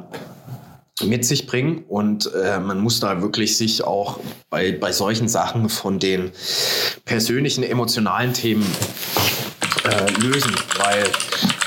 [1.05, 4.19] mit sich bringen und äh, man muss da wirklich sich auch
[4.49, 6.33] bei, bei solchen Sachen von den
[7.05, 8.67] persönlichen, emotionalen Themen
[9.85, 11.05] äh, lösen, weil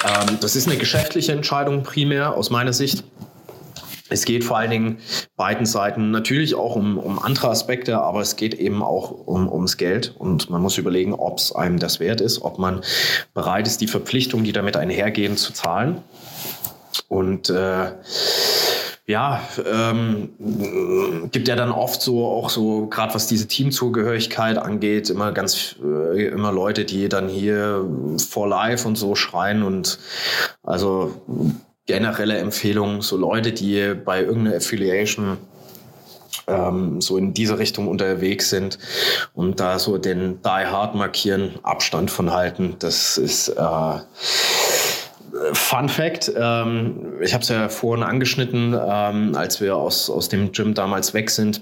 [0.05, 3.03] ähm, das ist eine geschäftliche Entscheidung primär aus meiner Sicht.
[4.11, 4.97] Es geht vor allen Dingen
[5.35, 9.77] beiden Seiten natürlich auch um, um andere Aspekte, aber es geht eben auch um, ums
[9.77, 12.81] Geld und man muss überlegen, ob es einem das wert ist, ob man
[13.35, 16.01] bereit ist, die Verpflichtungen, die damit einhergehen, zu zahlen.
[17.07, 17.91] Und äh,
[19.09, 20.29] ja, ähm,
[21.31, 26.27] gibt ja dann oft so auch so, gerade was diese Teamzugehörigkeit angeht, immer ganz äh,
[26.27, 27.83] immer Leute, die dann hier
[28.29, 29.97] for life und so schreien und
[30.61, 31.11] also
[31.87, 35.37] generelle Empfehlung, so Leute, die bei irgendeiner Affiliation
[36.45, 38.77] ähm, so in diese Richtung unterwegs sind
[39.33, 43.99] und da so den Die Hard markieren, Abstand von halten, das ist äh,
[45.53, 50.51] Fun Fact, ähm, ich habe es ja vorhin angeschnitten, ähm, als wir aus, aus dem
[50.51, 51.61] Gym damals weg sind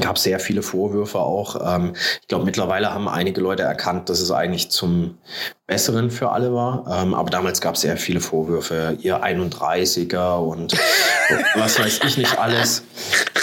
[0.00, 1.76] gab sehr viele Vorwürfe auch.
[1.76, 5.18] Ähm, ich glaube, mittlerweile haben einige Leute erkannt, dass es eigentlich zum
[5.66, 6.84] Besseren für alle war.
[6.90, 10.74] Ähm, aber damals gab es sehr viele Vorwürfe, ihr 31er und
[11.54, 12.82] was weiß ich nicht alles.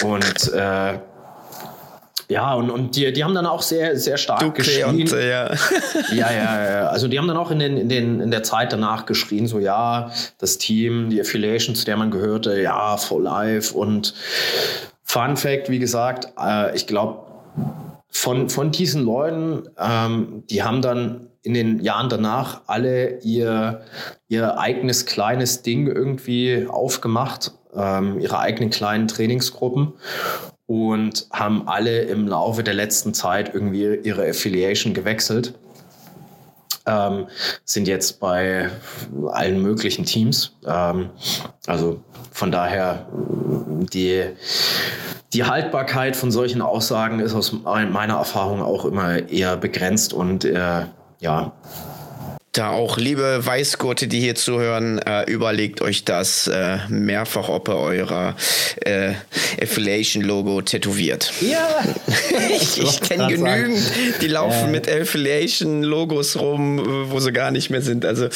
[0.03, 0.99] Und äh,
[2.27, 5.01] ja, und, und die, die haben dann auch sehr, sehr stark Duque geschrien.
[5.01, 5.53] Und, ja.
[6.11, 6.87] ja, ja, ja.
[6.87, 9.59] Also die haben dann auch in, den, in, den, in der Zeit danach geschrien, so
[9.59, 14.13] ja, das Team, die Affiliation, zu der man gehörte, ja, for life und
[15.03, 17.25] Fun Fact, wie gesagt, äh, ich glaube,
[18.09, 23.81] von, von diesen Leuten, ähm, die haben dann in den Jahren danach alle ihr,
[24.27, 29.93] ihr eigenes kleines Ding irgendwie aufgemacht, ähm, ihre eigenen kleinen Trainingsgruppen
[30.67, 35.53] und haben alle im Laufe der letzten Zeit irgendwie ihre Affiliation gewechselt.
[36.87, 37.27] Ähm,
[37.63, 38.69] sind jetzt bei
[39.31, 40.55] allen möglichen Teams.
[40.65, 41.09] Ähm,
[41.65, 42.01] also
[42.31, 43.07] von daher
[43.93, 44.23] die,
[45.33, 50.85] die Haltbarkeit von solchen Aussagen ist aus meiner Erfahrung auch immer eher begrenzt und äh,
[51.19, 51.53] ja,
[52.57, 57.75] da auch, liebe Weißgurte, die hier zuhören, äh, überlegt euch das äh, mehrfach, ob ihr
[57.75, 58.35] euer
[58.81, 59.13] äh,
[59.61, 61.33] Affiliation-Logo tätowiert.
[61.41, 61.67] Ja!
[62.49, 63.79] ich ich kenne genügend,
[64.21, 68.05] die laufen mit Affiliation-Logos rum, wo sie gar nicht mehr sind.
[68.05, 68.29] Also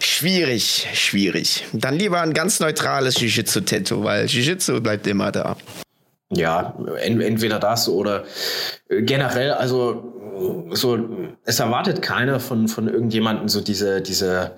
[0.00, 1.64] schwierig, schwierig.
[1.72, 5.56] Dann lieber ein ganz neutrales Jiu-Jitsu-Tattoo, weil Jiu-Jitsu bleibt immer da.
[6.30, 8.24] Ja, entweder das oder
[8.88, 10.12] äh, generell, also
[10.72, 10.98] so,
[11.44, 14.52] es erwartet keiner von, von irgendjemandem so diese, diese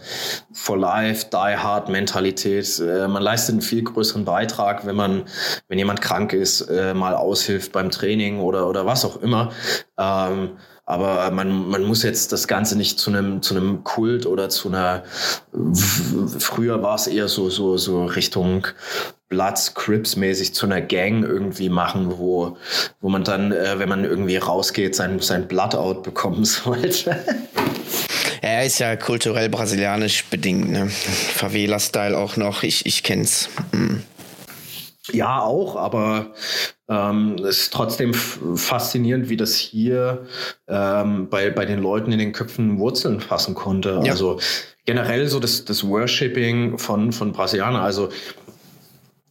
[0.53, 2.81] for life, die hard Mentalität.
[2.81, 5.25] Äh, man leistet einen viel größeren Beitrag, wenn man,
[5.69, 9.53] wenn jemand krank ist, äh, mal aushilft beim Training oder, oder was auch immer.
[9.99, 14.49] Ähm, aber man, man muss jetzt das Ganze nicht zu einem, zu einem Kult oder
[14.49, 15.03] zu einer,
[16.39, 18.67] früher war es eher so, so, so Richtung
[19.29, 22.57] Bloods, Crips mäßig zu einer Gang irgendwie machen, wo,
[23.01, 27.25] wo man dann, äh, wenn man irgendwie rausgeht, sein, sein Bloodout bekommen sollte.
[28.41, 30.89] Er ist ja kulturell brasilianisch bedingt, ne?
[30.89, 33.49] Favela-Style auch noch, ich, ich kenn's.
[33.73, 34.03] Mhm.
[35.13, 36.35] Ja, auch, aber
[36.89, 40.27] ähm, es ist trotzdem faszinierend, wie das hier
[40.69, 44.01] ähm, bei, bei den Leuten in den Köpfen Wurzeln fassen konnte.
[44.05, 44.13] Ja.
[44.13, 44.39] Also
[44.85, 47.83] generell so das, das Worshipping von, von Brasilianern.
[47.83, 48.11] Also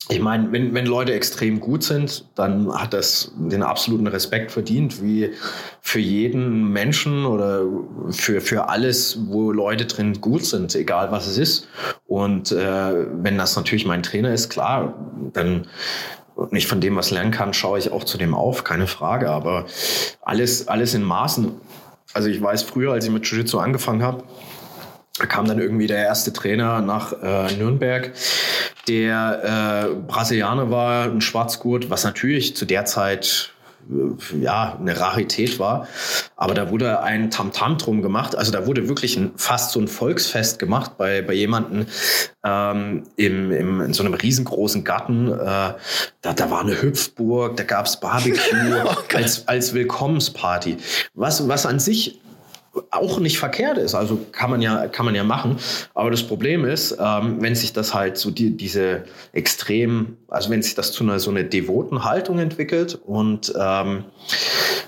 [0.09, 5.03] ich meine, wenn, wenn Leute extrem gut sind, dann hat das den absoluten Respekt verdient,
[5.03, 5.31] wie
[5.81, 7.65] für jeden Menschen oder
[8.11, 11.67] für, für alles, wo Leute drin gut sind, egal was es ist.
[12.05, 14.93] Und äh, wenn das natürlich mein Trainer ist, klar,
[15.33, 15.67] dann
[16.35, 19.31] und ich von dem was lernen kann, schaue ich auch zu dem auf, keine Frage.
[19.31, 19.65] Aber
[20.21, 21.51] alles, alles in Maßen.
[22.13, 24.23] Also ich weiß früher, als ich mit Jiu-Jitsu angefangen habe,
[25.25, 28.11] kam dann irgendwie der erste Trainer nach äh, Nürnberg,
[28.87, 33.51] der äh, Brasilianer war, ein Schwarzgurt, was natürlich zu der Zeit
[33.89, 35.87] äh, ja, eine Rarität war.
[36.35, 38.35] Aber da wurde ein Tamtam drum gemacht.
[38.35, 41.87] Also da wurde wirklich ein, fast so ein Volksfest gemacht bei, bei jemandem
[42.43, 45.31] ähm, im, im, in so einem riesengroßen Garten.
[45.31, 45.35] Äh,
[46.21, 50.77] da, da war eine Hüpfburg, da gab's Barbecue oh als, als Willkommensparty.
[51.13, 52.19] Was, was an sich
[52.91, 53.95] auch nicht verkehrt ist.
[53.95, 55.57] Also kann man ja, kann man ja machen.
[55.93, 60.61] Aber das Problem ist, ähm, wenn sich das halt so die, diese extrem, also wenn
[60.61, 64.05] sich das zu einer so eine devoten Haltung entwickelt und ähm,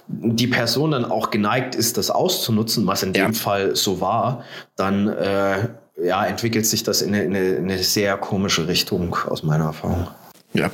[0.08, 3.34] die Person dann auch geneigt ist, das auszunutzen, was in dem ja.
[3.34, 4.44] Fall so war,
[4.76, 5.68] dann äh,
[6.04, 9.66] ja, entwickelt sich das in eine, in eine, in eine sehr komische Richtung aus meiner
[9.66, 10.08] Erfahrung.
[10.54, 10.72] Ja,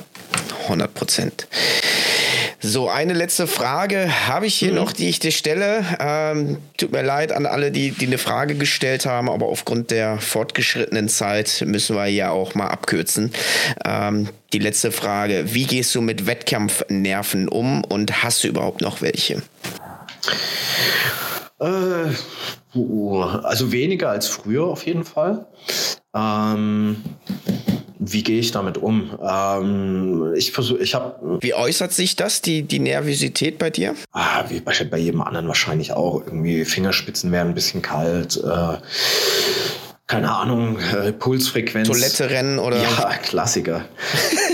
[0.64, 1.48] 100 Prozent.
[2.60, 4.76] So, eine letzte Frage habe ich hier mhm.
[4.76, 5.84] noch, die ich dir stelle.
[6.00, 10.18] Ähm, tut mir leid an alle, die, die eine Frage gestellt haben, aber aufgrund der
[10.18, 13.32] fortgeschrittenen Zeit müssen wir ja auch mal abkürzen.
[13.84, 19.02] Ähm, die letzte Frage: Wie gehst du mit Wettkampfnerven um und hast du überhaupt noch
[19.02, 19.42] welche?
[21.60, 22.10] Äh,
[23.42, 25.46] also weniger als früher auf jeden Fall.
[26.14, 27.02] Ähm,
[28.12, 29.18] wie gehe ich damit um?
[29.22, 31.38] Ähm, ich versuche, ich habe.
[31.40, 33.94] Wie äußert sich das, die, die Nervosität bei dir?
[34.12, 36.22] Ah, wie bei, bei jedem anderen wahrscheinlich auch.
[36.24, 38.36] Irgendwie Fingerspitzen werden ein bisschen kalt.
[38.36, 38.78] Äh,
[40.06, 41.88] keine Ahnung, äh, Pulsfrequenz.
[41.88, 42.80] Toilette rennen oder?
[42.80, 43.84] Ja, Klassiker.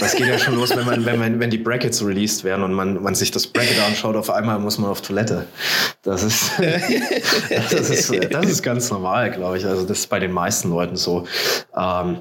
[0.01, 2.73] Das geht ja schon los, wenn, man, wenn, man, wenn die Brackets released werden und
[2.73, 5.47] man, man sich das Bracket anschaut, auf einmal muss man auf Toilette.
[6.03, 6.51] Das ist,
[7.71, 9.65] das ist, das ist ganz normal, glaube ich.
[9.65, 11.25] Also das ist bei den meisten Leuten so.
[11.79, 12.19] Ähm,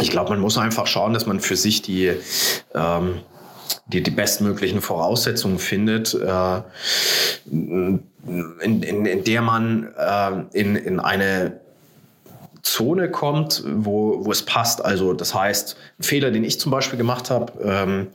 [0.00, 2.12] ich glaube, man muss einfach schauen, dass man für sich die,
[2.74, 3.20] ähm,
[3.86, 6.62] die, die bestmöglichen Voraussetzungen findet, äh,
[7.50, 8.02] in,
[8.60, 11.60] in, in der man äh, in, in eine
[12.62, 14.84] Zone kommt, wo, wo es passt.
[14.84, 18.08] Also das heißt, ein Fehler, den ich zum Beispiel gemacht habe, ähm,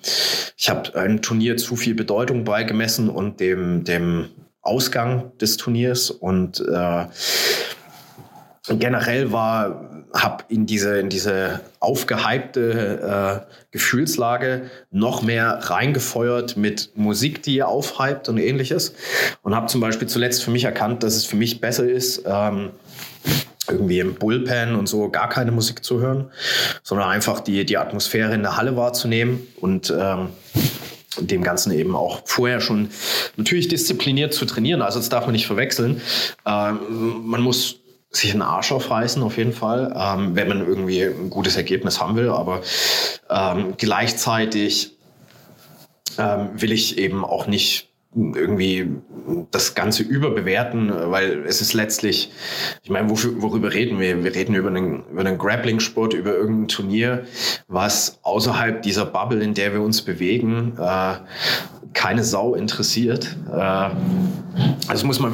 [0.58, 4.30] ich habe einem Turnier zu viel Bedeutung beigemessen und dem, dem
[4.62, 7.06] Ausgang des Turniers und äh,
[8.70, 17.41] generell war habe in diese, in diese aufgehypte äh, Gefühlslage noch mehr reingefeuert mit Musik,
[17.41, 18.94] die ihr aufhypt und ähnliches.
[19.41, 22.72] Und habe zum Beispiel zuletzt für mich erkannt, dass es für mich besser ist, ähm,
[23.67, 26.30] irgendwie im Bullpen und so gar keine Musik zu hören,
[26.83, 30.30] sondern einfach die, die Atmosphäre in der Halle wahrzunehmen und ähm,
[31.19, 32.90] dem Ganzen eben auch vorher schon
[33.38, 34.82] natürlich diszipliniert zu trainieren.
[34.82, 36.01] Also das darf man nicht verwechseln.
[36.45, 36.80] Ähm,
[37.24, 37.83] man muss
[38.16, 42.16] sich einen Arsch aufreißen, auf jeden Fall, ähm, wenn man irgendwie ein gutes Ergebnis haben
[42.16, 42.30] will.
[42.30, 42.61] Aber
[43.30, 44.98] ähm, gleichzeitig
[46.17, 48.92] ähm, will ich eben auch nicht irgendwie
[49.50, 52.32] das Ganze überbewerten, weil es ist letztlich,
[52.83, 54.24] ich meine, wofür, worüber reden wir?
[54.24, 57.25] Wir reden über einen, über einen Grappling-Sport, über irgendein Turnier,
[57.67, 61.16] was außerhalb dieser Bubble, in der wir uns bewegen, äh,
[61.94, 63.36] keine Sau interessiert.
[63.52, 63.90] Äh,
[64.88, 65.34] also muss man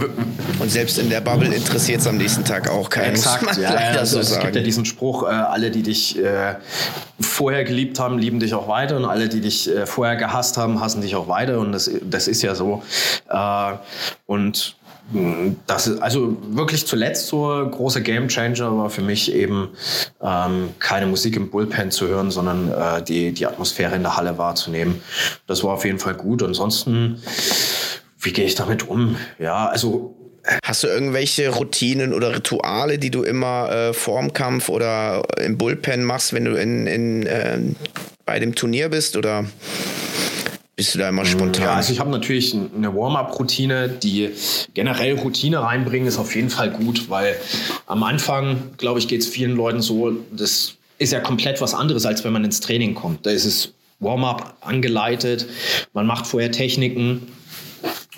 [0.60, 3.12] und selbst in der Bubble interessiert es am nächsten Tag auch keinen.
[3.12, 6.56] Exakt, ja, ja, also es gibt ja diesen Spruch: äh, Alle, die dich äh,
[7.20, 10.80] vorher geliebt haben, lieben dich auch weiter, und alle, die dich äh, vorher gehasst haben,
[10.80, 11.60] hassen dich auch weiter.
[11.60, 12.84] Und das, das ist ja so.
[13.30, 13.74] Äh,
[14.26, 14.76] und
[15.66, 19.70] das ist also wirklich zuletzt so ein großer Gamechanger war für mich eben
[20.22, 24.38] ähm, keine Musik im Bullpen zu hören, sondern äh, die, die Atmosphäre in der Halle
[24.38, 25.02] wahrzunehmen.
[25.48, 26.44] Das war auf jeden Fall gut.
[26.44, 27.22] Ansonsten,
[28.20, 29.16] wie gehe ich damit um?
[29.40, 30.16] Ja, also
[30.64, 36.04] Hast du irgendwelche Routinen oder Rituale, die du immer äh, vorm Kampf oder im Bullpen
[36.04, 37.60] machst, wenn du in, in, äh,
[38.26, 39.18] bei dem Turnier bist?
[39.18, 39.46] Oder
[40.80, 41.64] bist du da immer spontan?
[41.66, 44.30] Ja, also ich habe natürlich eine Warm-up-Routine, die
[44.74, 47.35] generell Routine reinbringen, ist auf jeden Fall gut, weil
[47.85, 52.06] am Anfang, glaube ich, geht es vielen Leuten so, das ist ja komplett was anderes,
[52.06, 53.25] als wenn man ins Training kommt.
[53.25, 55.48] Da ist es Warm-up angeleitet,
[55.91, 57.27] man macht vorher Techniken,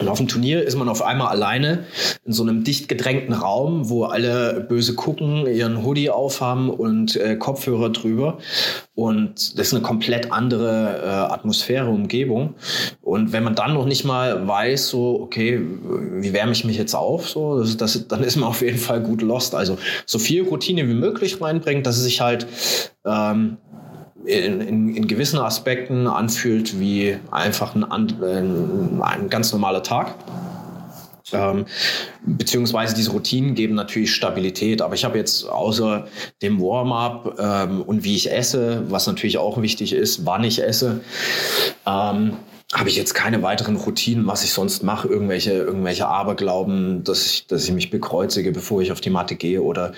[0.02, 1.86] und auf dem Turnier ist man auf einmal alleine
[2.26, 7.36] in so einem dicht gedrängten Raum, wo alle böse gucken, ihren Hoodie aufhaben und äh,
[7.36, 8.40] Kopfhörer drüber.
[8.96, 12.56] Und das ist eine komplett andere äh, Atmosphäre, Umgebung.
[13.02, 16.96] Und wenn man dann noch nicht mal weiß, so, okay, wie wärme ich mich jetzt
[16.96, 19.56] auf, so, das, das, dann ist man auf jeden Fall gut lost.
[19.56, 22.48] Also so viel Routine wie möglich reinbringt, dass es sich halt
[23.06, 23.58] ähm,
[24.26, 28.22] in, in, in, gewissen Aspekten anfühlt wie einfach ein,
[29.02, 30.16] ein, ganz normaler Tag.
[31.34, 31.66] Ähm,
[32.26, 34.82] beziehungsweise diese Routinen geben natürlich Stabilität.
[34.82, 36.08] Aber ich habe jetzt außer
[36.42, 41.02] dem Warm-up ähm, und wie ich esse, was natürlich auch wichtig ist, wann ich esse,
[41.86, 42.34] ähm,
[42.74, 47.48] habe ich jetzt keine weiteren Routinen, was ich sonst mache, irgendwelche, irgendwelche Aberglauben, dass ich,
[47.48, 49.92] dass ich mich bekreuzige, bevor ich auf die Matte gehe oder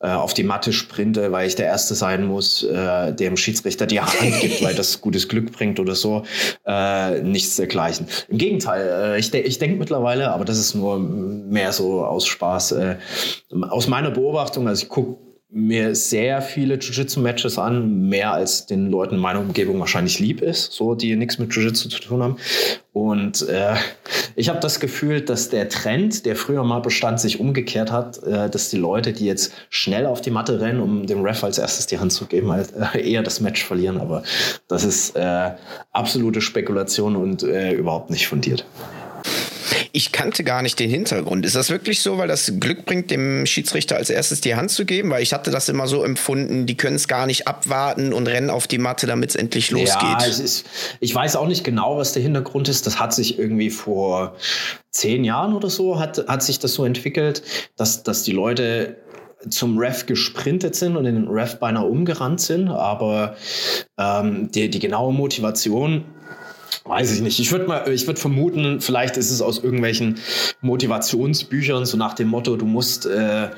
[0.00, 4.00] äh, auf die Matte sprinte, weil ich der Erste sein muss, äh, dem Schiedsrichter die
[4.00, 6.24] Hand gibt, weil das gutes Glück bringt oder so.
[6.66, 8.08] Äh, nichts dergleichen.
[8.28, 12.26] Im Gegenteil, äh, ich, de ich denke mittlerweile, aber das ist nur mehr so aus
[12.26, 12.96] Spaß, äh,
[13.70, 19.14] aus meiner Beobachtung, also ich gucke mir sehr viele Jiu-Jitsu-Matches an, mehr als den Leuten
[19.14, 22.36] in meiner Umgebung wahrscheinlich lieb ist, so die nichts mit Jiu-Jitsu zu tun haben.
[22.92, 23.76] Und äh,
[24.34, 28.50] ich habe das Gefühl, dass der Trend, der früher mal bestand, sich umgekehrt hat, äh,
[28.50, 31.86] dass die Leute, die jetzt schnell auf die Matte rennen, um dem Ref als erstes
[31.86, 34.00] die Hand zu geben, halt, äh, eher das Match verlieren.
[34.00, 34.24] Aber
[34.66, 35.52] das ist äh,
[35.92, 38.66] absolute Spekulation und äh, überhaupt nicht fundiert.
[39.92, 41.44] Ich kannte gar nicht den Hintergrund.
[41.46, 44.84] Ist das wirklich so, weil das Glück bringt, dem Schiedsrichter als erstes die Hand zu
[44.84, 45.10] geben?
[45.10, 48.50] Weil ich hatte das immer so empfunden, die können es gar nicht abwarten und rennen
[48.50, 50.02] auf die Matte, damit es endlich losgeht.
[50.02, 50.66] Ja, ist,
[51.00, 52.86] ich weiß auch nicht genau, was der Hintergrund ist.
[52.86, 54.36] Das hat sich irgendwie vor
[54.90, 57.42] zehn Jahren oder so, hat, hat sich das so entwickelt,
[57.76, 58.96] dass, dass die Leute
[59.50, 62.68] zum Ref gesprintet sind und den Ref beinahe umgerannt sind.
[62.68, 63.36] Aber
[63.98, 66.04] ähm, die, die genaue Motivation
[66.84, 67.38] Weiß ich nicht.
[67.40, 70.18] Ich würde mal, ich würde vermuten, vielleicht ist es aus irgendwelchen
[70.60, 73.50] Motivationsbüchern, so nach dem Motto, du musst äh,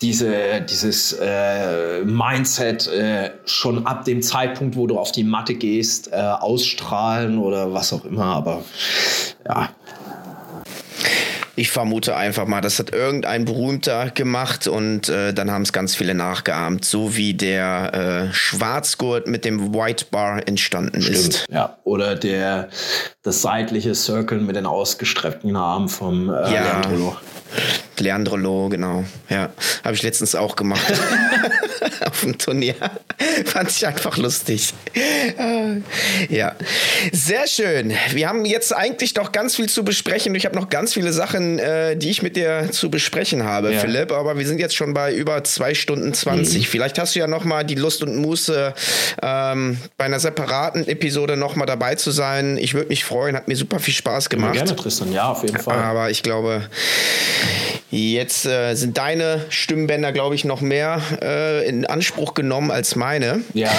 [0.00, 6.12] diese, dieses äh, Mindset äh, schon ab dem Zeitpunkt, wo du auf die Matte gehst,
[6.12, 8.26] äh, ausstrahlen oder was auch immer.
[8.26, 8.64] Aber
[9.46, 9.70] ja,
[11.58, 15.96] ich vermute einfach mal, das hat irgendein Berühmter gemacht und äh, dann haben es ganz
[15.96, 21.46] viele nachgeahmt, so wie der äh, Schwarzgurt mit dem White Bar entstanden Stimmt, ist.
[21.50, 22.68] Ja, oder der
[23.22, 26.80] das seitliche Circle mit den ausgestreckten Armen vom äh, ja.
[28.00, 28.28] Leandrolo.
[28.28, 29.04] Leandrolo, genau.
[29.28, 29.50] Ja,
[29.84, 30.82] habe ich letztens auch gemacht.
[32.06, 32.74] Auf dem Turnier.
[33.44, 34.72] Fand ich einfach lustig.
[36.28, 36.54] ja,
[37.12, 37.92] sehr schön.
[38.12, 40.34] Wir haben jetzt eigentlich noch ganz viel zu besprechen.
[40.34, 43.80] Ich habe noch ganz viele Sachen, äh, die ich mit dir zu besprechen habe, ja.
[43.80, 44.12] Philipp.
[44.12, 46.58] Aber wir sind jetzt schon bei über zwei Stunden 20.
[46.58, 46.64] Mhm.
[46.64, 48.74] Vielleicht hast du ja noch mal die Lust und Muße,
[49.22, 52.56] ähm, bei einer separaten Episode noch mal dabei zu sein.
[52.58, 53.36] Ich würde mich freuen.
[53.36, 54.54] Hat mir super viel Spaß gemacht.
[54.54, 55.12] Gerne, Tristan.
[55.12, 55.78] Ja, auf jeden Fall.
[55.78, 56.68] Aber ich glaube,
[57.90, 63.40] Jetzt äh, sind deine Stimmbänder, glaube ich, noch mehr äh, in Anspruch genommen als meine.
[63.54, 63.70] Ja.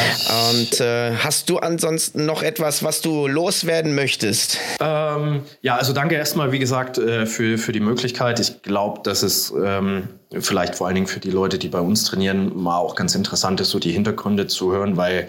[0.49, 4.57] Und äh, hast du ansonsten noch etwas, was du loswerden möchtest?
[4.79, 8.39] Ähm, ja, also danke erstmal, wie gesagt, äh, für, für die Möglichkeit.
[8.39, 12.03] Ich glaube, dass es ähm, vielleicht vor allen Dingen für die Leute, die bei uns
[12.03, 15.27] trainieren, mal auch ganz interessant ist, so die Hintergründe zu hören, weil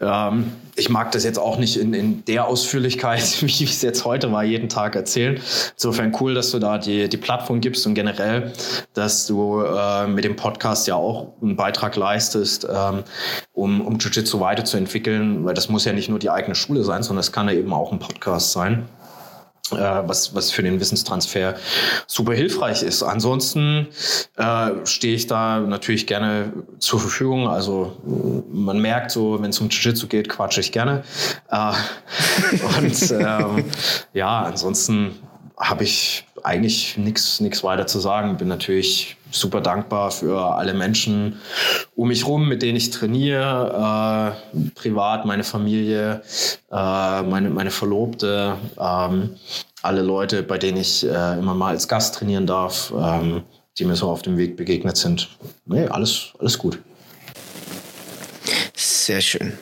[0.00, 4.04] ähm, ich mag das jetzt auch nicht in, in der Ausführlichkeit, wie ich es jetzt
[4.04, 5.40] heute mal jeden Tag erzählen.
[5.74, 8.52] Insofern cool, dass du da die, die Plattform gibst und generell,
[8.92, 13.02] dass du äh, mit dem Podcast ja auch einen Beitrag leistest, ähm,
[13.52, 17.20] um, um Jiu-Jitsu weiterzuentwickeln, weil das muss ja nicht nur die eigene Schule sein, sondern
[17.20, 18.86] es kann ja eben auch ein Podcast sein
[19.70, 21.54] was, was für den Wissenstransfer
[22.06, 23.02] super hilfreich ist.
[23.02, 23.88] Ansonsten
[24.36, 27.48] äh, stehe ich da natürlich gerne zur Verfügung.
[27.48, 27.96] Also
[28.52, 31.02] man merkt so, wenn es um Jiu-Jitsu geht, quatsche ich gerne.
[31.50, 31.72] Äh,
[32.78, 33.64] und ähm,
[34.12, 35.18] ja, ansonsten
[35.56, 38.36] habe ich eigentlich nichts nichts weiter zu sagen.
[38.36, 41.40] Bin natürlich super dankbar für alle Menschen
[41.94, 46.22] um mich rum, mit denen ich trainiere, äh, privat, meine Familie,
[46.70, 49.36] äh, meine, meine Verlobte, ähm,
[49.82, 53.42] alle Leute, bei denen ich äh, immer mal als Gast trainieren darf, ähm,
[53.78, 55.28] die mir so auf dem Weg begegnet sind.
[55.66, 56.78] Nee, alles, alles gut.
[59.04, 59.52] Sehr schön.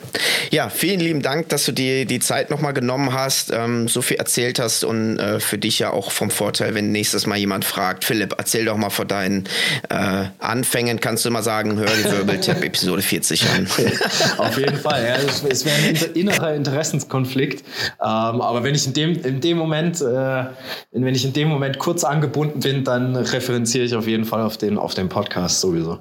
[0.52, 4.18] Ja, vielen lieben Dank, dass du dir die Zeit nochmal genommen hast, ähm, so viel
[4.18, 8.04] erzählt hast und äh, für dich ja auch vom Vorteil, wenn nächstes Mal jemand fragt,
[8.04, 9.48] Philipp, erzähl doch mal von deinen
[9.88, 13.66] äh, Anfängen, kannst du immer sagen, hör die Wirbeltipp Episode 40 an.
[14.38, 17.64] Auf jeden Fall, ja, es, es wäre ein innerer Interessenskonflikt,
[18.00, 18.06] ähm,
[18.40, 20.44] aber wenn ich in dem, in dem Moment, äh,
[20.92, 24.56] wenn ich in dem Moment kurz angebunden bin, dann referenziere ich auf jeden Fall auf
[24.56, 25.98] den, auf den Podcast sowieso.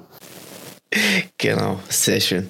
[1.42, 2.46] Genau, sehr schön.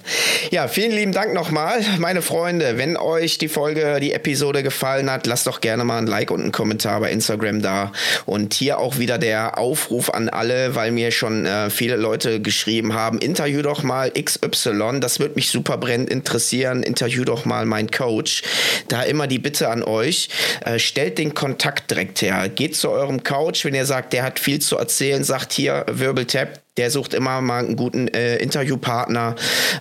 [0.50, 2.76] Ja, vielen lieben Dank nochmal, meine Freunde.
[2.76, 6.42] Wenn euch die Folge, die Episode gefallen hat, lasst doch gerne mal ein Like und
[6.42, 7.92] einen Kommentar bei Instagram da.
[8.26, 12.92] Und hier auch wieder der Aufruf an alle, weil mir schon äh, viele Leute geschrieben
[12.92, 17.90] haben, interview doch mal XY, das wird mich super brennend interessieren, interview doch mal meinen
[17.90, 18.42] Coach.
[18.88, 20.28] Da immer die Bitte an euch,
[20.66, 22.50] äh, stellt den Kontakt direkt her.
[22.50, 26.60] Geht zu eurem Coach, wenn ihr sagt, der hat viel zu erzählen, sagt hier Wirbeltap,
[26.78, 29.34] der sucht immer mal einen guten äh, Interviewpartner,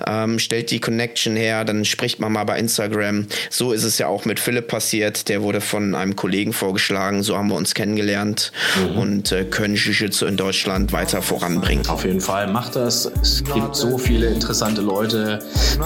[0.05, 3.27] ähm, stellt die Connection her, dann spricht man mal bei Instagram.
[3.49, 5.29] So ist es ja auch mit Philipp passiert.
[5.29, 7.23] Der wurde von einem Kollegen vorgeschlagen.
[7.23, 8.97] So haben wir uns kennengelernt mhm.
[8.97, 11.87] und äh, können Jiu-Jitsu in Deutschland weiter voranbringen.
[11.87, 13.09] Auf jeden Fall, macht das.
[13.21, 15.39] Es gibt so viele interessante Leute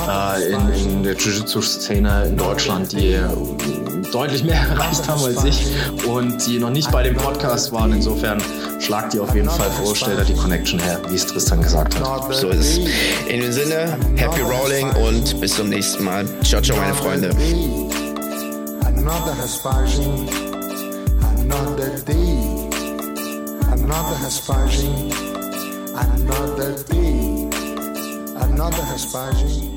[0.09, 3.19] äh, in, in, der Jiu-Jitsu-Szene in Deutschland, die
[4.11, 5.67] deutlich mehr erreicht haben als ich
[6.07, 7.93] und die noch nicht bei dem Podcast waren.
[7.93, 8.41] Insofern
[8.79, 11.99] schlagt die auf jeden Fall vor, stellt da die Connection her wie es Tristan gesagt
[11.99, 12.33] hat.
[12.33, 12.77] So ist es.
[13.27, 16.25] In dem Sinne, happy rolling und bis zum nächsten Mal.
[16.43, 17.29] Ciao, ciao, meine Freunde.
[18.85, 20.27] Another Hespagin,
[21.21, 22.69] another day,
[23.71, 25.13] another Hespagin,
[25.95, 27.49] another day,
[28.35, 29.74] another Hespagin.